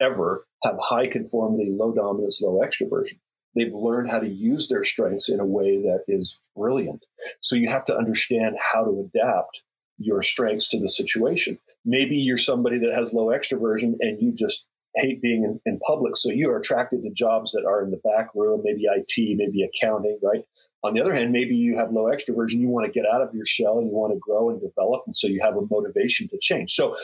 ever 0.00 0.46
have 0.64 0.76
high 0.80 1.06
conformity 1.06 1.70
low 1.72 1.92
dominance 1.92 2.40
low 2.42 2.60
extroversion. 2.60 3.18
They've 3.54 3.74
learned 3.74 4.10
how 4.10 4.18
to 4.18 4.28
use 4.28 4.68
their 4.68 4.82
strengths 4.82 5.28
in 5.28 5.38
a 5.38 5.46
way 5.46 5.76
that 5.82 6.04
is 6.08 6.40
brilliant. 6.56 7.04
So 7.40 7.54
you 7.54 7.68
have 7.68 7.84
to 7.86 7.96
understand 7.96 8.56
how 8.72 8.84
to 8.84 9.10
adapt 9.14 9.62
your 9.98 10.22
strengths 10.22 10.68
to 10.68 10.80
the 10.80 10.88
situation 10.88 11.58
maybe 11.84 12.16
you're 12.16 12.38
somebody 12.38 12.78
that 12.78 12.92
has 12.94 13.12
low 13.12 13.26
extroversion 13.26 13.94
and 14.00 14.20
you 14.20 14.32
just 14.32 14.68
hate 14.96 15.22
being 15.22 15.44
in, 15.44 15.60
in, 15.64 15.78
public. 15.78 16.16
So 16.16 16.30
you 16.30 16.50
are 16.50 16.58
attracted 16.58 17.02
to 17.02 17.10
jobs 17.10 17.52
that 17.52 17.64
are 17.64 17.82
in 17.82 17.90
the 17.90 18.00
back 18.04 18.28
room, 18.34 18.60
maybe 18.62 18.84
IT, 18.84 19.36
maybe 19.38 19.62
accounting, 19.62 20.18
right? 20.22 20.44
On 20.82 20.92
the 20.92 21.00
other 21.00 21.14
hand, 21.14 21.32
maybe 21.32 21.54
you 21.54 21.76
have 21.76 21.92
low 21.92 22.04
extroversion. 22.04 22.60
You 22.60 22.68
want 22.68 22.86
to 22.86 22.92
get 22.92 23.08
out 23.10 23.22
of 23.22 23.34
your 23.34 23.46
shell 23.46 23.78
and 23.78 23.88
you 23.88 23.94
want 23.94 24.12
to 24.12 24.18
grow 24.18 24.50
and 24.50 24.60
develop. 24.60 25.02
And 25.06 25.16
so 25.16 25.28
you 25.28 25.40
have 25.42 25.56
a 25.56 25.62
motivation 25.70 26.28
to 26.28 26.38
change. 26.38 26.72
So 26.72 26.94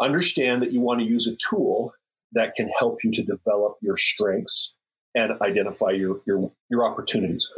understand 0.00 0.62
that 0.62 0.72
you 0.72 0.80
want 0.80 1.00
to 1.00 1.06
use 1.06 1.28
a 1.28 1.36
tool 1.36 1.94
that 2.32 2.54
can 2.56 2.68
help 2.78 3.04
you 3.04 3.12
to 3.12 3.22
develop 3.22 3.76
your 3.80 3.96
strengths 3.96 4.76
and 5.14 5.32
identify 5.40 5.90
your, 5.90 6.20
your, 6.26 6.50
your 6.68 6.84
opportunities. 6.84 7.50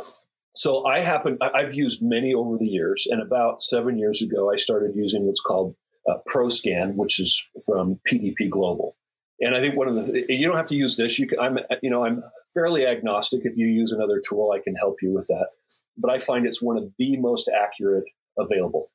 So 0.55 0.85
I 0.85 1.01
happen, 1.01 1.39
I've 1.41 1.75
used 1.75 2.03
many 2.03 2.35
over 2.35 2.59
the 2.59 2.67
years. 2.67 3.07
And 3.11 3.23
about 3.23 3.63
seven 3.63 3.99
years 3.99 4.21
ago, 4.23 4.53
I 4.53 4.57
started 4.57 4.93
using 4.95 5.25
what's 5.25 5.41
called 5.41 5.75
uh, 6.09 6.19
ProScan, 6.29 6.95
which 6.95 7.21
is 7.21 7.47
from 7.65 8.01
PDP 8.09 8.49
Global. 8.49 8.97
And 9.41 9.55
I 9.55 9.61
think 9.61 9.77
one 9.77 9.89
of 9.89 9.95
the 9.95 10.25
you 10.29 10.47
don't 10.47 10.57
have 10.57 10.67
to 10.67 10.75
use 10.75 10.97
this. 10.97 11.19
You 11.19 11.27
can, 11.27 11.39
I'm 11.39 11.59
you 11.83 11.91
know 11.91 12.05
I'm 12.05 12.23
fairly 12.53 12.87
agnostic. 12.87 13.43
If 13.45 13.57
you 13.57 13.67
use 13.67 13.93
another 13.93 14.21
tool, 14.27 14.53
I 14.53 14.61
can 14.61 14.75
help 14.75 14.97
you 15.01 15.13
with 15.13 15.29
that. 15.29 15.49
But 15.97 16.11
I 16.11 16.19
find 16.19 16.47
it's 16.47 16.63
one 16.63 16.77
of 16.77 16.91
the 16.99 17.17
most 17.19 17.49
accurate 17.49 18.05
available. 18.37 18.91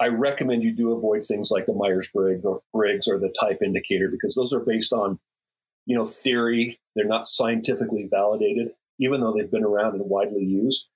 I, 0.00 0.06
recommend 0.06 0.62
you 0.62 0.72
do 0.72 0.92
avoid 0.92 1.24
things 1.24 1.50
like 1.50 1.66
the 1.66 1.72
Myers 1.72 2.08
Briggs 2.14 3.08
or 3.08 3.18
the 3.18 3.34
type 3.40 3.58
indicator 3.60 4.08
because 4.08 4.36
those 4.36 4.52
are 4.52 4.60
based 4.60 4.92
on 4.92 5.18
you 5.86 5.96
know 5.96 6.04
theory. 6.04 6.78
They're 6.94 7.06
not 7.06 7.26
scientifically 7.26 8.06
validated, 8.10 8.72
even 9.00 9.20
though 9.20 9.32
they've 9.32 9.50
been 9.50 9.64
around 9.64 9.94
and 9.94 10.08
widely 10.08 10.44
used 10.44 10.90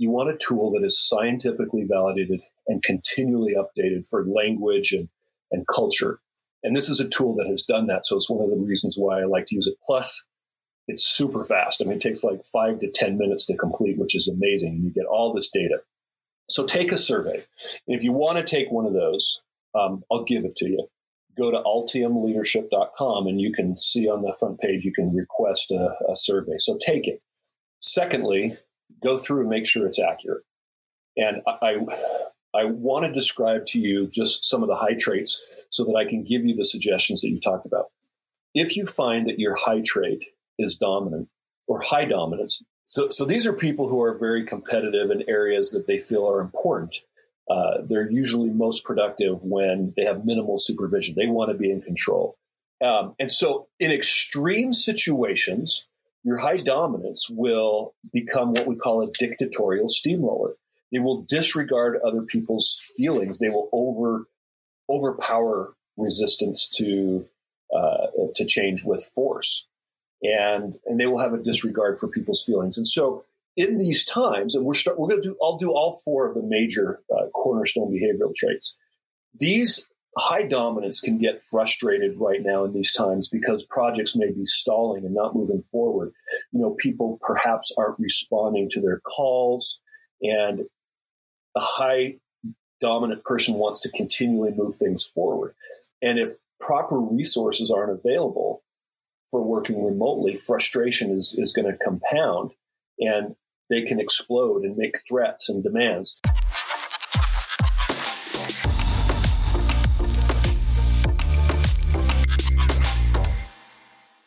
you 0.00 0.08
want 0.08 0.30
a 0.30 0.36
tool 0.38 0.70
that 0.70 0.82
is 0.82 0.98
scientifically 0.98 1.84
validated 1.86 2.40
and 2.70 2.82
continually 2.82 3.54
updated 3.54 4.06
for 4.08 4.24
language 4.24 4.92
and, 4.92 5.08
and 5.50 5.66
culture. 5.66 6.20
And 6.62 6.76
this 6.76 6.88
is 6.88 7.00
a 7.00 7.08
tool 7.08 7.34
that 7.36 7.48
has 7.48 7.62
done 7.62 7.88
that. 7.88 8.06
So 8.06 8.16
it's 8.16 8.30
one 8.30 8.42
of 8.42 8.50
the 8.50 8.64
reasons 8.64 8.96
why 8.96 9.20
I 9.20 9.24
like 9.24 9.46
to 9.46 9.54
use 9.54 9.66
it. 9.66 9.74
Plus, 9.84 10.24
it's 10.86 11.02
super 11.02 11.42
fast. 11.42 11.82
I 11.82 11.84
mean, 11.84 11.96
it 11.96 12.00
takes 12.00 12.22
like 12.22 12.44
five 12.44 12.78
to 12.80 12.90
10 12.90 13.18
minutes 13.18 13.46
to 13.46 13.56
complete, 13.56 13.98
which 13.98 14.14
is 14.14 14.28
amazing. 14.28 14.82
You 14.84 14.90
get 14.90 15.06
all 15.06 15.32
this 15.32 15.50
data. 15.50 15.80
So 16.48 16.64
take 16.64 16.92
a 16.92 16.96
survey. 16.96 17.44
If 17.86 18.04
you 18.04 18.12
want 18.12 18.38
to 18.38 18.44
take 18.44 18.70
one 18.70 18.86
of 18.86 18.92
those, 18.92 19.42
um, 19.74 20.04
I'll 20.10 20.24
give 20.24 20.44
it 20.44 20.56
to 20.56 20.68
you. 20.68 20.88
Go 21.38 21.50
to 21.50 21.58
altiumleadership.com 21.58 23.26
and 23.26 23.40
you 23.40 23.52
can 23.52 23.76
see 23.76 24.08
on 24.08 24.22
the 24.22 24.34
front 24.38 24.60
page, 24.60 24.84
you 24.84 24.92
can 24.92 25.14
request 25.14 25.70
a, 25.70 25.94
a 26.08 26.14
survey. 26.16 26.54
So 26.58 26.76
take 26.84 27.06
it. 27.06 27.20
Secondly, 27.80 28.58
go 29.02 29.16
through 29.16 29.40
and 29.40 29.48
make 29.48 29.66
sure 29.66 29.86
it's 29.86 30.00
accurate. 30.00 30.42
And 31.16 31.42
I, 31.46 31.56
I 31.62 31.86
want 32.64 33.04
to 33.04 33.12
describe 33.12 33.66
to 33.66 33.80
you 33.80 34.08
just 34.08 34.44
some 34.44 34.62
of 34.62 34.68
the 34.68 34.74
high 34.74 34.94
traits 34.94 35.44
so 35.68 35.84
that 35.84 35.94
I 35.94 36.04
can 36.04 36.24
give 36.24 36.44
you 36.44 36.54
the 36.54 36.64
suggestions 36.64 37.20
that 37.20 37.30
you've 37.30 37.42
talked 37.42 37.66
about. 37.66 37.86
If 38.54 38.76
you 38.76 38.84
find 38.84 39.26
that 39.28 39.38
your 39.38 39.54
high 39.54 39.80
trait 39.84 40.24
is 40.58 40.74
dominant 40.74 41.28
or 41.68 41.80
high 41.80 42.04
dominance, 42.04 42.64
so, 42.82 43.06
so 43.06 43.24
these 43.24 43.46
are 43.46 43.52
people 43.52 43.88
who 43.88 44.02
are 44.02 44.18
very 44.18 44.44
competitive 44.44 45.10
in 45.10 45.22
areas 45.28 45.70
that 45.70 45.86
they 45.86 45.98
feel 45.98 46.28
are 46.28 46.40
important. 46.40 46.96
Uh, 47.48 47.82
they're 47.84 48.10
usually 48.10 48.50
most 48.50 48.84
productive 48.84 49.44
when 49.44 49.92
they 49.96 50.04
have 50.04 50.24
minimal 50.24 50.56
supervision. 50.56 51.14
They 51.16 51.26
want 51.26 51.50
to 51.50 51.56
be 51.56 51.70
in 51.70 51.82
control. 51.82 52.36
Um, 52.82 53.14
and 53.18 53.30
so, 53.30 53.68
in 53.78 53.92
extreme 53.92 54.72
situations, 54.72 55.86
your 56.24 56.38
high 56.38 56.56
dominance 56.56 57.28
will 57.30 57.94
become 58.12 58.52
what 58.52 58.66
we 58.66 58.76
call 58.76 59.02
a 59.02 59.10
dictatorial 59.18 59.88
steamroller. 59.88 60.54
They 60.92 60.98
will 60.98 61.22
disregard 61.22 62.00
other 62.04 62.22
people's 62.22 62.82
feelings. 62.96 63.38
They 63.38 63.48
will 63.48 63.68
over 63.72 64.26
overpower 64.88 65.74
resistance 65.96 66.68
to 66.76 67.26
uh, 67.74 68.06
to 68.34 68.44
change 68.44 68.84
with 68.84 69.04
force, 69.14 69.66
and 70.22 70.74
and 70.86 70.98
they 70.98 71.06
will 71.06 71.20
have 71.20 71.34
a 71.34 71.42
disregard 71.42 71.98
for 71.98 72.08
people's 72.08 72.42
feelings. 72.44 72.76
And 72.76 72.86
so, 72.86 73.24
in 73.56 73.78
these 73.78 74.04
times, 74.04 74.54
and 74.54 74.64
we're 74.64 74.74
start, 74.74 74.98
we're 74.98 75.08
going 75.08 75.22
to 75.22 75.28
do 75.28 75.36
I'll 75.42 75.56
do 75.56 75.70
all 75.70 75.96
four 76.04 76.28
of 76.28 76.34
the 76.34 76.42
major 76.42 77.00
uh, 77.14 77.28
cornerstone 77.28 77.92
behavioral 77.92 78.34
traits. 78.34 78.76
These 79.38 79.88
high 80.18 80.42
dominance 80.42 81.00
can 81.00 81.18
get 81.18 81.40
frustrated 81.40 82.16
right 82.16 82.42
now 82.42 82.64
in 82.64 82.72
these 82.72 82.92
times 82.92 83.28
because 83.28 83.64
projects 83.64 84.16
may 84.16 84.32
be 84.32 84.44
stalling 84.44 85.04
and 85.04 85.14
not 85.14 85.36
moving 85.36 85.62
forward. 85.62 86.12
You 86.50 86.60
know, 86.60 86.70
people 86.72 87.18
perhaps 87.20 87.72
aren't 87.78 88.00
responding 88.00 88.68
to 88.70 88.80
their 88.80 89.00
calls, 89.00 89.80
and 90.20 90.66
a 91.56 91.60
high 91.60 92.16
dominant 92.80 93.24
person 93.24 93.54
wants 93.54 93.80
to 93.80 93.90
continually 93.90 94.52
move 94.56 94.74
things 94.74 95.04
forward. 95.04 95.54
And 96.02 96.18
if 96.18 96.32
proper 96.58 96.98
resources 96.98 97.70
aren't 97.70 97.98
available 97.98 98.62
for 99.30 99.42
working 99.42 99.84
remotely, 99.84 100.36
frustration 100.36 101.10
is, 101.10 101.36
is 101.38 101.52
going 101.52 101.70
to 101.70 101.78
compound 101.78 102.52
and 102.98 103.36
they 103.68 103.82
can 103.82 104.00
explode 104.00 104.62
and 104.62 104.76
make 104.76 104.96
threats 105.08 105.48
and 105.48 105.62
demands. 105.62 106.20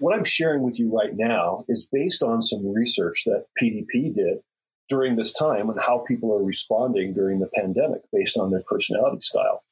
what 0.03 0.13
I'm 0.13 0.25
sharing 0.25 0.63
with 0.63 0.81
you 0.81 0.93
right 0.93 1.15
now 1.15 1.63
is 1.69 1.88
based 1.89 2.23
on 2.23 2.41
some 2.41 2.73
research 2.73 3.23
that 3.25 3.45
PDP 3.57 4.13
did 4.13 4.39
during 4.89 5.15
this 5.15 5.33
time 5.33 5.69
and 5.69 5.79
how 5.79 6.03
people 6.07 6.33
are 6.33 6.43
responding 6.43 7.13
during 7.13 7.39
the 7.39 7.49
pandemic 7.55 8.01
based 8.11 8.37
on 8.37 8.51
their 8.51 8.63
personality 8.67 9.19
style. 9.21 9.63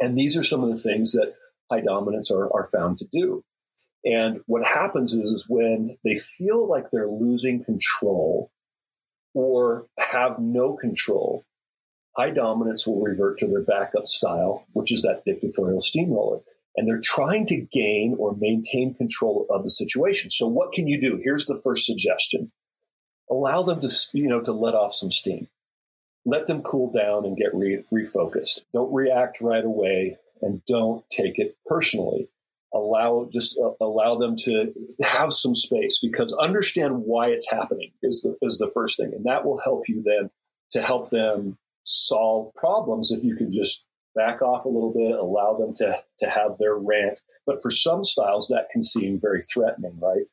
And 0.00 0.16
these 0.16 0.36
are 0.36 0.44
some 0.44 0.62
of 0.62 0.70
the 0.70 0.76
things 0.76 1.12
that 1.12 1.34
high 1.70 1.80
dominants 1.80 2.30
are, 2.30 2.52
are 2.54 2.64
found 2.64 2.98
to 2.98 3.06
do. 3.10 3.44
And 4.04 4.40
what 4.46 4.64
happens 4.64 5.12
is, 5.12 5.32
is 5.32 5.46
when 5.48 5.96
they 6.04 6.14
feel 6.14 6.68
like 6.68 6.90
they're 6.90 7.08
losing 7.08 7.64
control 7.64 8.50
or 9.34 9.86
have 9.98 10.38
no 10.38 10.74
control, 10.74 11.44
high 12.16 12.30
dominants 12.30 12.86
will 12.86 13.00
revert 13.00 13.38
to 13.38 13.48
their 13.48 13.62
backup 13.62 14.06
style, 14.06 14.64
which 14.72 14.92
is 14.92 15.02
that 15.02 15.24
dictatorial 15.24 15.80
steamroller 15.80 16.40
and 16.78 16.86
they're 16.86 17.00
trying 17.02 17.44
to 17.44 17.56
gain 17.56 18.14
or 18.20 18.36
maintain 18.38 18.94
control 18.94 19.46
of 19.50 19.64
the 19.64 19.70
situation. 19.70 20.30
So 20.30 20.46
what 20.46 20.72
can 20.72 20.86
you 20.86 21.00
do? 21.00 21.20
Here's 21.22 21.46
the 21.46 21.60
first 21.64 21.84
suggestion. 21.84 22.52
Allow 23.30 23.62
them 23.62 23.80
to, 23.80 23.88
you 24.12 24.28
know, 24.28 24.40
to 24.40 24.52
let 24.52 24.74
off 24.74 24.92
some 24.92 25.10
steam. 25.10 25.48
Let 26.24 26.46
them 26.46 26.62
cool 26.62 26.90
down 26.90 27.24
and 27.24 27.36
get 27.36 27.54
re- 27.54 27.84
refocused. 27.92 28.62
Don't 28.72 28.92
react 28.92 29.40
right 29.40 29.64
away 29.64 30.18
and 30.42 30.64
don't 30.66 31.08
take 31.10 31.38
it 31.38 31.56
personally. 31.66 32.28
Allow 32.74 33.28
just 33.32 33.58
uh, 33.58 33.72
allow 33.80 34.16
them 34.16 34.36
to 34.44 34.74
have 35.02 35.32
some 35.32 35.54
space 35.54 35.98
because 36.00 36.34
understand 36.34 37.04
why 37.04 37.28
it's 37.28 37.50
happening 37.50 37.92
is 38.02 38.22
the, 38.22 38.36
is 38.42 38.58
the 38.58 38.70
first 38.74 38.98
thing, 38.98 39.14
and 39.14 39.24
that 39.24 39.44
will 39.46 39.58
help 39.58 39.88
you 39.88 40.02
then 40.02 40.30
to 40.72 40.82
help 40.82 41.08
them 41.08 41.56
solve 41.84 42.54
problems 42.54 43.10
if 43.10 43.24
you 43.24 43.34
can 43.36 43.50
just 43.50 43.86
back 44.14 44.42
off 44.42 44.64
a 44.64 44.68
little 44.68 44.92
bit, 44.92 45.12
allow 45.12 45.54
them 45.54 45.72
to, 45.74 45.98
to 46.18 46.28
have 46.28 46.58
their 46.58 46.74
rant. 46.74 47.20
But 47.46 47.62
for 47.62 47.70
some 47.70 48.02
styles, 48.02 48.48
that 48.48 48.68
can 48.70 48.82
seem 48.82 49.18
very 49.18 49.40
threatening, 49.42 49.98
right? 50.00 50.26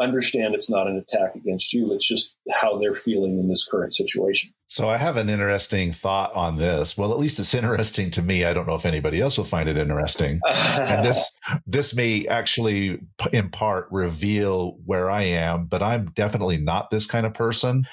Understand 0.00 0.54
it's 0.54 0.70
not 0.70 0.88
an 0.88 0.96
attack 0.96 1.34
against 1.36 1.72
you. 1.72 1.92
It's 1.92 2.06
just 2.06 2.34
how 2.50 2.78
they're 2.78 2.94
feeling 2.94 3.38
in 3.38 3.48
this 3.48 3.64
current 3.64 3.94
situation. 3.94 4.52
So 4.66 4.88
I 4.88 4.96
have 4.96 5.16
an 5.16 5.30
interesting 5.30 5.92
thought 5.92 6.34
on 6.34 6.58
this. 6.58 6.98
Well, 6.98 7.12
at 7.12 7.18
least 7.18 7.38
it's 7.38 7.54
interesting 7.54 8.10
to 8.12 8.22
me. 8.22 8.44
I 8.44 8.52
don't 8.52 8.66
know 8.66 8.74
if 8.74 8.86
anybody 8.86 9.20
else 9.20 9.38
will 9.38 9.44
find 9.44 9.68
it 9.68 9.76
interesting. 9.76 10.40
and 10.46 11.04
this 11.04 11.30
this 11.66 11.94
may 11.94 12.26
actually 12.26 13.00
in 13.32 13.50
part 13.50 13.86
reveal 13.90 14.78
where 14.84 15.10
I 15.10 15.22
am, 15.22 15.66
but 15.66 15.82
I'm 15.82 16.06
definitely 16.06 16.56
not 16.56 16.90
this 16.90 17.06
kind 17.06 17.26
of 17.26 17.34
person. 17.34 17.86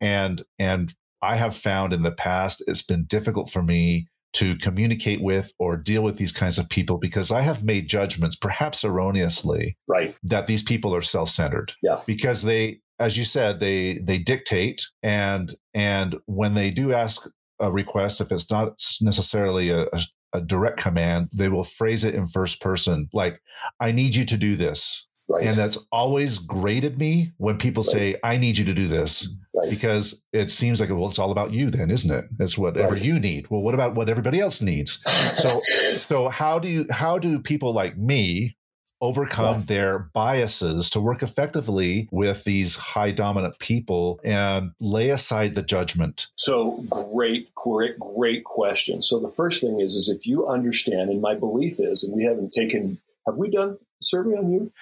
And 0.00 0.44
and 0.58 0.94
I 1.20 1.36
have 1.36 1.56
found 1.56 1.92
in 1.92 2.02
the 2.02 2.12
past 2.12 2.62
it's 2.66 2.82
been 2.82 3.04
difficult 3.04 3.50
for 3.50 3.62
me 3.62 4.06
to 4.34 4.56
communicate 4.56 5.22
with 5.22 5.52
or 5.58 5.76
deal 5.76 6.02
with 6.02 6.18
these 6.18 6.32
kinds 6.32 6.58
of 6.58 6.68
people 6.68 6.98
because 6.98 7.32
I 7.32 7.40
have 7.40 7.64
made 7.64 7.88
judgments, 7.88 8.36
perhaps 8.36 8.84
erroneously, 8.84 9.76
right, 9.86 10.14
that 10.22 10.46
these 10.46 10.62
people 10.62 10.94
are 10.94 11.02
self-centered. 11.02 11.72
Yeah, 11.82 12.00
because 12.06 12.42
they, 12.42 12.80
as 12.98 13.16
you 13.16 13.24
said, 13.24 13.60
they 13.60 13.98
they 13.98 14.18
dictate, 14.18 14.86
and 15.02 15.56
and 15.74 16.16
when 16.26 16.54
they 16.54 16.70
do 16.70 16.92
ask 16.92 17.28
a 17.60 17.72
request, 17.72 18.20
if 18.20 18.30
it's 18.30 18.50
not 18.50 18.80
necessarily 19.00 19.70
a, 19.70 19.82
a, 19.92 20.00
a 20.34 20.40
direct 20.40 20.78
command, 20.78 21.28
they 21.32 21.48
will 21.48 21.64
phrase 21.64 22.04
it 22.04 22.14
in 22.14 22.26
first 22.26 22.60
person, 22.60 23.08
like, 23.12 23.40
"I 23.80 23.92
need 23.92 24.14
you 24.14 24.24
to 24.26 24.36
do 24.36 24.56
this." 24.56 25.07
Right. 25.28 25.46
And 25.46 25.56
that's 25.56 25.78
always 25.92 26.38
grated 26.38 26.98
me 26.98 27.32
when 27.36 27.58
people 27.58 27.82
right. 27.82 27.92
say, 27.92 28.16
I 28.24 28.38
need 28.38 28.56
you 28.56 28.64
to 28.64 28.74
do 28.74 28.88
this. 28.88 29.28
Right. 29.54 29.68
Because 29.68 30.22
it 30.32 30.50
seems 30.50 30.80
like, 30.80 30.88
well, 30.88 31.06
it's 31.06 31.18
all 31.18 31.30
about 31.30 31.52
you 31.52 31.70
then, 31.70 31.90
isn't 31.90 32.10
it? 32.10 32.24
It's 32.40 32.56
whatever 32.56 32.96
you 32.96 33.18
need. 33.18 33.50
Well, 33.50 33.60
what 33.60 33.74
about 33.74 33.94
what 33.94 34.08
everybody 34.08 34.40
else 34.40 34.62
needs? 34.62 35.02
So 35.34 35.60
so 35.62 36.28
how 36.28 36.58
do 36.58 36.68
you 36.68 36.86
how 36.90 37.18
do 37.18 37.38
people 37.40 37.72
like 37.72 37.96
me 37.98 38.56
overcome 39.00 39.62
their 39.64 40.10
biases 40.12 40.90
to 40.90 41.00
work 41.00 41.22
effectively 41.22 42.08
with 42.10 42.44
these 42.44 42.76
high 42.76 43.10
dominant 43.10 43.58
people 43.58 44.18
and 44.24 44.72
lay 44.80 45.10
aside 45.10 45.54
the 45.54 45.62
judgment 45.62 46.26
so 46.34 46.84
great 46.90 47.54
great 47.54 47.96
great 48.00 48.42
question 48.42 49.00
so 49.00 49.20
the 49.20 49.28
first 49.28 49.60
thing 49.60 49.78
is 49.78 49.94
is 49.94 50.08
if 50.08 50.26
you 50.26 50.48
understand 50.48 51.10
and 51.10 51.20
my 51.20 51.32
belief 51.32 51.78
is 51.78 52.02
and 52.02 52.12
we 52.12 52.24
haven't 52.24 52.50
taken 52.50 52.98
have 53.24 53.36
we 53.36 53.48
done 53.48 53.78
survey 54.00 54.36
on 54.36 54.50
you? 54.50 54.72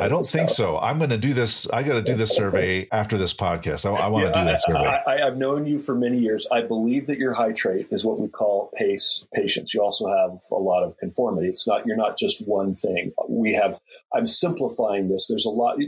I 0.00 0.08
don't 0.08 0.26
think 0.26 0.44
out. 0.44 0.50
so. 0.50 0.78
I'm 0.78 0.98
going 0.98 1.10
to 1.10 1.18
do 1.18 1.32
this. 1.32 1.68
I 1.70 1.82
got 1.82 1.94
to 1.94 2.02
do 2.02 2.14
this 2.14 2.34
survey 2.34 2.88
after 2.92 3.16
this 3.16 3.32
podcast. 3.32 3.86
I, 3.86 4.04
I 4.04 4.08
want 4.08 4.26
yeah, 4.26 4.32
to 4.32 4.40
do 4.40 4.44
that 4.46 4.62
survey. 4.62 4.98
I, 5.06 5.24
have 5.24 5.36
known 5.36 5.66
you 5.66 5.78
for 5.78 5.94
many 5.94 6.18
years. 6.18 6.46
I 6.52 6.62
believe 6.62 7.06
that 7.06 7.18
your 7.18 7.32
high 7.32 7.52
trait 7.52 7.88
is 7.90 8.04
what 8.04 8.20
we 8.20 8.28
call 8.28 8.70
pace 8.76 9.26
patience. 9.34 9.72
You 9.72 9.82
also 9.82 10.06
have 10.08 10.38
a 10.52 10.56
lot 10.56 10.84
of 10.84 10.96
conformity. 10.98 11.48
It's 11.48 11.66
not 11.66 11.86
you're 11.86 11.96
not 11.96 12.18
just 12.18 12.46
one 12.46 12.74
thing. 12.74 13.12
We 13.28 13.54
have. 13.54 13.78
I'm 14.14 14.26
simplifying 14.26 15.08
this. 15.08 15.26
There's 15.28 15.46
a 15.46 15.50
lot. 15.50 15.78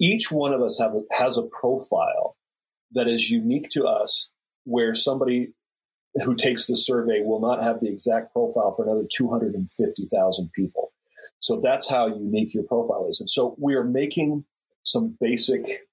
Each 0.00 0.30
one 0.30 0.52
of 0.52 0.62
us 0.62 0.78
have 0.78 0.92
has 1.12 1.38
a 1.38 1.42
profile 1.44 2.36
that 2.92 3.08
is 3.08 3.30
unique 3.30 3.68
to 3.70 3.86
us, 3.86 4.32
where 4.64 4.94
somebody 4.94 5.52
who 6.24 6.34
takes 6.34 6.66
the 6.66 6.76
survey 6.76 7.20
will 7.22 7.40
not 7.40 7.62
have 7.62 7.80
the 7.80 7.88
exact 7.88 8.32
profile 8.32 8.72
for 8.72 8.84
another 8.84 9.06
250,000 9.10 10.50
people. 10.52 10.92
So 11.38 11.60
that's 11.60 11.88
how 11.88 12.06
unique 12.08 12.54
your 12.54 12.64
profile 12.64 13.06
is. 13.08 13.20
And 13.20 13.30
so 13.30 13.54
we 13.58 13.74
are 13.74 13.84
making 13.84 14.44
some 14.82 15.16
basic 15.20 15.86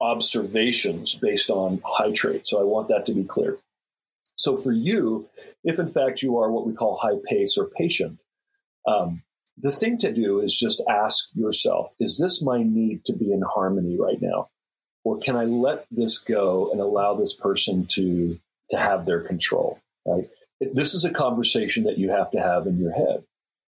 observations 0.00 1.14
based 1.14 1.50
on 1.50 1.80
high 1.84 2.12
trait. 2.12 2.46
So 2.46 2.60
I 2.60 2.64
want 2.64 2.88
that 2.88 3.06
to 3.06 3.14
be 3.14 3.24
clear. 3.24 3.58
So 4.36 4.56
for 4.56 4.72
you, 4.72 5.28
if 5.64 5.78
in 5.78 5.88
fact 5.88 6.22
you 6.22 6.38
are 6.38 6.50
what 6.50 6.66
we 6.66 6.74
call 6.74 6.98
high 7.00 7.18
pace 7.24 7.56
or 7.56 7.66
patient, 7.66 8.18
um, 8.86 9.22
the 9.56 9.72
thing 9.72 9.96
to 9.98 10.12
do 10.12 10.40
is 10.40 10.54
just 10.54 10.82
ask 10.88 11.30
yourself, 11.34 11.90
is 11.98 12.18
this 12.18 12.42
my 12.42 12.62
need 12.62 13.04
to 13.06 13.14
be 13.14 13.32
in 13.32 13.42
harmony 13.42 13.96
right 13.98 14.20
now? 14.20 14.48
Or 15.04 15.18
can 15.18 15.36
I 15.36 15.44
let 15.44 15.86
this 15.90 16.18
go 16.18 16.70
and 16.70 16.80
allow 16.80 17.14
this 17.14 17.34
person 17.34 17.86
to, 17.92 18.38
to 18.70 18.76
have 18.76 19.06
their 19.06 19.20
control? 19.20 19.78
Right? 20.04 20.28
This 20.60 20.94
is 20.94 21.04
a 21.04 21.10
conversation 21.10 21.84
that 21.84 21.96
you 21.96 22.10
have 22.10 22.30
to 22.32 22.40
have 22.40 22.66
in 22.66 22.78
your 22.78 22.92
head. 22.92 23.24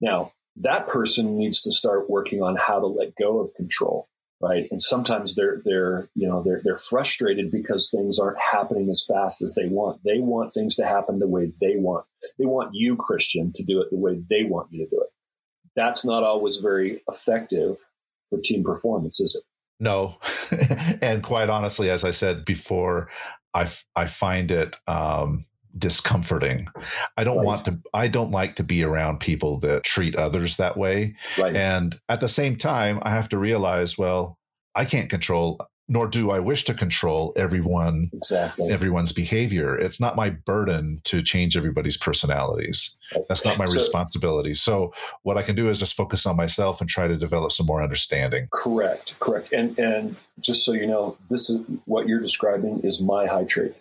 Now, 0.01 0.33
that 0.57 0.89
person 0.89 1.37
needs 1.37 1.61
to 1.63 1.73
start 1.73 2.11
working 2.11 2.43
on 2.43 2.57
how 2.57 2.81
to 2.81 2.87
let 2.87 3.15
go 3.17 3.41
of 3.41 3.55
control 3.55 4.09
right? 4.41 4.69
And 4.71 4.81
sometimes 4.81 5.35
they're 5.35 5.61
they're 5.65 6.09
you 6.15 6.27
know 6.27 6.43
they're 6.43 6.61
they're 6.65 6.79
frustrated 6.79 7.51
because 7.51 7.91
things 7.91 8.19
aren't 8.19 8.39
happening 8.39 8.89
as 8.91 9.05
fast 9.07 9.43
as 9.43 9.55
they 9.55 9.67
want. 9.67 10.01
They 10.05 10.19
want 10.19 10.53
things 10.53 10.75
to 10.77 10.87
happen 10.87 11.19
the 11.19 11.29
way 11.29 11.53
they 11.61 11.77
want. 11.77 12.07
They 12.39 12.47
want 12.47 12.71
you 12.73 12.97
christian 12.97 13.53
to 13.55 13.63
do 13.63 13.81
it 13.81 13.91
the 13.91 13.99
way 13.99 14.23
they 14.29 14.45
want 14.45 14.73
you 14.73 14.85
to 14.85 14.91
do 14.91 15.01
it. 15.01 15.11
That's 15.77 16.05
not 16.05 16.25
always 16.25 16.57
very 16.57 17.03
effective 17.09 17.77
for 18.31 18.41
team 18.41 18.65
performance 18.65 19.21
is 19.21 19.35
it? 19.35 19.43
No. 19.79 20.17
And 21.03 21.23
quite 21.23 21.49
honestly 21.49 21.89
as 21.89 22.05
i 22.05 22.11
said 22.11 22.45
before 22.45 23.09
i 23.55 23.67
i 23.97 24.05
find 24.05 24.51
it 24.51 24.77
um 24.87 25.45
discomforting. 25.79 26.69
I 27.17 27.25
don't 27.25 27.39
right. 27.39 27.47
want 27.47 27.65
to 27.67 27.79
I 27.95 28.09
don't 28.09 28.31
like 28.31 28.57
to 28.57 28.63
be 28.63 28.83
around 28.83 29.21
people 29.21 29.59
that 29.61 29.85
treat 29.85 30.17
others 30.17 30.57
that 30.57 30.77
way. 30.77 31.15
Right. 31.39 31.55
And 31.55 31.99
at 32.09 32.21
the 32.21 32.29
same 32.29 32.57
time, 32.57 33.01
I 33.03 33.11
have 33.11 33.29
to 33.31 33.39
realize, 33.39 33.97
well, 33.97 34.39
I 34.75 34.85
can't 34.85 35.11
control 35.11 35.61
nor 35.91 36.07
do 36.07 36.31
I 36.31 36.39
wish 36.39 36.65
to 36.67 36.75
control 36.75 37.33
everyone 37.35 38.11
exactly. 38.13 38.71
everyone's 38.71 39.11
behavior. 39.13 39.77
It's 39.77 39.99
not 39.99 40.15
my 40.15 40.31
burden 40.31 41.01
to 41.05 41.21
change 41.21 41.57
everybody's 41.57 41.97
personalities. 41.97 42.97
That's 43.29 43.45
not 43.45 43.59
my 43.59 43.65
so, 43.65 43.75
responsibility. 43.75 44.55
So 44.55 44.95
what 45.25 45.37
I 45.37 45.43
can 45.43 45.57
do 45.57 45.69
is 45.69 45.81
just 45.81 45.95
focus 45.95 46.27
on 46.27 46.37
myself 46.37 46.81
and 46.81 46.89
try 46.89 47.09
to 47.09 47.17
develop 47.17 47.51
some 47.51 47.67
more 47.67 47.83
understanding. 47.83 48.47
Correct. 48.53 49.19
Correct. 49.19 49.53
And 49.53 49.77
and 49.81 50.17
just 50.39 50.65
so 50.65 50.73
you 50.73 50.87
know, 50.87 51.19
this 51.29 51.51
is 51.51 51.61
what 51.87 52.07
you're 52.07 52.21
describing 52.21 52.81
is 52.85 53.03
my 53.03 53.27
high 53.27 53.45
trait. 53.45 53.75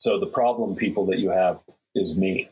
So 0.00 0.18
the 0.18 0.26
problem 0.26 0.76
people 0.76 1.04
that 1.06 1.18
you 1.18 1.30
have 1.30 1.60
is 1.94 2.16
me. 2.16 2.48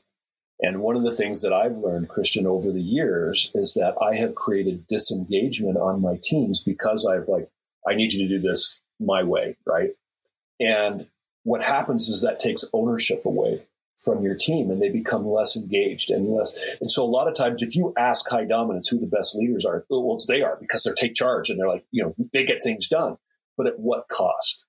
And 0.61 0.83
one 0.83 0.97
of 0.97 1.03
the 1.03 1.13
things 1.13 1.41
that 1.41 1.53
I've 1.53 1.79
learned, 1.79 2.11
Christian, 2.11 2.47
over 2.47 2.71
the 2.71 2.83
years 2.83 3.51
is 3.55 3.73
that 3.73 3.95
I 4.03 4.17
have 4.17 4.35
created 4.35 4.87
disengagement 4.87 5.79
on 5.79 6.03
my 6.03 6.19
teams 6.23 6.63
because 6.63 7.07
I've 7.07 7.27
like, 7.27 7.49
I 7.89 7.95
need 7.95 8.13
you 8.13 8.29
to 8.29 8.39
do 8.39 8.47
this 8.47 8.79
my 9.01 9.23
way, 9.23 9.57
right? 9.67 9.93
And 10.61 11.07
what 11.45 11.63
happens 11.63 12.11
is 12.11 12.21
that 12.21 12.39
takes 12.39 12.67
ownership 12.75 13.25
away 13.25 13.63
from 13.97 14.23
your 14.23 14.35
team 14.35 14.71
and 14.71 14.83
they 14.83 14.91
become 14.91 15.27
less 15.27 15.57
engaged 15.57 16.11
and 16.11 16.29
less. 16.29 16.55
And 16.83 16.91
so 16.91 17.03
a 17.03 17.09
lot 17.09 17.29
of 17.29 17.35
times, 17.35 17.63
if 17.63 17.75
you 17.75 17.95
ask 17.97 18.29
high 18.29 18.45
dominance 18.45 18.89
who 18.89 18.99
the 18.99 19.07
best 19.07 19.35
leaders 19.35 19.65
are, 19.65 19.87
well, 19.89 20.19
they 20.29 20.43
are 20.43 20.59
because 20.61 20.83
they're 20.83 20.93
take 20.93 21.15
charge 21.15 21.49
and 21.49 21.59
they're 21.59 21.67
like, 21.67 21.87
you 21.93 22.03
know, 22.03 22.15
they 22.35 22.45
get 22.45 22.63
things 22.63 22.89
done. 22.89 23.17
But 23.57 23.69
at 23.69 23.81
what 23.81 24.07
cost? 24.09 24.67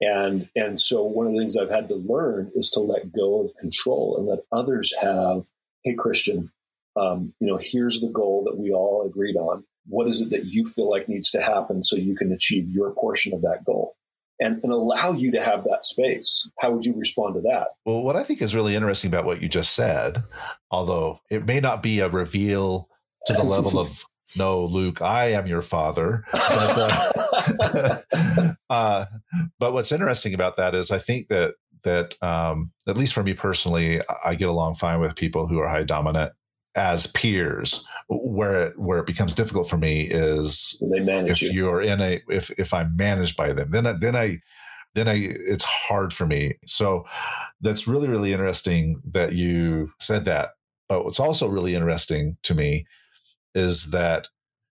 And 0.00 0.48
and 0.54 0.80
so 0.80 1.02
one 1.02 1.26
of 1.26 1.32
the 1.32 1.38
things 1.38 1.56
I've 1.56 1.70
had 1.70 1.88
to 1.88 1.94
learn 1.94 2.50
is 2.54 2.70
to 2.70 2.80
let 2.80 3.12
go 3.12 3.42
of 3.42 3.52
control 3.58 4.16
and 4.18 4.26
let 4.26 4.40
others 4.52 4.92
have, 5.00 5.46
hey 5.84 5.94
Christian, 5.94 6.52
um, 6.96 7.32
you 7.40 7.46
know, 7.46 7.58
here's 7.60 8.00
the 8.00 8.10
goal 8.10 8.44
that 8.44 8.58
we 8.58 8.72
all 8.72 9.06
agreed 9.06 9.36
on. 9.36 9.64
What 9.86 10.08
is 10.08 10.20
it 10.20 10.30
that 10.30 10.46
you 10.46 10.64
feel 10.64 10.90
like 10.90 11.08
needs 11.08 11.30
to 11.30 11.40
happen 11.40 11.82
so 11.82 11.96
you 11.96 12.16
can 12.16 12.32
achieve 12.32 12.68
your 12.68 12.92
portion 12.92 13.32
of 13.32 13.42
that 13.42 13.64
goal? 13.64 13.94
And, 14.38 14.60
and 14.62 14.70
allow 14.70 15.12
you 15.12 15.32
to 15.32 15.42
have 15.42 15.64
that 15.64 15.86
space. 15.86 16.46
How 16.60 16.70
would 16.70 16.84
you 16.84 16.92
respond 16.94 17.36
to 17.36 17.40
that? 17.42 17.68
Well, 17.86 18.02
what 18.02 18.16
I 18.16 18.22
think 18.22 18.42
is 18.42 18.54
really 18.54 18.74
interesting 18.74 19.08
about 19.08 19.24
what 19.24 19.40
you 19.40 19.48
just 19.48 19.72
said, 19.72 20.24
although 20.70 21.20
it 21.30 21.46
may 21.46 21.58
not 21.58 21.82
be 21.82 22.00
a 22.00 22.10
reveal 22.10 22.90
to 23.28 23.32
the 23.32 23.44
level 23.44 23.78
of 23.78 24.04
no, 24.36 24.64
Luke, 24.64 25.00
I 25.02 25.32
am 25.32 25.46
your 25.46 25.62
father. 25.62 26.24
But, 27.58 28.04
uh, 28.10 28.52
uh, 28.70 29.04
but, 29.58 29.72
what's 29.72 29.92
interesting 29.92 30.34
about 30.34 30.56
that 30.56 30.74
is 30.74 30.90
I 30.90 30.98
think 30.98 31.28
that 31.28 31.54
that 31.84 32.20
um, 32.22 32.72
at 32.88 32.96
least 32.96 33.14
for 33.14 33.22
me 33.22 33.34
personally, 33.34 34.00
I 34.24 34.34
get 34.34 34.48
along 34.48 34.74
fine 34.74 35.00
with 35.00 35.14
people 35.14 35.46
who 35.46 35.60
are 35.60 35.68
high 35.68 35.84
dominant 35.84 36.32
as 36.74 37.06
peers. 37.08 37.86
Where 38.08 38.68
it 38.68 38.78
where 38.78 38.98
it 38.98 39.06
becomes 39.06 39.32
difficult 39.32 39.68
for 39.68 39.76
me 39.76 40.02
is 40.02 40.80
they 40.92 41.00
manage 41.00 41.42
if 41.42 41.52
you. 41.52 41.68
are 41.68 41.80
in 41.80 42.00
a 42.00 42.20
if 42.28 42.50
if 42.58 42.74
I'm 42.74 42.96
managed 42.96 43.36
by 43.36 43.52
them, 43.52 43.70
then 43.70 43.86
I, 43.86 43.92
then 43.92 44.16
I 44.16 44.40
then 44.94 45.08
I 45.08 45.14
it's 45.14 45.64
hard 45.64 46.12
for 46.12 46.26
me. 46.26 46.54
So 46.64 47.04
that's 47.60 47.86
really 47.86 48.08
really 48.08 48.32
interesting 48.32 49.00
that 49.12 49.32
you 49.32 49.90
said 50.00 50.24
that. 50.24 50.50
But 50.88 51.04
what's 51.04 51.20
also 51.20 51.48
really 51.48 51.74
interesting 51.74 52.36
to 52.44 52.54
me 52.54 52.86
is 53.56 53.90
that 53.90 54.28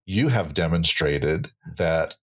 you 0.06 0.28
have 0.28 0.54
demonstrated 0.54 1.52
that 1.78 2.18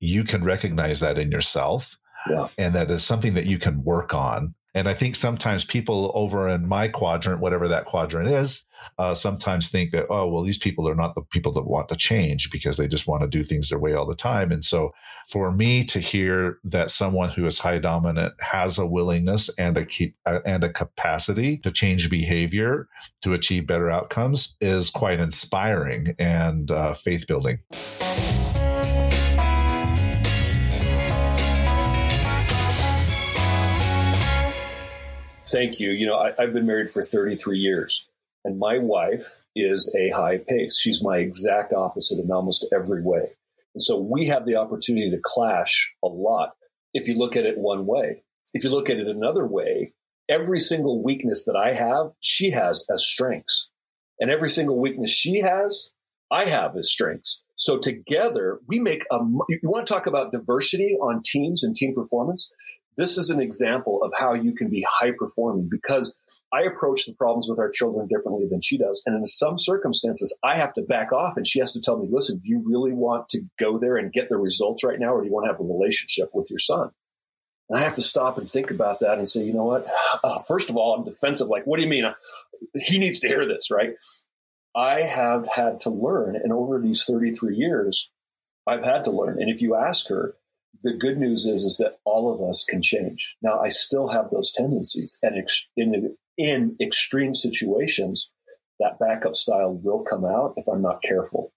you 0.00 0.24
can 0.24 0.42
recognize 0.42 1.00
that 1.00 1.18
in 1.18 1.30
yourself 1.30 1.98
yeah. 2.28 2.48
and 2.58 2.74
that 2.74 2.90
is 2.90 3.04
something 3.04 3.34
that 3.34 3.46
you 3.46 3.58
can 3.58 3.84
work 3.84 4.14
on 4.14 4.54
and 4.76 4.90
I 4.90 4.92
think 4.92 5.14
sometimes 5.14 5.64
people 5.64 6.12
over 6.14 6.50
in 6.50 6.68
my 6.68 6.88
quadrant, 6.88 7.40
whatever 7.40 7.66
that 7.66 7.86
quadrant 7.86 8.28
is, 8.28 8.66
uh, 8.98 9.14
sometimes 9.14 9.70
think 9.70 9.90
that, 9.92 10.04
oh, 10.10 10.28
well, 10.28 10.42
these 10.42 10.58
people 10.58 10.86
are 10.86 10.94
not 10.94 11.14
the 11.14 11.22
people 11.22 11.50
that 11.52 11.66
want 11.66 11.88
to 11.88 11.96
change 11.96 12.50
because 12.50 12.76
they 12.76 12.86
just 12.86 13.08
want 13.08 13.22
to 13.22 13.26
do 13.26 13.42
things 13.42 13.70
their 13.70 13.78
way 13.78 13.94
all 13.94 14.04
the 14.04 14.14
time. 14.14 14.52
And 14.52 14.62
so 14.62 14.92
for 15.28 15.50
me 15.50 15.82
to 15.84 15.98
hear 15.98 16.58
that 16.62 16.90
someone 16.90 17.30
who 17.30 17.46
is 17.46 17.58
high 17.58 17.78
dominant 17.78 18.34
has 18.40 18.78
a 18.78 18.84
willingness 18.84 19.48
and 19.58 19.78
a 19.78 19.86
keep 19.86 20.14
uh, 20.26 20.40
and 20.44 20.62
a 20.62 20.70
capacity 20.70 21.56
to 21.58 21.70
change 21.70 22.10
behavior 22.10 22.86
to 23.22 23.32
achieve 23.32 23.66
better 23.66 23.90
outcomes 23.90 24.58
is 24.60 24.90
quite 24.90 25.20
inspiring 25.20 26.14
and 26.18 26.70
uh, 26.70 26.92
faith 26.92 27.26
building. 27.26 27.60
Thank 35.46 35.78
you. 35.78 35.90
You 35.90 36.06
know, 36.08 36.16
I, 36.16 36.32
I've 36.38 36.52
been 36.52 36.66
married 36.66 36.90
for 36.90 37.04
33 37.04 37.58
years, 37.58 38.08
and 38.44 38.58
my 38.58 38.78
wife 38.78 39.44
is 39.54 39.94
a 39.96 40.10
high 40.10 40.38
pace. 40.38 40.76
She's 40.76 41.04
my 41.04 41.18
exact 41.18 41.72
opposite 41.72 42.18
in 42.18 42.32
almost 42.32 42.66
every 42.74 43.00
way. 43.02 43.36
And 43.74 43.80
so 43.80 43.96
we 43.96 44.26
have 44.26 44.44
the 44.44 44.56
opportunity 44.56 45.08
to 45.10 45.20
clash 45.22 45.94
a 46.02 46.08
lot 46.08 46.54
if 46.94 47.06
you 47.06 47.16
look 47.16 47.36
at 47.36 47.46
it 47.46 47.58
one 47.58 47.86
way. 47.86 48.24
If 48.54 48.64
you 48.64 48.70
look 48.70 48.90
at 48.90 48.96
it 48.96 49.06
another 49.06 49.46
way, 49.46 49.92
every 50.28 50.58
single 50.58 51.04
weakness 51.04 51.44
that 51.44 51.56
I 51.56 51.74
have, 51.74 52.12
she 52.20 52.50
has 52.50 52.84
as 52.92 53.06
strengths. 53.06 53.70
And 54.18 54.30
every 54.30 54.50
single 54.50 54.80
weakness 54.80 55.10
she 55.10 55.40
has, 55.40 55.92
I 56.30 56.44
have 56.44 56.74
as 56.76 56.90
strengths. 56.90 57.44
So 57.54 57.78
together 57.78 58.60
we 58.66 58.80
make 58.80 59.04
a, 59.12 59.18
you 59.48 59.60
want 59.64 59.86
to 59.86 59.92
talk 59.92 60.06
about 60.06 60.32
diversity 60.32 60.96
on 61.00 61.22
teams 61.24 61.62
and 61.62 61.76
team 61.76 61.94
performance? 61.94 62.52
This 62.96 63.18
is 63.18 63.30
an 63.30 63.40
example 63.40 64.02
of 64.02 64.12
how 64.18 64.32
you 64.34 64.54
can 64.54 64.70
be 64.70 64.86
high 64.88 65.12
performing 65.16 65.68
because 65.70 66.18
I 66.52 66.62
approach 66.62 67.04
the 67.04 67.14
problems 67.14 67.46
with 67.48 67.58
our 67.58 67.70
children 67.70 68.08
differently 68.08 68.46
than 68.50 68.62
she 68.62 68.78
does. 68.78 69.02
And 69.04 69.16
in 69.16 69.24
some 69.26 69.58
circumstances, 69.58 70.36
I 70.42 70.56
have 70.56 70.72
to 70.74 70.82
back 70.82 71.12
off 71.12 71.34
and 71.36 71.46
she 71.46 71.58
has 71.58 71.72
to 71.72 71.80
tell 71.80 71.98
me, 71.98 72.08
listen, 72.10 72.38
do 72.38 72.50
you 72.50 72.62
really 72.64 72.92
want 72.92 73.28
to 73.30 73.42
go 73.58 73.78
there 73.78 73.96
and 73.96 74.12
get 74.12 74.28
the 74.28 74.38
results 74.38 74.82
right 74.82 74.98
now? 74.98 75.10
Or 75.10 75.20
do 75.20 75.26
you 75.26 75.32
want 75.32 75.44
to 75.44 75.52
have 75.52 75.60
a 75.60 75.64
relationship 75.64 76.30
with 76.32 76.50
your 76.50 76.58
son? 76.58 76.90
And 77.68 77.78
I 77.78 77.82
have 77.82 77.96
to 77.96 78.02
stop 78.02 78.38
and 78.38 78.48
think 78.48 78.70
about 78.70 79.00
that 79.00 79.18
and 79.18 79.28
say, 79.28 79.44
you 79.44 79.52
know 79.52 79.64
what? 79.64 79.86
Uh, 80.22 80.38
first 80.46 80.70
of 80.70 80.76
all, 80.76 80.94
I'm 80.94 81.04
defensive. 81.04 81.48
Like, 81.48 81.66
what 81.66 81.76
do 81.76 81.82
you 81.82 81.88
mean? 81.88 82.04
He 82.74 82.98
needs 82.98 83.20
to 83.20 83.28
hear 83.28 83.46
this, 83.46 83.70
right? 83.70 83.94
I 84.74 85.02
have 85.02 85.48
had 85.48 85.80
to 85.80 85.90
learn, 85.90 86.36
and 86.36 86.52
over 86.52 86.80
these 86.80 87.04
33 87.04 87.56
years, 87.56 88.10
I've 88.66 88.84
had 88.84 89.04
to 89.04 89.10
learn. 89.10 89.40
And 89.40 89.50
if 89.50 89.62
you 89.62 89.74
ask 89.74 90.08
her, 90.08 90.36
the 90.82 90.94
good 90.94 91.18
news 91.18 91.46
is 91.46 91.64
is 91.64 91.76
that 91.78 91.98
all 92.04 92.32
of 92.32 92.40
us 92.40 92.64
can 92.64 92.82
change. 92.82 93.36
Now, 93.42 93.60
I 93.60 93.68
still 93.68 94.08
have 94.08 94.30
those 94.30 94.52
tendencies, 94.52 95.18
and 95.22 95.38
ex- 95.38 95.70
in 95.76 96.16
in 96.36 96.76
extreme 96.80 97.34
situations, 97.34 98.32
that 98.80 98.98
backup 98.98 99.36
style 99.36 99.72
will 99.74 100.02
come 100.02 100.24
out 100.24 100.54
if 100.56 100.66
I'm 100.68 100.82
not 100.82 101.02
careful, 101.02 101.52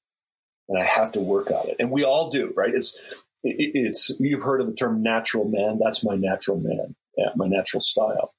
and 0.68 0.82
I 0.82 0.86
have 0.86 1.12
to 1.14 1.20
work 1.20 1.52
on 1.52 1.70
it. 1.70 1.76
And 1.80 1.92
we 1.92 2.04
all 2.04 2.30
do, 2.30 2.54
right? 2.56 2.74
It's 2.74 2.98
it, 3.44 3.72
it's 3.74 4.12
you've 4.20 4.44
heard 4.44 4.62
of 4.62 4.68
the 4.68 4.76
term 4.76 5.02
natural 5.02 5.46
man. 5.46 5.80
That's 5.84 6.04
my 6.04 6.16
natural 6.16 6.60
man, 6.60 6.96
yeah, 7.18 7.30
my 7.36 7.48
natural 7.48 7.82
style. 7.82 8.34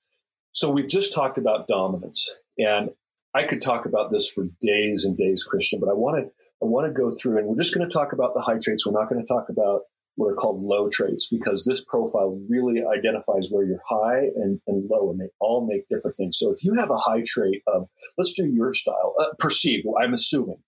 So 0.53 0.71
we've 0.71 0.88
just 0.88 1.12
talked 1.14 1.38
about 1.38 1.69
dominance, 1.69 2.29
and 2.59 2.90
I 3.35 3.45
could 3.45 3.61
talk 3.61 3.87
about 3.87 4.11
this 4.11 4.31
for 4.31 4.47
days 4.61 5.05
and 5.05 5.16
days, 5.16 5.45
Christian, 5.45 5.81
but 5.81 5.88
I 5.88 5.95
want 5.95 6.19
to 6.19 6.33
I 6.62 6.66
want 6.66 6.87
to 6.87 6.93
go 6.93 7.11
through 7.11 7.38
and 7.38 7.47
we're 7.47 7.57
just 7.57 7.75
going 7.75 7.88
to 7.88 7.93
talk 7.93 8.12
about 8.12 8.35
the 8.35 8.40
high 8.40 8.59
traits. 8.59 8.87
We're 8.87 8.99
not 8.99 9.09
going 9.09 9.25
to 9.25 9.27
talk 9.27 9.49
about 9.49 9.83
what 10.20 10.33
are 10.33 10.37
called 10.37 10.62
low 10.62 10.88
traits 10.88 11.28
because 11.28 11.64
this 11.64 11.85
profile 11.85 12.40
really 12.48 12.85
identifies 12.85 13.48
where 13.50 13.64
you're 13.64 13.83
high 13.88 14.28
and, 14.37 14.61
and 14.66 14.88
low 14.90 15.11
and 15.11 15.20
they 15.20 15.28
all 15.40 15.66
make 15.66 15.88
different 15.88 16.16
things. 16.16 16.38
So 16.38 16.52
if 16.52 16.62
you 16.64 16.74
have 16.74 16.90
a 16.90 16.98
high 16.98 17.22
trait 17.26 17.62
of, 17.66 17.88
let's 18.18 18.33
do 18.35 18.46
your 18.46 18.72
style, 18.72 19.14
uh, 19.18 19.35
perceived, 19.38 19.87
I'm 20.00 20.14
assuming. 20.14 20.59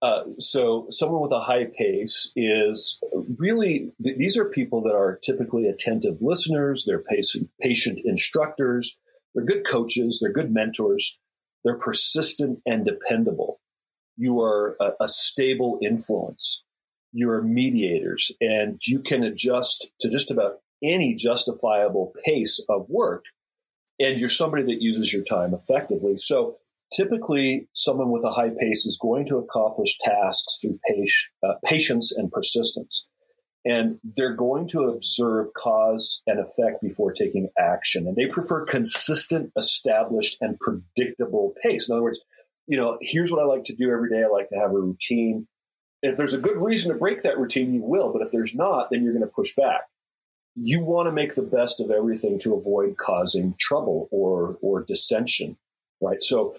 Uh, 0.00 0.24
so 0.38 0.86
someone 0.88 1.22
with 1.22 1.32
a 1.32 1.40
high 1.40 1.66
pace 1.76 2.32
is 2.34 3.00
really, 3.38 3.92
th- 4.02 4.18
these 4.18 4.36
are 4.36 4.46
people 4.46 4.82
that 4.82 4.94
are 4.94 5.20
typically 5.22 5.68
attentive 5.68 6.16
listeners. 6.20 6.84
They're 6.84 7.04
patient, 7.04 7.50
patient 7.60 8.00
instructors. 8.04 8.98
They're 9.34 9.44
good 9.44 9.64
coaches. 9.64 10.18
They're 10.20 10.32
good 10.32 10.52
mentors 10.52 11.20
they're 11.64 11.78
persistent 11.78 12.60
and 12.66 12.84
dependable. 12.84 13.60
You 14.16 14.40
are 14.40 14.76
a, 14.80 15.04
a 15.04 15.08
stable 15.08 15.78
influence. 15.82 16.64
You're 17.12 17.42
mediators 17.42 18.32
and 18.40 18.78
you 18.86 19.00
can 19.00 19.22
adjust 19.22 19.88
to 20.00 20.10
just 20.10 20.30
about 20.30 20.56
any 20.82 21.14
justifiable 21.14 22.12
pace 22.24 22.64
of 22.68 22.86
work. 22.88 23.24
And 23.98 24.18
you're 24.18 24.28
somebody 24.28 24.64
that 24.64 24.82
uses 24.82 25.12
your 25.12 25.22
time 25.22 25.54
effectively. 25.54 26.16
So 26.16 26.56
typically 26.94 27.68
someone 27.74 28.10
with 28.10 28.24
a 28.24 28.30
high 28.30 28.50
pace 28.50 28.84
is 28.84 28.98
going 29.00 29.26
to 29.26 29.36
accomplish 29.36 29.96
tasks 29.98 30.58
through 30.60 30.78
pace, 30.88 31.30
uh, 31.46 31.54
patience 31.64 32.12
and 32.16 32.30
persistence 32.30 33.06
and 33.64 33.98
they're 34.02 34.34
going 34.34 34.66
to 34.68 34.80
observe 34.80 35.52
cause 35.54 36.22
and 36.26 36.40
effect 36.40 36.82
before 36.82 37.12
taking 37.12 37.48
action. 37.58 38.06
And 38.06 38.16
they 38.16 38.26
prefer 38.26 38.64
consistent, 38.64 39.52
established, 39.56 40.36
and 40.40 40.58
predictable 40.58 41.54
pace. 41.62 41.88
In 41.88 41.94
other 41.94 42.02
words, 42.02 42.24
you 42.66 42.76
know, 42.76 42.96
here's 43.00 43.30
what 43.30 43.40
I 43.40 43.44
like 43.44 43.64
to 43.64 43.74
do 43.74 43.90
every 43.90 44.10
day. 44.10 44.24
I 44.24 44.28
like 44.28 44.48
to 44.50 44.58
have 44.58 44.70
a 44.70 44.80
routine. 44.80 45.46
If 46.02 46.16
there's 46.16 46.34
a 46.34 46.38
good 46.38 46.56
reason 46.56 46.92
to 46.92 46.98
break 46.98 47.20
that 47.20 47.38
routine, 47.38 47.72
you 47.72 47.82
will. 47.82 48.12
But 48.12 48.22
if 48.22 48.32
there's 48.32 48.54
not, 48.54 48.90
then 48.90 49.02
you're 49.02 49.12
going 49.12 49.24
to 49.24 49.32
push 49.32 49.54
back. 49.54 49.82
You 50.56 50.82
want 50.82 51.06
to 51.06 51.12
make 51.12 51.34
the 51.34 51.42
best 51.42 51.80
of 51.80 51.90
everything 51.90 52.38
to 52.40 52.54
avoid 52.54 52.96
causing 52.96 53.54
trouble 53.58 54.08
or 54.10 54.58
or 54.60 54.82
dissension, 54.82 55.56
right? 56.00 56.20
So 56.20 56.54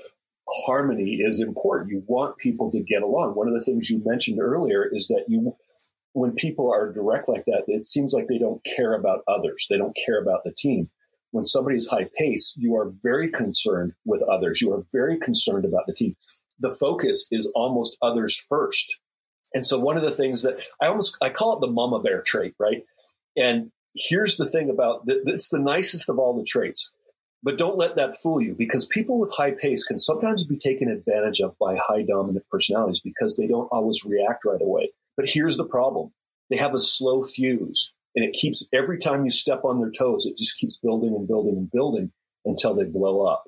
harmony 0.66 1.20
is 1.22 1.40
important. 1.40 1.92
You 1.92 2.04
want 2.08 2.38
people 2.38 2.72
to 2.72 2.80
get 2.80 3.04
along. 3.04 3.36
One 3.36 3.48
of 3.48 3.54
the 3.54 3.62
things 3.62 3.90
you 3.90 4.02
mentioned 4.04 4.40
earlier 4.40 4.84
is 4.84 5.08
that 5.10 5.26
you 5.28 5.56
when 6.14 6.32
people 6.32 6.72
are 6.72 6.92
direct 6.92 7.28
like 7.28 7.46
that, 7.46 7.64
it 7.68 7.86
seems 7.86 8.14
like 8.14 8.28
they 8.28 8.38
don't 8.38 8.64
care 8.64 8.94
about 8.94 9.24
others. 9.28 9.68
They 9.70 9.78
don't 9.78 9.98
care 10.06 10.22
about 10.22 10.44
the 10.44 10.54
team. 10.56 10.90
When 11.32 11.46
somebody's 11.46 11.88
high 11.88 12.10
pace, 12.16 12.54
you 12.58 12.76
are 12.76 12.92
very 13.02 13.30
concerned 13.30 13.94
with 14.06 14.22
others. 14.22 14.62
You 14.62 14.72
are 14.74 14.84
very 14.92 15.18
concerned 15.18 15.66
about 15.66 15.88
the 15.88 15.94
team. 15.94 16.16
The 16.60 16.76
focus 16.80 17.28
is 17.32 17.52
almost 17.56 17.98
others 18.02 18.46
first. 18.48 19.00
And 19.54 19.66
so 19.66 19.80
one 19.80 19.98
of 19.98 20.04
the 20.04 20.12
things 20.12 20.44
that 20.44 20.62
I 20.82 20.88
almost 20.88 21.18
I 21.22 21.30
call 21.30 21.56
it 21.56 21.62
the 21.62 21.72
mama 21.72 22.00
bear 22.00 22.22
trait, 22.22 22.56
right? 22.60 22.84
And 23.38 23.72
here's 23.96 24.38
the 24.38 24.46
thing 24.46 24.70
about 24.70 25.04
it's 25.08 25.50
the 25.50 25.60
nicest 25.60 26.10
of 26.10 26.20
all 26.20 26.38
the 26.38 26.44
traits. 26.46 26.94
But 27.44 27.58
don't 27.58 27.78
let 27.78 27.98
that 27.98 28.16
fool 28.16 28.42
you 28.42 28.56
because 28.58 28.86
people 28.86 29.20
with 29.20 29.34
high 29.36 29.52
pace 29.52 29.84
can 29.84 29.98
sometimes 29.98 30.46
be 30.46 30.58
taken 30.58 30.90
advantage 30.90 31.42
of 31.42 31.58
by 31.60 31.76
high 31.76 32.04
dominant 32.04 32.46
personalities 32.50 33.02
because 33.02 33.36
they 33.36 33.48
don't 33.48 33.68
always 33.68 34.06
react 34.06 34.46
right 34.46 34.62
away. 34.62 34.92
But 35.18 35.30
here's 35.30 35.58
the 35.58 35.66
problem 35.66 36.12
they 36.50 36.58
have 36.58 36.74
a 36.74 36.80
slow 36.80 37.24
fuse, 37.24 37.94
and 38.16 38.24
it 38.24 38.34
keeps 38.34 38.66
every 38.74 38.98
time 38.98 39.26
you 39.26 39.32
step 39.32 39.66
on 39.66 39.80
their 39.80 39.92
toes, 39.92 40.26
it 40.26 40.38
just 40.38 40.58
keeps 40.58 40.78
building 40.78 41.14
and 41.14 41.28
building 41.28 41.58
and 41.58 41.70
building 41.70 42.12
until 42.46 42.74
they 42.74 42.86
blow 42.86 43.26
up. 43.26 43.44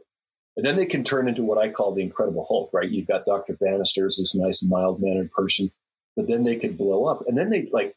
And 0.58 0.66
then 0.66 0.76
they 0.78 0.86
can 0.86 1.04
turn 1.04 1.28
into 1.28 1.44
what 1.44 1.58
I 1.58 1.70
call 1.70 1.94
the 1.94 2.02
Incredible 2.04 2.46
Hulk, 2.48 2.70
right? 2.74 2.90
You've 2.90 3.08
got 3.08 3.26
Dr. 3.26 3.58
Bannister 3.60 4.06
as 4.06 4.18
this 4.18 4.36
nice, 4.36 4.64
mild 4.64 5.02
mannered 5.02 5.32
person, 5.32 5.72
but 6.16 6.28
then 6.28 6.44
they 6.44 6.56
could 6.56 6.78
blow 6.78 7.06
up. 7.06 7.24
And 7.28 7.38
then 7.38 7.50
they 7.50 7.70
like, 7.72 7.96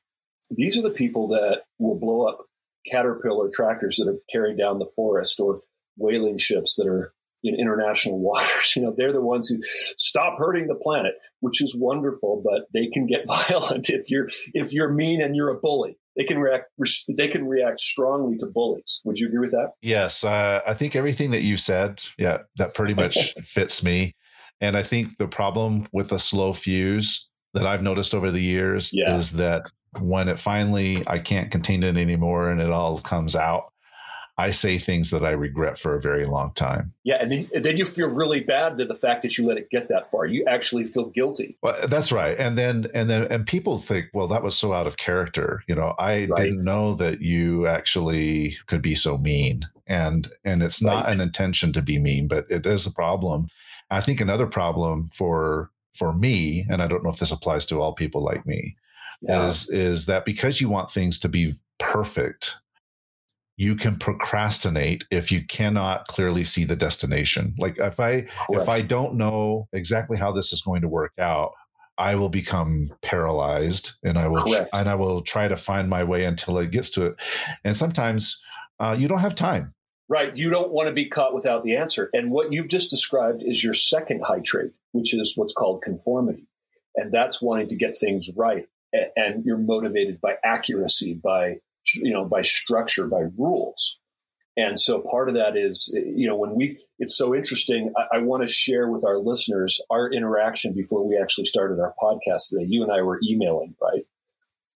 these 0.50 0.78
are 0.78 0.82
the 0.82 0.90
people 0.90 1.28
that 1.28 1.62
will 1.78 1.98
blow 1.98 2.26
up 2.26 2.38
caterpillar 2.86 3.50
tractors 3.52 3.96
that 3.96 4.08
are 4.08 4.18
tearing 4.30 4.56
down 4.56 4.78
the 4.78 4.90
forest 4.96 5.40
or 5.40 5.60
whaling 5.96 6.38
ships 6.38 6.76
that 6.76 6.86
are 6.86 7.12
in 7.42 7.54
international 7.54 8.18
waters. 8.22 8.72
You 8.74 8.82
know, 8.82 8.94
they're 8.96 9.12
the 9.12 9.20
ones 9.20 9.48
who 9.48 9.58
stop 9.96 10.38
hurting 10.38 10.66
the 10.66 10.74
planet, 10.74 11.14
which 11.40 11.62
is 11.62 11.76
wonderful, 11.76 12.42
but 12.44 12.66
they 12.72 12.88
can 12.88 13.06
get 13.06 13.26
violent 13.48 13.90
if 13.90 14.10
you're 14.10 14.28
if 14.54 14.72
you're 14.72 14.92
mean 14.92 15.20
and 15.20 15.36
you're 15.36 15.50
a 15.50 15.58
bully. 15.58 15.98
They 16.16 16.24
can 16.24 16.38
react. 16.38 16.66
They 17.16 17.28
can 17.28 17.46
react 17.46 17.78
strongly 17.78 18.36
to 18.38 18.46
bullies. 18.46 19.00
Would 19.04 19.18
you 19.18 19.28
agree 19.28 19.38
with 19.38 19.52
that? 19.52 19.72
Yes, 19.82 20.24
uh, 20.24 20.60
I 20.66 20.74
think 20.74 20.96
everything 20.96 21.30
that 21.30 21.42
you 21.42 21.56
said, 21.56 22.02
yeah, 22.18 22.38
that 22.56 22.74
pretty 22.74 22.94
much 22.94 23.34
fits 23.42 23.84
me. 23.84 24.16
And 24.60 24.76
I 24.76 24.82
think 24.82 25.18
the 25.18 25.28
problem 25.28 25.86
with 25.92 26.08
the 26.08 26.18
slow 26.18 26.52
fuse 26.52 27.28
that 27.58 27.66
I've 27.66 27.82
noticed 27.82 28.14
over 28.14 28.30
the 28.30 28.42
years 28.42 28.90
yeah. 28.92 29.16
is 29.16 29.32
that 29.32 29.62
when 29.98 30.28
it 30.28 30.38
finally 30.38 31.02
I 31.06 31.18
can't 31.18 31.50
contain 31.50 31.82
it 31.82 31.96
anymore 31.96 32.50
and 32.50 32.60
it 32.60 32.70
all 32.70 32.98
comes 32.98 33.34
out, 33.34 33.72
I 34.40 34.52
say 34.52 34.78
things 34.78 35.10
that 35.10 35.24
I 35.24 35.32
regret 35.32 35.80
for 35.80 35.96
a 35.96 36.00
very 36.00 36.24
long 36.24 36.52
time. 36.52 36.94
Yeah, 37.02 37.16
and 37.20 37.32
then, 37.32 37.50
and 37.52 37.64
then 37.64 37.76
you 37.76 37.84
feel 37.84 38.08
really 38.08 38.38
bad 38.38 38.76
that 38.76 38.86
the 38.86 38.94
fact 38.94 39.22
that 39.22 39.36
you 39.36 39.44
let 39.44 39.58
it 39.58 39.68
get 39.68 39.88
that 39.88 40.06
far. 40.06 40.26
You 40.26 40.44
actually 40.46 40.84
feel 40.84 41.06
guilty. 41.06 41.56
Well, 41.60 41.88
that's 41.88 42.12
right. 42.12 42.38
And 42.38 42.56
then 42.56 42.86
and 42.94 43.10
then 43.10 43.24
and 43.24 43.44
people 43.44 43.78
think, 43.78 44.06
well, 44.14 44.28
that 44.28 44.44
was 44.44 44.56
so 44.56 44.72
out 44.72 44.86
of 44.86 44.96
character. 44.96 45.64
You 45.66 45.74
know, 45.74 45.96
I 45.98 46.26
right. 46.26 46.44
didn't 46.44 46.64
know 46.64 46.94
that 46.94 47.20
you 47.20 47.66
actually 47.66 48.56
could 48.66 48.80
be 48.80 48.94
so 48.94 49.18
mean. 49.18 49.66
And 49.88 50.30
and 50.44 50.62
it's 50.62 50.80
not 50.80 51.06
right. 51.06 51.14
an 51.14 51.20
intention 51.20 51.72
to 51.72 51.82
be 51.82 51.98
mean, 51.98 52.28
but 52.28 52.48
it 52.48 52.64
is 52.64 52.86
a 52.86 52.92
problem. 52.92 53.48
I 53.90 54.02
think 54.02 54.20
another 54.20 54.46
problem 54.46 55.08
for 55.12 55.70
for 55.98 56.12
me, 56.12 56.64
and 56.70 56.82
I 56.82 56.86
don't 56.86 57.02
know 57.02 57.10
if 57.10 57.18
this 57.18 57.32
applies 57.32 57.66
to 57.66 57.80
all 57.80 57.92
people 57.92 58.22
like 58.22 58.46
me, 58.46 58.76
yeah. 59.20 59.46
is 59.46 59.68
is 59.70 60.06
that 60.06 60.24
because 60.24 60.60
you 60.60 60.68
want 60.68 60.90
things 60.90 61.18
to 61.20 61.28
be 61.28 61.52
perfect 61.78 62.60
you 63.56 63.74
can 63.74 63.98
procrastinate 63.98 65.04
if 65.10 65.32
you 65.32 65.44
cannot 65.44 66.06
clearly 66.06 66.44
see 66.44 66.64
the 66.64 66.76
destination 66.76 67.54
like 67.58 67.78
if 67.78 68.00
i 68.00 68.22
Correct. 68.22 68.50
if 68.50 68.68
i 68.68 68.80
don't 68.80 69.14
know 69.14 69.68
exactly 69.72 70.16
how 70.16 70.32
this 70.32 70.52
is 70.52 70.62
going 70.62 70.82
to 70.82 70.88
work 70.88 71.12
out 71.18 71.52
i 71.98 72.14
will 72.14 72.28
become 72.28 72.92
paralyzed 73.02 73.92
and 74.04 74.18
i 74.18 74.28
will 74.28 74.42
Correct. 74.42 74.70
and 74.74 74.88
i 74.88 74.94
will 74.94 75.22
try 75.22 75.48
to 75.48 75.56
find 75.56 75.88
my 75.88 76.04
way 76.04 76.24
until 76.24 76.58
it 76.58 76.70
gets 76.70 76.90
to 76.90 77.06
it 77.06 77.16
and 77.64 77.76
sometimes 77.76 78.42
uh, 78.80 78.94
you 78.96 79.08
don't 79.08 79.18
have 79.18 79.34
time 79.34 79.74
right 80.08 80.36
you 80.36 80.50
don't 80.50 80.72
want 80.72 80.88
to 80.88 80.94
be 80.94 81.06
caught 81.06 81.34
without 81.34 81.64
the 81.64 81.76
answer 81.76 82.10
and 82.12 82.30
what 82.30 82.52
you've 82.52 82.68
just 82.68 82.90
described 82.90 83.42
is 83.42 83.62
your 83.62 83.74
second 83.74 84.22
high 84.24 84.40
trait 84.40 84.72
which 84.92 85.14
is 85.14 85.34
what's 85.36 85.52
called 85.52 85.82
conformity 85.82 86.46
and 86.96 87.12
that's 87.12 87.40
wanting 87.40 87.68
to 87.68 87.76
get 87.76 87.96
things 87.96 88.28
right 88.36 88.68
and 89.16 89.44
you're 89.44 89.58
motivated 89.58 90.20
by 90.20 90.34
accuracy 90.44 91.14
by 91.14 91.58
you 91.94 92.12
know, 92.12 92.24
by 92.24 92.42
structure, 92.42 93.06
by 93.06 93.24
rules. 93.36 93.98
And 94.56 94.78
so 94.78 95.00
part 95.00 95.28
of 95.28 95.36
that 95.36 95.56
is, 95.56 95.92
you 95.94 96.26
know, 96.26 96.36
when 96.36 96.54
we, 96.54 96.80
it's 96.98 97.16
so 97.16 97.34
interesting. 97.34 97.92
I, 97.96 98.16
I 98.16 98.18
want 98.22 98.42
to 98.42 98.48
share 98.48 98.88
with 98.88 99.04
our 99.06 99.18
listeners 99.18 99.80
our 99.88 100.10
interaction 100.10 100.74
before 100.74 101.06
we 101.06 101.16
actually 101.16 101.44
started 101.44 101.78
our 101.78 101.94
podcast 102.02 102.48
today. 102.50 102.66
You 102.68 102.82
and 102.82 102.90
I 102.90 103.02
were 103.02 103.20
emailing, 103.22 103.76
right? 103.80 104.04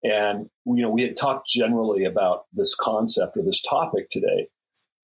And, 0.04 0.50
you 0.66 0.82
know, 0.82 0.90
we 0.90 1.02
had 1.02 1.16
talked 1.16 1.48
generally 1.48 2.04
about 2.04 2.44
this 2.52 2.74
concept 2.76 3.36
or 3.36 3.44
this 3.44 3.60
topic 3.60 4.08
today. 4.08 4.48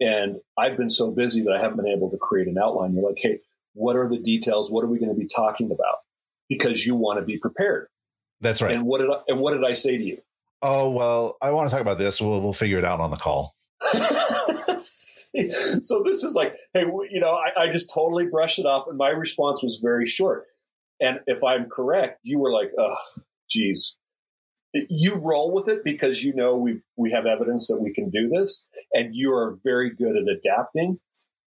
And 0.01 0.37
I've 0.57 0.77
been 0.77 0.91
so 0.91 1.11
busy 1.11 1.43
that 1.43 1.53
I 1.53 1.61
haven't 1.61 1.79
been 1.79 1.89
able 1.89 2.11
to 2.11 2.17
create 2.17 2.49
an 2.49 2.59
outline. 2.59 2.95
You're 2.95 3.09
like, 3.09 3.19
hey, 3.19 3.41
what 3.75 3.97
are 3.97 4.09
the 4.09 4.19
details? 4.19 4.71
What 4.71 4.85
are 4.85 4.89
we 4.89 4.99
going 4.99 5.13
to 5.13 5.19
be 5.19 5.27
talking 5.27 5.71
about? 5.71 5.97
Because 6.49 6.87
you 6.87 6.95
want 6.95 7.19
to 7.19 7.25
be 7.25 7.39
prepared. 7.39 7.89
That's 8.41 8.63
right. 8.63 8.73
And 8.73 8.85
what 8.85 8.99
did 8.99 9.11
I, 9.11 9.17
and 9.29 9.41
what 9.41 9.53
did 9.53 9.65
I 9.65 9.73
say 9.73 9.99
to 9.99 10.05
you? 10.05 10.19
Oh 10.63 10.91
well, 10.91 11.37
I 11.41 11.51
want 11.51 11.69
to 11.69 11.73
talk 11.73 11.81
about 11.81 11.99
this. 11.99 12.21
We'll 12.21 12.41
we'll 12.41 12.53
figure 12.53 12.79
it 12.79 12.85
out 12.85 13.01
on 13.01 13.11
the 13.11 13.17
call. 13.17 13.55
so 13.81 13.93
this 16.05 16.25
is 16.25 16.35
like, 16.35 16.57
hey, 16.75 16.85
you 17.11 17.21
know, 17.21 17.33
I, 17.33 17.63
I, 17.63 17.71
just 17.71 17.93
totally 17.95 18.27
brushed 18.27 18.59
it 18.59 18.67
off, 18.67 18.89
and 18.89 18.99
my 18.99 19.11
response 19.11 19.63
was 19.63 19.79
very 19.81 20.05
short. 20.05 20.47
And 21.01 21.21
if 21.29 21.45
I'm 21.45 21.69
correct, 21.69 22.19
you 22.25 22.41
were 22.41 22.53
like, 22.53 22.73
"Oh, 22.77 22.97
geez." 23.49 23.97
You 24.75 25.21
roll 25.25 25.53
with 25.53 25.69
it 25.69 25.83
because 25.83 26.23
you 26.23 26.35
know 26.35 26.57
we 26.57 26.83
we 26.97 27.11
have 27.13 27.25
evidence 27.25 27.69
that 27.69 27.81
we 27.81 27.93
can 27.93 28.11
do 28.11 28.29
this, 28.29 28.69
and 28.99 29.15
you 29.15 29.33
are 29.33 29.59
very 29.65 29.91
good 29.91 30.17
at 30.17 30.25
adapting. 30.29 30.99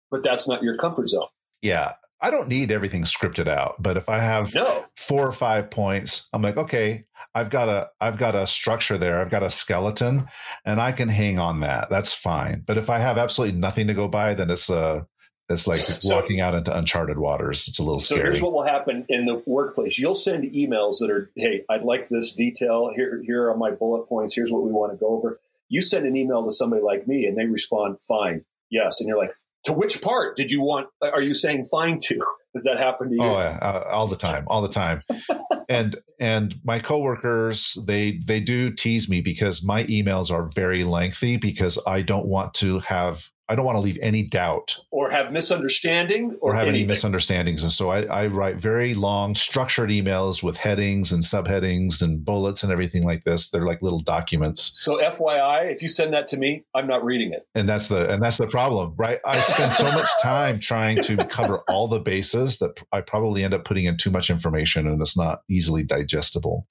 But 0.10 0.24
that's 0.24 0.48
not 0.48 0.62
your 0.62 0.76
comfort 0.76 1.08
zone. 1.08 1.28
Yeah, 1.62 1.94
I 2.20 2.32
don't 2.32 2.48
need 2.48 2.72
everything 2.72 3.04
scripted 3.04 3.48
out, 3.48 3.82
but 3.82 3.98
if 3.98 4.10
I 4.10 4.20
have 4.20 4.54
no. 4.54 4.86
four 4.96 5.26
or 5.26 5.32
five 5.32 5.72
points, 5.72 6.28
I'm 6.34 6.42
like, 6.42 6.58
okay, 6.58 7.04
I've 7.34 7.50
got 7.50 7.70
a 7.70 7.90
I've 8.02 8.18
got 8.18 8.36
a 8.36 8.46
structure 8.46 8.98
there. 8.98 9.22
I've 9.22 9.30
got 9.30 9.44
a 9.44 9.50
skeleton, 9.50 10.28
and 10.66 10.82
I 10.82 10.92
can 10.92 11.08
hang 11.08 11.40
on 11.40 11.62
that. 11.62 11.90
That's 11.90 12.14
fine. 12.14 12.64
But 12.66 12.78
if 12.78 12.90
I 12.90 13.00
have 13.00 13.18
absolutely 13.18 13.58
nothing 13.58 13.88
to 13.88 13.94
go 13.94 14.08
by, 14.08 14.34
then 14.34 14.50
it's 14.50 14.70
a 14.70 14.76
uh, 14.76 15.04
it's 15.50 15.68
like 15.68 15.80
so, 15.80 16.16
walking 16.16 16.40
out 16.40 16.56
into 16.56 16.76
uncharted 16.76 17.18
waters. 17.18 17.68
It's 17.68 17.80
a 17.80 17.84
little 17.84 18.00
so 18.00 18.16
scary. 18.16 18.30
here's 18.30 18.42
what 18.42 18.54
will 18.54 18.66
happen 18.66 19.06
in 19.10 19.26
the 19.26 19.42
workplace. 19.46 19.98
You'll 19.98 20.16
send 20.16 20.46
emails 20.46 21.00
that 21.00 21.10
are, 21.12 21.30
hey, 21.36 21.66
I'd 21.70 21.84
like 21.84 22.08
this 22.08 22.34
detail. 22.34 22.90
Here, 22.96 23.22
here 23.26 23.50
are 23.50 23.58
my 23.58 23.72
bullet 23.72 24.08
points. 24.08 24.34
Here's 24.34 24.52
what 24.52 24.64
we 24.64 24.72
want 24.72 24.94
to 24.94 24.98
go 24.98 25.08
over. 25.08 25.40
You 25.72 25.82
send 25.82 26.06
an 26.06 26.16
email 26.16 26.44
to 26.44 26.52
somebody 26.52 26.84
like 26.84 27.08
me 27.08 27.26
and 27.26 27.38
they 27.38 27.46
respond, 27.46 27.98
fine, 28.08 28.44
yes. 28.70 29.00
And 29.00 29.08
you're 29.08 29.18
like, 29.18 29.32
to 29.64 29.74
which 29.74 30.02
part 30.02 30.36
did 30.36 30.52
you 30.52 30.62
want? 30.62 30.88
Are 31.02 31.22
you 31.22 31.34
saying 31.34 31.66
fine 31.66 31.98
to? 32.04 32.16
Does 32.56 32.66
that 32.66 32.78
happen 32.78 33.10
to 33.10 33.16
you? 33.16 33.22
Oh, 33.22 33.38
yeah, 33.38 33.58
uh, 33.62 33.84
all 33.90 34.08
the 34.08 34.16
time, 34.18 34.44
all 34.48 34.62
the 34.62 34.68
time. 34.68 35.00
and 35.70 35.96
and 36.20 36.60
my 36.66 36.80
coworkers, 36.80 37.78
they 37.86 38.20
they 38.26 38.42
do 38.42 38.72
tease 38.72 39.08
me 39.08 39.22
because 39.22 39.64
my 39.64 39.86
emails 39.86 40.32
are 40.32 40.50
very 40.54 40.84
lengthy 40.84 41.38
because 41.38 41.80
I 41.88 42.02
don't 42.02 42.26
want 42.26 42.54
to 42.56 42.80
have 42.80 43.30
I 43.52 43.56
don't 43.56 43.66
want 43.66 43.76
to 43.76 43.82
leave 43.82 44.00
any 44.02 44.24
doubt 44.24 44.78
or 44.92 45.10
have 45.10 45.34
misunderstanding 45.34 46.38
or, 46.40 46.52
or 46.52 46.54
have 46.54 46.70
anything. 46.70 46.84
any 46.84 46.88
misunderstandings. 46.88 47.64
And 47.64 47.72
so 47.72 47.90
I, 47.90 48.04
I, 48.04 48.28
write 48.28 48.56
very 48.56 48.94
long, 48.94 49.36
structured 49.36 49.90
emails 49.90 50.42
with 50.42 50.56
headings 50.56 51.12
and 51.12 51.22
subheadings 51.22 52.02
and 52.02 52.24
bullets 52.24 52.64
and 52.64 52.72
everything 52.72 53.04
like 53.04 53.26
this. 53.26 53.50
They're 53.50 53.66
like 53.66 53.82
little 53.82 54.00
documents. 54.00 54.72
So 54.82 55.02
FYI, 55.02 55.70
if 55.70 55.82
you 55.82 55.90
send 55.90 56.14
that 56.14 56.30
to 56.30 56.38
me, 56.38 56.64
I'm 56.74 56.88
not 56.88 57.04
reading 57.04 57.34
it. 57.34 57.46
And 57.54 57.68
that's 57.68 57.90
the 57.90 58.10
and 58.10 58.24
that's 58.24 58.38
the 58.38 58.48
problem, 58.48 58.94
right? 58.96 59.20
I 59.26 59.36
spend 59.36 59.74
so 59.74 59.84
much 59.84 60.08
time 60.22 60.58
trying 60.58 61.02
to 61.02 61.18
cover 61.18 61.64
all 61.68 61.90
the 61.90 62.00
bases 62.00 62.60
that 62.60 62.80
I 62.94 63.02
probably 63.02 63.44
end 63.44 63.54
up 63.54 63.66
putting 63.66 63.84
in 63.84 63.98
too 63.98 64.12
much 64.12 64.30
information 64.30 64.88
and 64.88 65.02
it's 65.02 65.18
not 65.18 65.42
easily 65.50 65.84
digestible. 65.84 66.68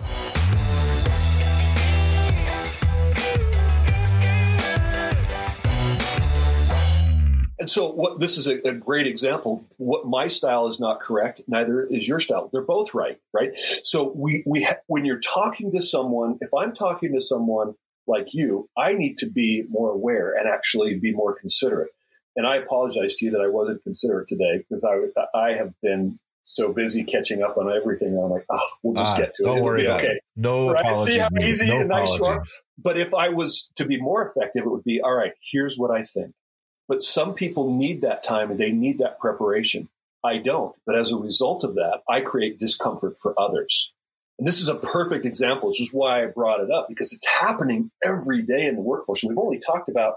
And 7.60 7.68
so, 7.68 7.92
what 7.92 8.18
this 8.18 8.38
is 8.38 8.46
a, 8.46 8.66
a, 8.66 8.72
great 8.72 9.06
example. 9.06 9.66
What 9.76 10.06
my 10.06 10.28
style 10.28 10.66
is 10.66 10.80
not 10.80 11.00
correct, 11.00 11.42
neither 11.46 11.84
is 11.84 12.08
your 12.08 12.18
style. 12.18 12.48
They're 12.50 12.64
both 12.64 12.94
right, 12.94 13.18
right? 13.34 13.50
So 13.82 14.12
we 14.16 14.42
we 14.46 14.62
ha- 14.62 14.78
when 14.86 15.04
you're 15.04 15.20
talking 15.20 15.70
to 15.72 15.82
someone, 15.82 16.38
if 16.40 16.54
I'm 16.54 16.72
talking 16.72 17.12
to 17.12 17.20
someone 17.20 17.74
like 18.06 18.32
you, 18.32 18.70
I 18.78 18.94
need 18.94 19.18
to 19.18 19.26
be 19.26 19.64
more 19.68 19.90
aware 19.90 20.32
and 20.32 20.48
actually 20.48 20.98
be 20.98 21.12
more 21.12 21.34
considerate. 21.34 21.90
And 22.34 22.46
I 22.46 22.56
apologize 22.56 23.14
to 23.16 23.26
you 23.26 23.32
that 23.32 23.42
I 23.42 23.48
wasn't 23.48 23.82
considerate 23.82 24.26
today 24.26 24.58
because 24.58 24.82
I 24.82 25.38
I 25.38 25.52
have 25.52 25.74
been 25.82 26.18
so 26.40 26.72
busy 26.72 27.04
catching 27.04 27.42
up 27.42 27.58
on 27.58 27.70
everything. 27.70 28.16
I'm 28.16 28.30
like, 28.30 28.46
oh, 28.50 28.68
we'll 28.82 28.94
just 28.94 29.16
ah, 29.16 29.18
get 29.18 29.34
to 29.34 29.42
it. 29.42 29.46
Don't 29.46 29.62
worry 29.62 29.86
okay. 29.86 30.12
it. 30.12 30.22
No 30.34 30.72
right? 30.72 30.96
See 30.96 31.18
how 31.18 31.28
easy 31.38 31.68
no 31.68 31.80
and 31.80 31.90
nice 31.90 32.16
you 32.16 32.24
are. 32.24 32.42
But 32.78 32.96
if 32.96 33.12
I 33.12 33.28
was 33.28 33.70
to 33.76 33.84
be 33.84 34.00
more 34.00 34.26
effective, 34.26 34.64
it 34.64 34.70
would 34.70 34.84
be 34.84 35.02
all 35.04 35.14
right. 35.14 35.32
Here's 35.42 35.76
what 35.76 35.90
I 35.90 36.04
think 36.04 36.32
but 36.90 37.00
some 37.00 37.34
people 37.34 37.72
need 37.72 38.02
that 38.02 38.24
time 38.24 38.50
and 38.50 38.58
they 38.58 38.72
need 38.72 38.98
that 38.98 39.20
preparation. 39.20 39.88
I 40.24 40.38
don't. 40.38 40.74
But 40.84 40.98
as 40.98 41.12
a 41.12 41.16
result 41.16 41.62
of 41.62 41.76
that, 41.76 42.00
I 42.08 42.20
create 42.20 42.58
discomfort 42.58 43.14
for 43.16 43.32
others. 43.38 43.94
And 44.40 44.48
this 44.48 44.60
is 44.60 44.68
a 44.68 44.74
perfect 44.74 45.24
example. 45.24 45.68
This 45.68 45.78
is 45.78 45.92
why 45.92 46.24
I 46.24 46.26
brought 46.26 46.58
it 46.58 46.68
up 46.68 46.88
because 46.88 47.12
it's 47.12 47.28
happening 47.28 47.92
every 48.04 48.42
day 48.42 48.66
in 48.66 48.74
the 48.74 48.82
workforce. 48.82 49.22
And 49.22 49.30
we've 49.30 49.38
only 49.38 49.60
talked 49.60 49.88
about 49.88 50.14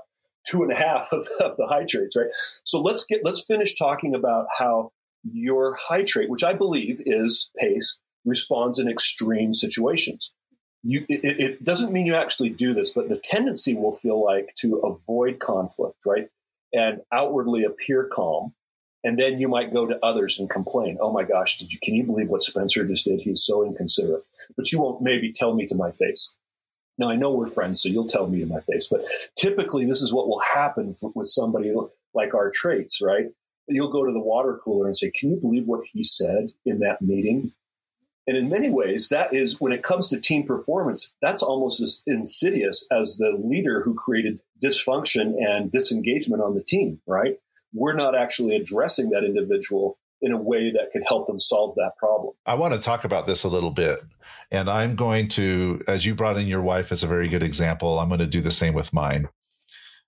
two 0.49 0.63
and 0.63 0.71
a 0.71 0.75
half 0.75 1.09
of, 1.11 1.27
of 1.41 1.55
the 1.57 1.67
high 1.67 1.85
traits, 1.87 2.15
right? 2.15 2.31
So 2.63 2.81
let's 2.81 3.05
get 3.05 3.21
let's 3.23 3.45
finish 3.45 3.77
talking 3.77 4.15
about 4.15 4.47
how 4.57 4.89
your 5.31 5.77
high 5.79 6.03
trait, 6.03 6.27
which 6.27 6.43
I 6.43 6.53
believe 6.53 7.03
is 7.05 7.51
pace, 7.59 7.99
responds 8.25 8.79
in 8.79 8.89
extreme 8.89 9.53
situations. 9.53 10.33
You, 10.81 11.05
it, 11.07 11.23
it 11.23 11.63
doesn't 11.63 11.93
mean 11.93 12.07
you 12.07 12.15
actually 12.15 12.49
do 12.49 12.73
this, 12.73 12.89
but 12.89 13.09
the 13.09 13.21
tendency 13.23 13.75
will 13.75 13.93
feel 13.93 14.21
like 14.21 14.55
to 14.61 14.77
avoid 14.77 15.39
conflict, 15.39 15.97
right? 16.03 16.29
And 16.73 17.01
outwardly 17.11 17.63
appear 17.63 18.05
calm. 18.11 18.53
And 19.05 19.19
then 19.19 19.39
you 19.39 19.49
might 19.49 19.73
go 19.73 19.85
to 19.85 19.99
others 20.03 20.39
and 20.39 20.49
complain, 20.49 20.97
"Oh 21.01 21.11
my 21.11 21.23
gosh, 21.23 21.57
did 21.57 21.73
you? 21.73 21.79
Can 21.83 21.93
you 21.93 22.03
believe 22.03 22.29
what 22.29 22.41
Spencer 22.41 22.85
just 22.85 23.05
did? 23.05 23.19
He's 23.19 23.43
so 23.43 23.65
inconsiderate." 23.65 24.23
But 24.55 24.71
you 24.71 24.81
won't 24.81 25.01
maybe 25.01 25.31
tell 25.31 25.53
me 25.53 25.65
to 25.67 25.75
my 25.75 25.91
face. 25.91 26.35
Now 26.97 27.09
I 27.09 27.15
know 27.15 27.35
we're 27.35 27.47
friends, 27.47 27.81
so 27.81 27.89
you'll 27.89 28.07
tell 28.07 28.27
me 28.27 28.39
to 28.39 28.45
my 28.45 28.61
face. 28.61 28.87
But 28.89 29.05
typically, 29.35 29.85
this 29.85 30.01
is 30.01 30.13
what 30.13 30.27
will 30.27 30.39
happen 30.39 30.93
for, 30.93 31.11
with 31.15 31.27
somebody 31.27 31.73
like 32.13 32.33
our 32.33 32.49
traits, 32.49 33.01
right? 33.01 33.27
You'll 33.67 33.91
go 33.91 34.05
to 34.05 34.11
the 34.13 34.21
water 34.21 34.59
cooler 34.63 34.85
and 34.85 34.95
say, 34.95 35.11
"Can 35.11 35.31
you 35.31 35.37
believe 35.37 35.67
what 35.67 35.85
he 35.91 36.03
said 36.03 36.53
in 36.65 36.79
that 36.79 37.01
meeting?" 37.01 37.51
And 38.25 38.37
in 38.37 38.47
many 38.47 38.71
ways, 38.71 39.09
that 39.09 39.33
is 39.33 39.59
when 39.59 39.73
it 39.73 39.83
comes 39.83 40.07
to 40.09 40.19
team 40.19 40.43
performance, 40.43 41.13
that's 41.21 41.43
almost 41.43 41.81
as 41.81 42.03
insidious 42.07 42.87
as 42.89 43.17
the 43.17 43.31
leader 43.31 43.81
who 43.81 43.95
created 43.95 44.39
dysfunction 44.63 45.33
and 45.39 45.71
disengagement 45.71 46.41
on 46.41 46.55
the 46.55 46.63
team, 46.63 46.99
right? 47.07 47.37
We're 47.73 47.95
not 47.95 48.15
actually 48.15 48.55
addressing 48.55 49.09
that 49.09 49.23
individual 49.23 49.97
in 50.21 50.31
a 50.31 50.37
way 50.37 50.71
that 50.71 50.91
could 50.93 51.03
help 51.05 51.27
them 51.27 51.39
solve 51.39 51.75
that 51.75 51.91
problem. 51.97 52.33
I 52.45 52.55
want 52.55 52.73
to 52.73 52.79
talk 52.79 53.03
about 53.03 53.27
this 53.27 53.43
a 53.43 53.49
little 53.49 53.71
bit. 53.71 53.99
And 54.51 54.69
I'm 54.69 54.95
going 54.95 55.27
to, 55.29 55.83
as 55.87 56.05
you 56.05 56.15
brought 56.15 56.37
in 56.37 56.47
your 56.47 56.61
wife 56.61 56.91
as 56.91 57.03
a 57.03 57.07
very 57.07 57.27
good 57.27 57.43
example, 57.43 57.99
I'm 57.99 58.07
going 58.07 58.19
to 58.19 58.27
do 58.27 58.39
the 58.39 58.51
same 58.51 58.73
with 58.73 58.93
mine. 58.93 59.27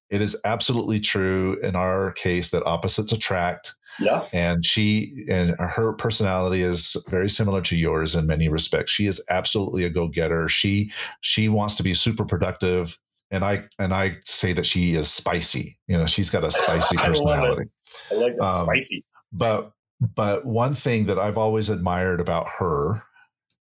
It 0.10 0.22
is 0.22 0.40
absolutely 0.46 1.00
true 1.00 1.60
in 1.62 1.76
our 1.76 2.12
case 2.12 2.52
that 2.52 2.64
opposites 2.66 3.12
attract. 3.12 3.76
Yeah. 4.00 4.26
And 4.32 4.64
she 4.64 5.26
and 5.30 5.56
her 5.60 5.94
personality 5.94 6.62
is 6.62 6.96
very 7.10 7.30
similar 7.30 7.62
to 7.62 7.76
yours 7.76 8.16
in 8.16 8.28
many 8.28 8.48
respects. 8.48 8.92
She 8.92 9.08
is 9.08 9.22
absolutely 9.30 9.84
a 9.84 9.90
go-getter. 9.90 10.48
She 10.48 10.92
she 11.22 11.50
wants 11.50 11.76
to 11.76 11.84
be 11.84 11.94
super 11.94 12.26
productive 12.26 13.00
and 13.36 13.44
I 13.44 13.64
and 13.78 13.94
I 13.94 14.18
say 14.26 14.54
that 14.54 14.66
she 14.66 14.96
is 14.96 15.12
spicy. 15.12 15.78
You 15.88 15.98
know, 15.98 16.06
she's 16.06 16.30
got 16.30 16.44
a 16.44 16.52
spicy 16.52 16.98
personality. 16.98 17.70
I, 18.12 18.16
I 18.16 18.18
like 18.18 18.36
that 18.38 18.44
um, 18.44 18.66
spicy. 18.66 19.06
But 19.32 19.72
but 20.00 20.46
one 20.46 20.74
thing 20.74 21.06
that 21.06 21.20
I've 21.20 21.38
always 21.38 21.70
admired 21.70 22.22
about 22.22 22.48
her, 22.60 23.04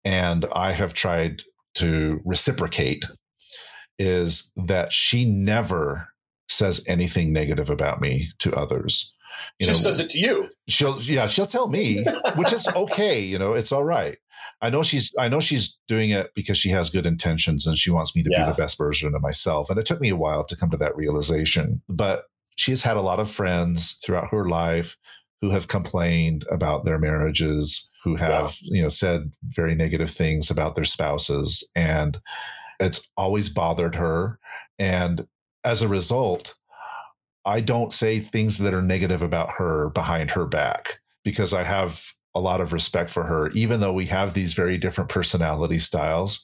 and 0.06 0.46
I 0.54 0.72
have 0.72 0.94
tried 0.94 1.42
to 1.76 2.22
reciprocate, 2.24 3.04
is 3.98 4.52
that 4.56 4.94
she 4.94 5.26
never 5.26 6.08
says 6.48 6.84
anything 6.88 7.34
negative 7.34 7.70
about 7.70 8.00
me 8.00 8.30
to 8.40 8.56
others. 8.56 9.16
You 9.60 9.66
she 9.66 9.72
know, 9.72 9.78
says 9.78 10.00
it 10.00 10.10
to 10.12 10.20
you. 10.20 10.50
She'll 10.68 11.02
yeah, 11.02 11.26
she'll 11.26 11.48
tell 11.48 11.68
me, 11.68 12.06
which 12.36 12.54
is 12.54 12.68
okay. 12.76 13.20
You 13.20 13.40
know, 13.40 13.54
it's 13.54 13.72
all 13.72 13.84
right. 13.84 14.18
I 14.64 14.70
know 14.70 14.82
she's 14.82 15.14
I 15.20 15.28
know 15.28 15.42
she's 15.42 15.78
doing 15.90 16.12
it 16.12 16.32
because 16.36 16.58
she 16.58 16.70
has 16.70 16.90
good 16.90 17.06
intentions 17.06 17.68
and 17.68 17.78
she 17.78 17.92
wants 17.92 18.16
me 18.16 18.24
to 18.24 18.30
yeah. 18.32 18.46
be 18.46 18.52
the 18.52 18.58
best 18.58 18.78
version 18.78 19.14
of 19.14 19.22
myself. 19.22 19.70
And 19.70 19.78
it 19.78 19.86
took 19.86 20.00
me 20.00 20.08
a 20.08 20.16
while 20.16 20.46
to 20.46 20.56
come 20.56 20.72
to 20.72 20.78
that 20.78 20.96
realization. 20.96 21.82
But 21.90 22.24
she 22.56 22.72
has 22.72 22.82
had 22.82 22.96
a 22.96 23.02
lot 23.02 23.20
of 23.20 23.30
friends 23.30 24.00
throughout 24.04 24.32
her 24.32 24.46
life 24.46 24.96
who 25.42 25.50
have 25.50 25.68
complained 25.68 26.46
about 26.50 26.86
their 26.86 26.98
marriages, 26.98 27.92
who 28.06 28.16
have, 28.16 28.58
yeah. 28.62 28.78
you 28.78 28.82
know, 28.82 28.90
said 28.90 29.34
very 29.50 29.76
negative 29.76 30.10
things 30.10 30.50
about 30.50 30.76
their 30.76 30.86
spouses. 30.86 31.70
And 31.76 32.22
it's 32.80 33.10
always 33.18 33.50
bothered 33.50 33.96
her. 33.96 34.40
And 34.80 35.28
as 35.66 35.82
a 35.82 35.90
result, 35.90 36.56
I 37.44 37.60
don't 37.60 37.92
say 37.92 38.22
things 38.22 38.60
that 38.60 38.74
are 38.74 38.82
negative 38.82 39.22
about 39.22 39.50
her 39.58 39.90
behind 39.90 40.32
her 40.32 40.46
back 40.46 41.02
because 41.26 41.54
I 41.54 41.64
have 41.64 42.14
a 42.36 42.40
lot 42.40 42.62
of 42.62 42.74
respect 42.74 43.10
for 43.10 43.24
her, 43.24 43.50
even 43.52 43.80
though 43.80 43.94
we 43.94 44.08
have 44.08 44.34
these 44.34 44.54
very 44.54 44.78
different 44.78 45.10
personality 45.10 45.80
styles. 45.80 46.44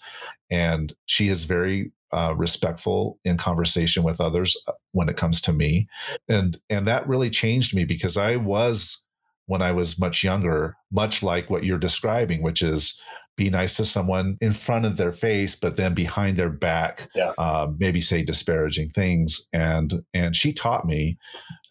And 0.52 0.94
she 1.06 1.30
is 1.30 1.44
very 1.44 1.92
uh, 2.12 2.34
respectful 2.36 3.20
in 3.24 3.38
conversation 3.38 4.04
with 4.04 4.20
others. 4.20 4.56
when 4.92 5.10
it 5.10 5.18
comes 5.18 5.40
to 5.40 5.54
me 5.54 5.88
and 6.28 6.58
and 6.72 6.88
that 6.88 7.08
really 7.08 7.30
changed 7.30 7.76
me 7.76 7.86
because 7.86 8.18
i 8.18 8.36
was 8.36 9.04
when 9.46 9.62
i 9.62 9.72
was 9.72 10.00
much 10.00 10.24
younger 10.24 10.76
much 10.92 11.22
like 11.22 11.48
what 11.52 11.64
you're 11.64 11.78
describing 11.78 12.42
which 12.42 12.64
is 12.64 13.00
be 13.38 13.52
nice 13.52 13.78
to 13.78 13.86
someone 13.86 14.36
in 14.42 14.52
front 14.52 14.84
of 14.84 14.98
their 14.98 15.12
face 15.12 15.56
but 15.56 15.76
then 15.76 15.94
behind 15.94 16.36
their 16.36 16.50
back 16.50 17.08
yeah. 17.14 17.32
uh, 17.38 17.68
maybe 17.78 18.02
say 18.02 18.24
disparaging 18.24 18.90
things 18.90 19.48
and 19.54 20.02
and 20.16 20.36
she 20.36 20.52
taught 20.52 20.88
me 20.88 21.20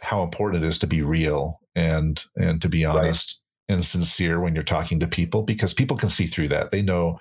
how 0.01 0.23
important 0.23 0.63
it 0.63 0.67
is 0.69 0.79
to 0.79 0.87
be 0.87 1.03
real 1.03 1.59
and 1.79 2.25
and 2.37 2.61
to 2.63 2.69
be 2.69 2.85
honest. 2.85 3.41
And 3.69 3.85
sincere 3.85 4.41
when 4.41 4.55
you're 4.55 4.65
talking 4.65 5.01
to 5.01 5.07
people 5.07 5.43
because 5.43 5.75
people 5.75 5.97
can 5.97 6.09
see 6.09 6.27
through 6.27 6.49
that 6.49 6.71
they 6.71 6.83
know 6.83 7.19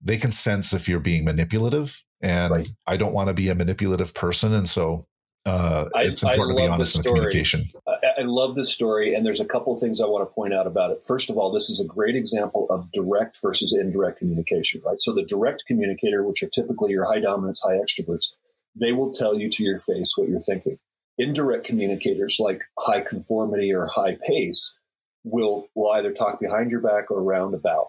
they 0.00 0.16
can 0.16 0.30
sense 0.32 0.72
if 0.72 0.88
you're 0.88 1.00
being 1.00 1.24
manipulative 1.24 2.02
and 2.20 2.54
right. 2.54 2.68
i 2.86 2.96
don't 2.96 3.12
want 3.12 3.28
to 3.28 3.34
be 3.34 3.48
a 3.48 3.54
manipulative 3.54 4.14
person 4.14 4.54
and 4.54 4.68
so 4.68 5.06
uh, 5.48 5.88
it's 5.96 6.22
important 6.22 6.58
to 6.58 6.62
be 6.62 6.68
honest 6.68 6.96
in 6.96 7.02
communication. 7.02 7.68
I, 7.86 8.20
I 8.20 8.22
love 8.22 8.54
this 8.54 8.70
story, 8.70 9.14
and 9.14 9.24
there's 9.24 9.40
a 9.40 9.46
couple 9.46 9.72
of 9.72 9.80
things 9.80 10.00
I 10.00 10.06
want 10.06 10.28
to 10.28 10.34
point 10.34 10.52
out 10.52 10.66
about 10.66 10.90
it. 10.90 11.02
First 11.06 11.30
of 11.30 11.38
all, 11.38 11.50
this 11.50 11.70
is 11.70 11.80
a 11.80 11.86
great 11.86 12.16
example 12.16 12.66
of 12.68 12.90
direct 12.90 13.38
versus 13.42 13.74
indirect 13.74 14.18
communication, 14.18 14.82
right? 14.84 15.00
So 15.00 15.14
the 15.14 15.24
direct 15.24 15.64
communicator, 15.66 16.22
which 16.22 16.42
are 16.42 16.48
typically 16.48 16.90
your 16.90 17.06
high 17.10 17.20
dominance, 17.20 17.62
high 17.62 17.78
extroverts, 17.78 18.34
they 18.74 18.92
will 18.92 19.10
tell 19.10 19.38
you 19.38 19.48
to 19.48 19.64
your 19.64 19.78
face 19.78 20.12
what 20.16 20.28
you're 20.28 20.40
thinking. 20.40 20.76
Indirect 21.16 21.66
communicators, 21.66 22.36
like 22.38 22.62
high 22.78 23.00
conformity 23.00 23.72
or 23.72 23.86
high 23.86 24.18
pace, 24.26 24.77
will 25.24 25.68
will 25.74 25.90
either 25.92 26.12
talk 26.12 26.40
behind 26.40 26.70
your 26.70 26.80
back 26.80 27.10
or 27.10 27.22
roundabout. 27.22 27.88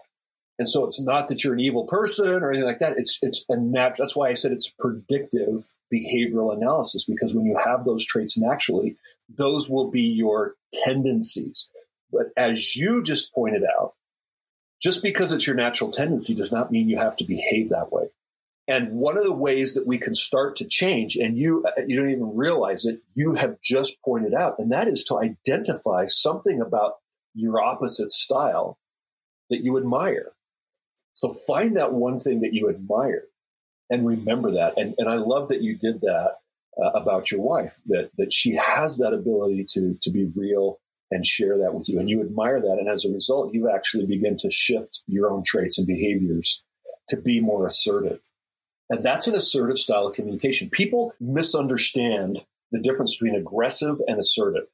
And 0.58 0.68
so 0.68 0.84
it's 0.84 1.00
not 1.00 1.28
that 1.28 1.42
you're 1.42 1.54
an 1.54 1.60
evil 1.60 1.86
person 1.86 2.42
or 2.42 2.50
anything 2.50 2.68
like 2.68 2.80
that. 2.80 2.98
It's 2.98 3.18
it's 3.22 3.46
a 3.48 3.56
natural. 3.56 4.04
That's 4.04 4.14
why 4.16 4.28
I 4.28 4.34
said 4.34 4.52
it's 4.52 4.68
predictive 4.68 5.60
behavioral 5.92 6.54
analysis 6.54 7.06
because 7.06 7.34
when 7.34 7.46
you 7.46 7.58
have 7.64 7.84
those 7.84 8.04
traits 8.04 8.36
naturally, 8.36 8.96
those 9.34 9.70
will 9.70 9.90
be 9.90 10.02
your 10.02 10.56
tendencies. 10.84 11.70
But 12.12 12.26
as 12.36 12.76
you 12.76 13.02
just 13.02 13.32
pointed 13.32 13.62
out, 13.64 13.94
just 14.82 15.02
because 15.02 15.32
it's 15.32 15.46
your 15.46 15.56
natural 15.56 15.90
tendency 15.90 16.34
does 16.34 16.52
not 16.52 16.70
mean 16.70 16.88
you 16.88 16.98
have 16.98 17.16
to 17.16 17.24
behave 17.24 17.70
that 17.70 17.92
way. 17.92 18.10
And 18.68 18.92
one 18.92 19.16
of 19.18 19.24
the 19.24 19.34
ways 19.34 19.74
that 19.74 19.86
we 19.86 19.98
can 19.98 20.14
start 20.14 20.56
to 20.56 20.64
change, 20.64 21.16
and 21.16 21.38
you 21.38 21.64
uh, 21.66 21.82
you 21.86 21.96
don't 21.96 22.10
even 22.10 22.36
realize 22.36 22.84
it, 22.84 23.00
you 23.14 23.34
have 23.34 23.60
just 23.60 24.00
pointed 24.02 24.34
out, 24.34 24.58
and 24.58 24.70
that 24.72 24.88
is 24.88 25.04
to 25.04 25.18
identify 25.18 26.06
something 26.06 26.60
about 26.60 26.94
your 27.34 27.62
opposite 27.62 28.10
style 28.10 28.78
that 29.50 29.62
you 29.62 29.76
admire. 29.76 30.32
So 31.12 31.34
find 31.46 31.76
that 31.76 31.92
one 31.92 32.20
thing 32.20 32.40
that 32.40 32.54
you 32.54 32.68
admire 32.68 33.24
and 33.90 34.06
remember 34.06 34.52
that. 34.52 34.74
And, 34.76 34.94
and 34.98 35.08
I 35.08 35.14
love 35.14 35.48
that 35.48 35.62
you 35.62 35.76
did 35.76 36.00
that 36.02 36.36
uh, 36.82 36.90
about 36.90 37.30
your 37.30 37.40
wife, 37.40 37.76
that, 37.86 38.10
that 38.16 38.32
she 38.32 38.54
has 38.54 38.98
that 38.98 39.12
ability 39.12 39.66
to, 39.70 39.98
to 40.02 40.10
be 40.10 40.30
real 40.34 40.78
and 41.10 41.26
share 41.26 41.58
that 41.58 41.74
with 41.74 41.88
you. 41.88 41.98
And 41.98 42.08
you 42.08 42.20
admire 42.20 42.60
that. 42.60 42.76
And 42.78 42.88
as 42.88 43.04
a 43.04 43.12
result, 43.12 43.52
you 43.52 43.68
actually 43.68 44.06
begin 44.06 44.36
to 44.38 44.50
shift 44.50 45.02
your 45.06 45.30
own 45.30 45.42
traits 45.44 45.76
and 45.78 45.86
behaviors 45.86 46.64
to 47.08 47.20
be 47.20 47.40
more 47.40 47.66
assertive. 47.66 48.20
And 48.88 49.04
that's 49.04 49.26
an 49.26 49.34
assertive 49.34 49.78
style 49.78 50.06
of 50.06 50.14
communication. 50.14 50.70
People 50.70 51.12
misunderstand 51.20 52.38
the 52.72 52.80
difference 52.80 53.16
between 53.16 53.38
aggressive 53.38 53.96
and 54.06 54.18
assertive. 54.18 54.64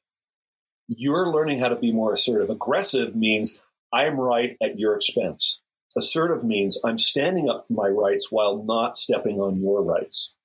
You're 0.87 1.31
learning 1.31 1.59
how 1.59 1.69
to 1.69 1.75
be 1.75 1.91
more 1.91 2.13
assertive. 2.13 2.49
Aggressive 2.49 3.15
means 3.15 3.61
I'm 3.93 4.19
right 4.19 4.57
at 4.61 4.79
your 4.79 4.95
expense. 4.95 5.61
Assertive 5.97 6.43
means 6.43 6.79
I'm 6.85 6.97
standing 6.97 7.49
up 7.49 7.61
for 7.65 7.73
my 7.73 7.87
rights 7.87 8.27
while 8.31 8.63
not 8.63 8.95
stepping 8.97 9.39
on 9.39 9.59
your 9.59 9.83
rights. 9.83 10.35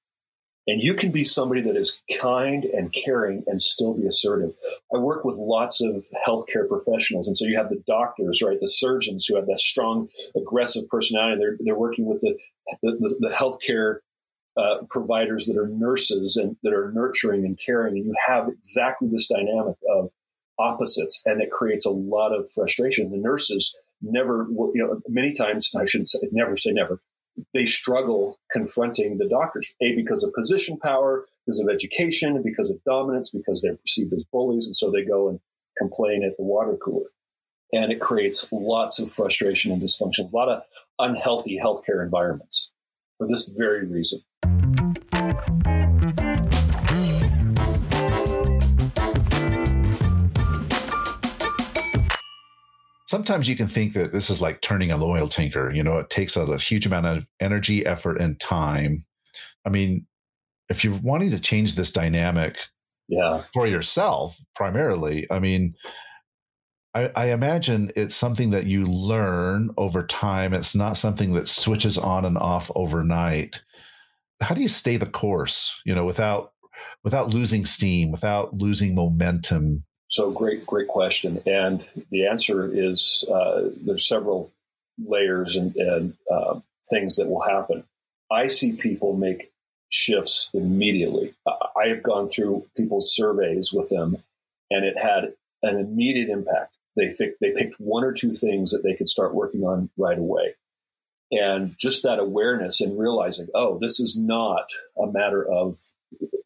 And 0.67 0.81
you 0.81 0.95
can 0.95 1.11
be 1.11 1.25
somebody 1.25 1.61
that 1.63 1.77
is 1.77 2.01
kind 2.21 2.65
and 2.65 2.93
caring 2.93 3.43
and 3.49 3.61
still 3.61 3.95
be 3.95 4.07
assertive. 4.07 4.55
I 4.95 4.99
work 4.99 5.25
with 5.25 5.37
lots 5.37 5.81
of 5.81 6.01
healthcare 6.27 6.69
professionals. 6.69 7.27
And 7.27 7.37
so 7.37 7.47
you 7.47 7.57
have 7.57 7.69
the 7.69 7.83
doctors, 7.87 8.43
right? 8.43 8.59
The 8.61 8.69
surgeons 8.69 9.27
who 9.27 9.35
have 9.37 9.47
that 9.47 9.59
strong, 9.59 10.09
aggressive 10.37 10.89
personality. 10.89 11.41
They're, 11.41 11.57
they're 11.59 11.79
working 11.79 12.07
with 12.07 12.21
the, 12.21 12.39
the, 12.83 13.17
the 13.19 13.31
healthcare 13.31 13.99
uh, 14.57 14.85
providers 14.89 15.47
that 15.47 15.59
are 15.59 15.67
nurses 15.67 16.37
and 16.37 16.57
that 16.63 16.73
are 16.73 16.93
nurturing 16.93 17.45
and 17.45 17.59
caring. 17.59 17.97
And 17.97 18.07
you 18.07 18.15
have 18.27 18.49
exactly 18.49 19.09
this 19.09 19.27
dynamic 19.27 19.77
of 19.91 20.11
opposites. 20.63 21.21
And 21.27 21.43
it 21.43 21.51
creates 21.51 21.87
a 21.87 21.91
lot 21.91 22.33
of 22.33 22.47
frustration. 22.55 23.11
The 23.11 23.19
nurses 23.19 23.77
never, 24.01 24.47
you 24.51 24.83
know, 24.83 25.01
many 25.09 25.33
times, 25.33 25.71
I 25.77 25.85
shouldn't 25.85 26.09
say, 26.09 26.21
never 26.31 26.57
say 26.57 26.71
never, 26.73 27.01
they 27.55 27.67
struggle 27.67 28.39
confronting 28.51 29.19
the 29.19 29.29
doctors, 29.29 29.75
A, 29.81 29.95
because 29.95 30.23
of 30.23 30.35
position 30.35 30.79
power, 30.79 31.25
because 31.47 31.61
of 31.61 31.69
education, 31.69 32.43
because 32.43 32.71
of 32.71 32.83
dominance, 32.85 33.31
because 33.31 33.63
they're 33.63 33.77
perceived 33.77 34.13
as 34.13 34.25
bullies. 34.25 34.67
And 34.67 34.77
so 34.77 34.91
they 34.91 35.05
go 35.05 35.29
and 35.29 35.41
complain 35.79 36.25
at 36.25 36.37
the 36.37 36.45
water 36.45 36.77
cooler. 36.77 37.07
And 37.73 37.91
it 37.91 38.01
creates 38.01 38.47
lots 38.53 38.99
of 38.99 39.11
frustration 39.11 39.73
and 39.73 39.81
dysfunction, 39.81 40.31
a 40.31 40.37
lot 40.37 40.51
of 40.51 40.63
unhealthy 40.99 41.59
healthcare 41.59 42.05
environments 42.05 42.71
for 43.17 43.27
this 43.27 43.49
very 43.49 43.87
reason. 43.87 44.21
Sometimes 53.13 53.47
you 53.47 53.55
can 53.55 53.69
think 53.69 53.93
that 53.93 54.11
this 54.11 54.31
is 54.31 54.41
like 54.41 54.63
turning 54.63 54.91
a 54.91 54.97
oil 54.97 55.29
tanker. 55.29 55.71
You 55.71 55.83
know, 55.83 55.99
it 55.99 56.09
takes 56.09 56.35
a, 56.35 56.45
a 56.45 56.57
huge 56.57 56.87
amount 56.87 57.05
of 57.05 57.27
energy, 57.41 57.85
effort, 57.85 58.19
and 58.19 58.41
time. 58.41 59.05
I 59.67 59.69
mean, 59.69 60.07
if 60.71 60.83
you're 60.83 60.99
wanting 61.03 61.31
to 61.33 61.39
change 61.39 61.75
this 61.75 61.93
dynamic 61.93 62.57
yeah. 63.09 63.43
for 63.53 63.67
yourself 63.67 64.39
primarily, 64.55 65.27
I 65.31 65.41
mean, 65.41 65.75
I, 66.95 67.11
I, 67.15 67.27
imagine 67.33 67.93
it's 67.97 68.15
something 68.15 68.51
that 68.53 68.65
you 68.65 68.87
learn 68.87 69.69
over 69.77 70.07
time. 70.07 70.55
It's 70.55 70.75
not 70.75 70.97
something 70.97 71.35
that 71.35 71.49
switches 71.49 71.99
on 71.99 72.25
and 72.25 72.39
off 72.39 72.71
overnight. 72.75 73.63
How 74.41 74.55
do 74.55 74.63
you 74.63 74.69
stay 74.69 74.97
the 74.97 75.05
course, 75.05 75.79
you 75.85 75.95
know, 75.95 76.07
without 76.07 76.53
without 77.05 77.35
losing 77.35 77.67
steam, 77.67 78.11
without 78.11 78.55
losing 78.55 78.95
momentum 78.95 79.85
so 80.13 80.31
great, 80.31 80.67
great 80.67 80.89
question. 80.89 81.43
And 81.47 81.83
the 82.11 82.27
answer 82.27 82.71
is 82.71 83.25
uh, 83.33 83.71
there's 83.81 84.07
several 84.07 84.53
layers 85.03 85.57
and, 85.57 85.75
and 85.75 86.15
uh, 86.31 86.61
things 86.91 87.17
that 87.17 87.29
will 87.29 87.41
happen. 87.41 87.85
I 88.31 88.47
see 88.47 88.73
people 88.73 89.17
make 89.17 89.51
shifts 89.89 90.51
immediately. 90.53 91.33
I 91.47 91.89
have 91.89 92.03
gone 92.03 92.29
through 92.29 92.67
people's 92.77 93.15
surveys 93.17 93.73
with 93.73 93.89
them, 93.89 94.19
and 94.71 94.85
it 94.85 94.99
had 94.99 95.33
an 95.63 95.79
immediate 95.79 96.29
impact. 96.29 96.77
They 96.95 97.09
think 97.09 97.37
they 97.41 97.53
picked 97.53 97.77
one 97.77 98.05
or 98.05 98.13
two 98.13 98.33
things 98.33 98.71
that 98.73 98.83
they 98.83 98.95
could 98.95 99.09
start 99.09 99.35
working 99.35 99.63
on 99.63 99.89
right 99.97 100.19
away. 100.19 100.57
And 101.31 101.75
just 101.79 102.03
that 102.03 102.19
awareness 102.19 102.83
and 102.83 102.99
realizing, 102.99 103.49
oh, 103.55 103.79
this 103.79 103.99
is 103.99 104.19
not 104.19 104.69
a 105.03 105.07
matter 105.07 105.43
of 105.43 105.79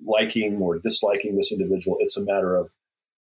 liking 0.04 0.58
or 0.58 0.78
disliking 0.78 1.34
this 1.34 1.50
individual. 1.50 1.96
It's 1.98 2.16
a 2.16 2.22
matter 2.22 2.54
of 2.54 2.70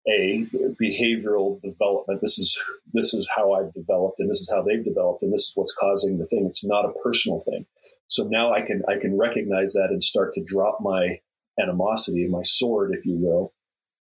a 0.09 0.47
behavioral 0.81 1.61
development. 1.63 2.21
This 2.21 2.39
is 2.39 2.61
this 2.93 3.15
is 3.15 3.29
how 3.35 3.53
I've 3.53 3.73
developed, 3.73 4.19
and 4.19 4.29
this 4.29 4.41
is 4.41 4.51
how 4.53 4.63
they've 4.63 4.85
developed, 4.85 5.23
and 5.23 5.33
this 5.33 5.43
is 5.43 5.53
what's 5.55 5.75
causing 5.75 6.19
the 6.19 6.27
thing. 6.27 6.47
It's 6.47 6.65
not 6.65 6.85
a 6.85 6.93
personal 7.03 7.39
thing. 7.39 7.67
So 8.09 8.25
now 8.25 8.53
I 8.53 8.63
can 8.63 8.83
I 8.89 8.99
can 8.99 9.17
recognize 9.17 9.73
that 9.75 9.89
and 9.91 10.03
start 10.03 10.33
to 10.35 10.45
drop 10.45 10.79
my 10.81 11.21
animosity, 11.61 12.27
my 12.29 12.43
sword, 12.43 12.93
if 12.93 13.07
you 13.07 13.17
will, 13.17 13.53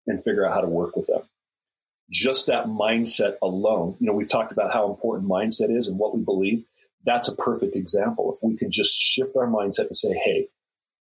and 0.06 0.24
figure 0.24 0.46
out 0.46 0.54
how 0.54 0.62
to 0.62 0.68
work 0.68 0.96
with 0.96 1.08
them. 1.08 1.24
Just 2.12 2.48
that 2.48 2.68
mindset 2.68 3.36
alone, 3.42 3.98
you 4.00 4.08
know, 4.08 4.14
we've 4.14 4.30
talked 4.30 4.52
about 4.52 4.72
how 4.72 4.90
important 4.90 5.30
mindset 5.30 5.76
is 5.76 5.88
and 5.88 6.00
what 6.00 6.16
we 6.16 6.24
believe. 6.24 6.64
That's 7.04 7.28
a 7.28 7.36
perfect 7.36 7.76
example. 7.76 8.32
If 8.34 8.40
we 8.48 8.58
can 8.58 8.72
just 8.72 9.00
shift 9.00 9.36
our 9.36 9.48
mindset 9.48 9.88
and 9.88 9.96
say, 9.96 10.14
hey, 10.14 10.48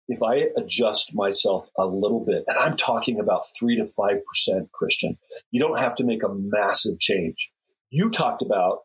if 0.08 0.22
I 0.22 0.48
adjust 0.56 1.14
myself 1.14 1.66
a 1.78 1.86
little 1.86 2.24
bit, 2.24 2.44
and 2.46 2.58
I'm 2.58 2.76
talking 2.76 3.18
about 3.18 3.42
three 3.58 3.76
to 3.76 3.84
5%, 3.84 4.70
Christian, 4.72 5.18
you 5.50 5.60
don't 5.60 5.78
have 5.78 5.94
to 5.96 6.04
make 6.04 6.22
a 6.22 6.34
massive 6.34 6.98
change. 6.98 7.50
You 7.90 8.10
talked 8.10 8.42
about 8.42 8.80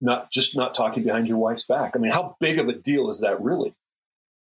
not 0.00 0.30
just 0.30 0.56
not 0.56 0.74
talking 0.74 1.04
behind 1.04 1.28
your 1.28 1.38
wife's 1.38 1.66
back. 1.66 1.92
I 1.94 1.98
mean, 1.98 2.10
how 2.10 2.36
big 2.40 2.58
of 2.58 2.68
a 2.68 2.72
deal 2.72 3.10
is 3.10 3.20
that 3.20 3.40
really? 3.40 3.74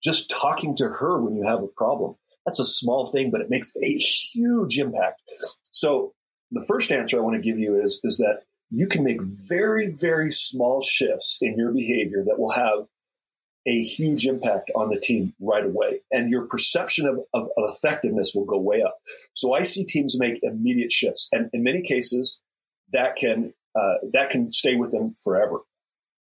Just 0.01 0.29
talking 0.29 0.75
to 0.77 0.87
her 0.87 1.19
when 1.21 1.35
you 1.35 1.43
have 1.45 1.61
a 1.61 1.67
problem. 1.67 2.15
That's 2.45 2.59
a 2.59 2.65
small 2.65 3.05
thing, 3.05 3.31
but 3.31 3.41
it 3.41 3.49
makes 3.49 3.75
a 3.75 3.93
huge 3.93 4.77
impact. 4.77 5.21
So 5.71 6.13
the 6.51 6.63
first 6.67 6.91
answer 6.91 7.17
I 7.17 7.21
want 7.21 7.35
to 7.35 7.41
give 7.41 7.59
you 7.59 7.79
is, 7.81 7.99
is 8.03 8.17
that 8.17 8.43
you 8.71 8.87
can 8.87 9.03
make 9.03 9.19
very, 9.49 9.93
very 9.99 10.31
small 10.31 10.81
shifts 10.81 11.39
in 11.41 11.57
your 11.57 11.71
behavior 11.71 12.23
that 12.25 12.39
will 12.39 12.51
have 12.51 12.87
a 13.69 13.83
huge 13.83 14.25
impact 14.25 14.71
on 14.75 14.89
the 14.89 14.99
team 14.99 15.33
right 15.39 15.63
away. 15.63 16.01
And 16.11 16.31
your 16.31 16.47
perception 16.47 17.07
of, 17.07 17.19
of, 17.33 17.49
of, 17.55 17.69
effectiveness 17.69 18.33
will 18.33 18.45
go 18.45 18.57
way 18.57 18.81
up. 18.81 18.97
So 19.33 19.53
I 19.53 19.61
see 19.61 19.85
teams 19.85 20.19
make 20.19 20.39
immediate 20.41 20.91
shifts. 20.91 21.29
And 21.31 21.51
in 21.53 21.61
many 21.63 21.83
cases, 21.83 22.41
that 22.91 23.15
can, 23.15 23.53
uh, 23.75 23.95
that 24.13 24.31
can 24.31 24.51
stay 24.51 24.75
with 24.75 24.91
them 24.91 25.13
forever. 25.23 25.59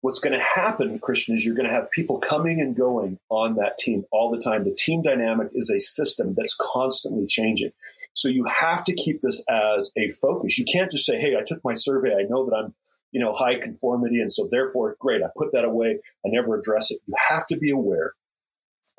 what's 0.02 0.20
going 0.20 0.38
to 0.38 0.44
happen, 0.44 1.00
Christian, 1.00 1.36
is 1.36 1.46
you're 1.46 1.56
going 1.56 1.68
to 1.68 1.74
have 1.74 1.90
people 1.92 2.20
coming 2.20 2.60
and 2.60 2.76
going 2.76 3.20
on 3.30 3.56
that 3.56 3.78
team 3.78 4.06
all 4.12 4.32
the 4.32 4.42
time. 4.42 4.62
The 4.62 4.76
team 4.78 5.02
dynamic 5.02 5.50
is 5.54 5.70
a 5.70 5.80
system 5.80 6.36
that's 6.36 6.58
constantly 6.60 7.26
changing. 7.26 7.72
So 8.14 8.28
you 8.28 8.46
have 8.46 8.84
to 8.86 8.94
keep 8.94 9.22
this 9.22 9.44
as 9.50 9.94
a 9.98 10.10
focus. 10.10 10.58
You 10.58 10.66
can't 10.66 10.92
just 10.92 11.06
say, 11.06 11.18
Hey, 11.18 11.38
I 11.38 11.44
took 11.46 11.64
my 11.64 11.74
survey. 11.74 12.16
I 12.16 12.24
know 12.30 12.46
that 12.50 12.56
I'm, 12.56 12.74
you 13.12 13.20
know, 13.20 13.34
high 13.34 13.60
conformity. 13.60 14.20
And 14.20 14.32
so 14.32 14.48
therefore, 14.52 14.96
great. 15.00 15.24
I 15.24 15.28
put 15.38 15.52
that 15.54 15.66
away. 15.66 16.00
I 16.26 16.30
never 16.30 16.58
address 16.58 16.92
it. 16.92 17.00
You 17.08 17.16
have 17.30 17.48
to 17.48 17.58
be 17.58 17.72
aware 17.72 18.14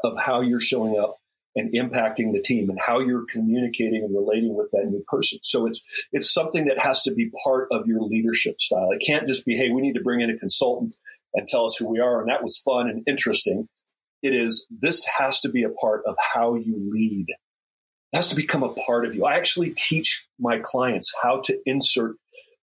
of 0.03 0.19
how 0.19 0.41
you're 0.41 0.61
showing 0.61 0.99
up 0.99 1.17
and 1.57 1.73
impacting 1.75 2.33
the 2.33 2.41
team 2.41 2.71
and 2.71 2.79
how 2.79 3.01
you're 3.01 3.27
communicating 3.31 4.03
and 4.05 4.15
relating 4.15 4.55
with 4.55 4.71
that 4.73 4.87
new 4.89 5.05
person. 5.09 5.39
So 5.43 5.67
it's 5.67 5.83
it's 6.13 6.33
something 6.33 6.67
that 6.67 6.79
has 6.79 7.03
to 7.03 7.13
be 7.13 7.31
part 7.45 7.69
of 7.73 7.87
your 7.87 8.01
leadership 8.01 8.61
style. 8.61 8.91
It 8.93 9.03
can't 9.05 9.27
just 9.27 9.45
be, 9.45 9.57
hey, 9.57 9.71
we 9.71 9.81
need 9.81 9.95
to 9.95 10.03
bring 10.03 10.21
in 10.21 10.31
a 10.31 10.39
consultant 10.39 10.95
and 11.35 11.47
tell 11.47 11.65
us 11.65 11.77
who 11.77 11.89
we 11.89 12.01
are, 12.01 12.21
and 12.21 12.31
that 12.31 12.43
was 12.43 12.59
fun 12.59 12.89
and 12.89 13.03
interesting. 13.07 13.69
It 14.23 14.35
is 14.35 14.67
this 14.71 15.05
has 15.19 15.41
to 15.41 15.49
be 15.49 15.63
a 15.63 15.71
part 15.71 16.03
of 16.07 16.17
how 16.35 16.55
you 16.55 16.77
lead. 16.79 17.27
It 18.13 18.17
has 18.17 18.29
to 18.29 18.37
become 18.37 18.63
a 18.63 18.75
part 18.75 19.05
of 19.05 19.15
you. 19.15 19.25
I 19.25 19.37
actually 19.37 19.71
teach 19.71 20.27
my 20.39 20.61
clients 20.63 21.13
how 21.23 21.41
to 21.45 21.59
insert 21.65 22.17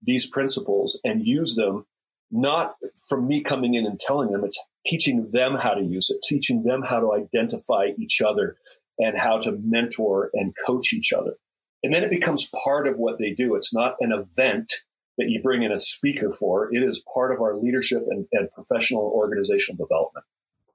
these 0.03 0.29
principles 0.29 0.99
and 1.03 1.25
use 1.25 1.55
them 1.55 1.85
not 2.31 2.75
from 3.07 3.27
me 3.27 3.41
coming 3.41 3.75
in 3.75 3.85
and 3.85 3.99
telling 3.99 4.31
them, 4.31 4.43
it's 4.43 4.61
teaching 4.85 5.29
them 5.31 5.55
how 5.55 5.73
to 5.73 5.83
use 5.83 6.09
it, 6.09 6.17
teaching 6.27 6.63
them 6.63 6.81
how 6.81 6.99
to 6.99 7.13
identify 7.13 7.89
each 7.97 8.21
other 8.21 8.57
and 8.97 9.17
how 9.17 9.39
to 9.39 9.51
mentor 9.63 10.29
and 10.33 10.53
coach 10.65 10.93
each 10.93 11.13
other. 11.13 11.35
And 11.83 11.93
then 11.93 12.03
it 12.03 12.09
becomes 12.09 12.49
part 12.63 12.87
of 12.87 12.97
what 12.97 13.17
they 13.19 13.31
do. 13.31 13.55
It's 13.55 13.73
not 13.73 13.95
an 13.99 14.11
event 14.11 14.71
that 15.17 15.29
you 15.29 15.41
bring 15.41 15.63
in 15.63 15.71
a 15.71 15.77
speaker 15.77 16.31
for. 16.31 16.73
It 16.73 16.81
is 16.81 17.03
part 17.13 17.31
of 17.31 17.41
our 17.41 17.55
leadership 17.55 18.03
and, 18.09 18.25
and 18.31 18.49
professional 18.51 19.01
organizational 19.01 19.85
development. 19.85 20.25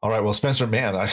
All 0.02 0.10
right. 0.10 0.22
Well, 0.22 0.32
Spencer, 0.32 0.66
man, 0.66 0.94
I, 0.94 1.10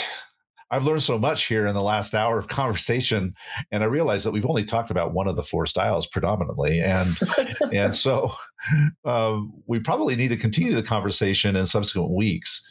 I've 0.75 0.85
learned 0.85 1.03
so 1.03 1.17
much 1.17 1.45
here 1.45 1.65
in 1.65 1.73
the 1.73 1.81
last 1.81 2.13
hour 2.13 2.37
of 2.37 2.49
conversation, 2.49 3.33
and 3.71 3.81
I 3.81 3.85
realize 3.85 4.25
that 4.25 4.31
we've 4.31 4.45
only 4.45 4.65
talked 4.65 4.91
about 4.91 5.13
one 5.13 5.25
of 5.25 5.37
the 5.37 5.43
four 5.43 5.65
styles 5.65 6.05
predominantly, 6.05 6.81
and 6.81 7.07
and 7.73 7.95
so 7.95 8.33
um, 9.05 9.53
we 9.67 9.79
probably 9.79 10.17
need 10.17 10.29
to 10.29 10.37
continue 10.37 10.75
the 10.75 10.83
conversation 10.83 11.55
in 11.55 11.65
subsequent 11.65 12.11
weeks. 12.11 12.69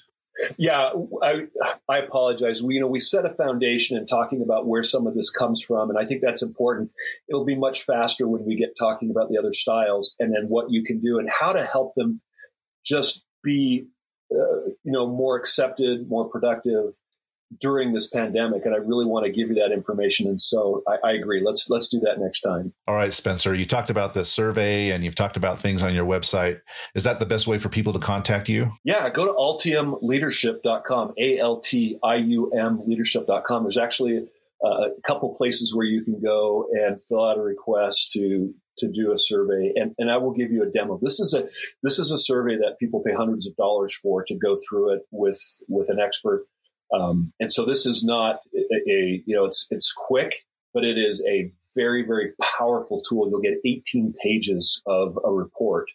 Yeah, 0.58 0.90
I, 1.22 1.46
I 1.88 1.98
apologize. 1.98 2.62
We, 2.62 2.74
you 2.74 2.80
know, 2.80 2.88
we 2.88 2.98
set 2.98 3.24
a 3.24 3.30
foundation 3.30 3.96
in 3.96 4.04
talking 4.04 4.42
about 4.42 4.66
where 4.66 4.84
some 4.84 5.06
of 5.06 5.14
this 5.14 5.30
comes 5.30 5.62
from, 5.62 5.88
and 5.88 5.98
I 5.98 6.04
think 6.04 6.20
that's 6.22 6.42
important. 6.42 6.90
It'll 7.28 7.46
be 7.46 7.56
much 7.56 7.84
faster 7.84 8.28
when 8.28 8.44
we 8.44 8.54
get 8.54 8.76
talking 8.78 9.10
about 9.10 9.30
the 9.30 9.38
other 9.38 9.52
styles 9.54 10.14
and 10.18 10.34
then 10.34 10.48
what 10.48 10.66
you 10.68 10.82
can 10.82 11.00
do 11.00 11.18
and 11.18 11.30
how 11.30 11.54
to 11.54 11.64
help 11.64 11.94
them 11.94 12.20
just 12.84 13.24
be, 13.42 13.86
uh, 14.30 14.68
you 14.82 14.92
know, 14.92 15.06
more 15.06 15.38
accepted, 15.38 16.06
more 16.06 16.28
productive, 16.28 16.94
during 17.60 17.92
this 17.92 18.08
pandemic, 18.08 18.64
and 18.64 18.74
I 18.74 18.78
really 18.78 19.06
want 19.06 19.26
to 19.26 19.32
give 19.32 19.48
you 19.48 19.54
that 19.56 19.72
information. 19.72 20.28
And 20.28 20.40
so 20.40 20.82
I, 20.86 21.08
I, 21.08 21.12
agree. 21.12 21.42
Let's 21.44 21.68
let's 21.70 21.88
do 21.88 22.00
that 22.00 22.18
next 22.18 22.40
time. 22.40 22.72
All 22.86 22.94
right, 22.94 23.12
Spencer. 23.12 23.54
You 23.54 23.64
talked 23.64 23.90
about 23.90 24.14
the 24.14 24.24
survey, 24.24 24.90
and 24.90 25.04
you've 25.04 25.14
talked 25.14 25.36
about 25.36 25.58
things 25.58 25.82
on 25.82 25.94
your 25.94 26.06
website. 26.06 26.60
Is 26.94 27.04
that 27.04 27.18
the 27.18 27.26
best 27.26 27.46
way 27.46 27.58
for 27.58 27.68
people 27.68 27.92
to 27.92 27.98
contact 27.98 28.48
you? 28.48 28.70
Yeah, 28.84 29.08
go 29.10 29.24
to 29.26 29.32
altiumleadership.com. 29.32 31.14
A 31.18 31.38
L 31.38 31.60
T 31.60 31.98
I 32.02 32.16
U 32.16 32.50
M 32.50 32.82
leadership.com. 32.86 33.64
There's 33.64 33.78
actually 33.78 34.26
a, 34.62 34.66
a 34.66 34.90
couple 35.06 35.34
places 35.34 35.74
where 35.74 35.86
you 35.86 36.02
can 36.02 36.20
go 36.20 36.66
and 36.72 37.00
fill 37.02 37.24
out 37.24 37.38
a 37.38 37.42
request 37.42 38.12
to 38.12 38.54
to 38.78 38.90
do 38.90 39.12
a 39.12 39.16
survey 39.16 39.72
and, 39.76 39.94
and 39.98 40.10
I 40.10 40.16
will 40.16 40.32
give 40.32 40.50
you 40.50 40.62
a 40.62 40.66
demo. 40.66 40.98
This 41.00 41.20
is 41.20 41.32
a 41.32 41.46
this 41.82 41.98
is 41.98 42.10
a 42.10 42.18
survey 42.18 42.56
that 42.56 42.78
people 42.80 43.02
pay 43.04 43.12
hundreds 43.12 43.46
of 43.46 43.54
dollars 43.56 43.94
for 43.94 44.24
to 44.24 44.36
go 44.36 44.56
through 44.56 44.94
it 44.94 45.02
with 45.12 45.40
with 45.68 45.90
an 45.90 46.00
expert 46.00 46.46
um, 46.92 47.32
and 47.40 47.50
so 47.50 47.64
this 47.64 47.86
is 47.86 48.04
not 48.04 48.40
a, 48.54 48.90
a, 48.90 49.22
you 49.26 49.34
know, 49.34 49.44
it's, 49.44 49.66
it's 49.70 49.92
quick, 49.92 50.44
but 50.72 50.84
it 50.84 50.98
is 50.98 51.24
a 51.28 51.50
very, 51.76 52.04
very 52.04 52.32
powerful 52.58 53.02
tool. 53.08 53.28
You'll 53.28 53.40
get 53.40 53.58
18 53.64 54.14
pages 54.22 54.82
of 54.86 55.18
a 55.24 55.32
report 55.32 55.90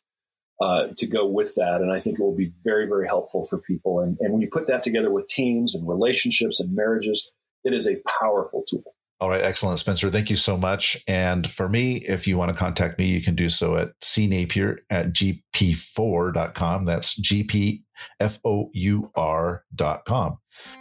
uh, 0.61 0.87
to 0.97 1.07
go 1.07 1.25
with 1.25 1.55
that. 1.55 1.81
And 1.81 1.91
I 1.91 1.99
think 1.99 2.19
it 2.19 2.23
will 2.23 2.35
be 2.35 2.51
very, 2.63 2.87
very 2.87 3.07
helpful 3.07 3.45
for 3.45 3.59
people. 3.59 3.99
And, 3.99 4.17
and 4.19 4.33
when 4.33 4.41
you 4.41 4.49
put 4.51 4.67
that 4.67 4.83
together 4.83 5.11
with 5.11 5.27
teams 5.27 5.75
and 5.75 5.87
relationships 5.87 6.59
and 6.59 6.75
marriages, 6.75 7.31
it 7.63 7.73
is 7.73 7.87
a 7.87 8.01
powerful 8.21 8.63
tool. 8.67 8.93
All 9.21 9.29
right, 9.29 9.43
excellent, 9.43 9.79
Spencer. 9.79 10.09
Thank 10.09 10.29
you 10.29 10.37
so 10.37 10.57
much. 10.57 10.97
And 11.07 11.49
for 11.49 11.67
me, 11.67 11.97
if 11.97 12.25
you 12.25 12.37
want 12.37 12.51
to 12.51 12.57
contact 12.57 12.97
me, 12.97 13.07
you 13.07 13.21
can 13.21 13.35
do 13.35 13.49
so 13.49 13.75
at 13.75 13.89
cnapier 13.99 14.77
at 14.89 15.11
gp4.com. 15.13 16.85
That's 16.85 17.19
gpfour.com. 17.19 17.83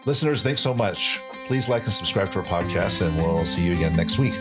Listeners, 0.06 0.42
thanks 0.42 0.60
so 0.60 0.74
much. 0.74 1.20
Please 1.46 1.68
like 1.68 1.82
and 1.82 1.92
subscribe 1.92 2.30
to 2.32 2.38
our 2.38 2.44
podcast, 2.44 3.04
and 3.04 3.16
we'll 3.16 3.44
see 3.44 3.64
you 3.64 3.72
again 3.72 3.96
next 3.96 4.18
week. 4.18 4.34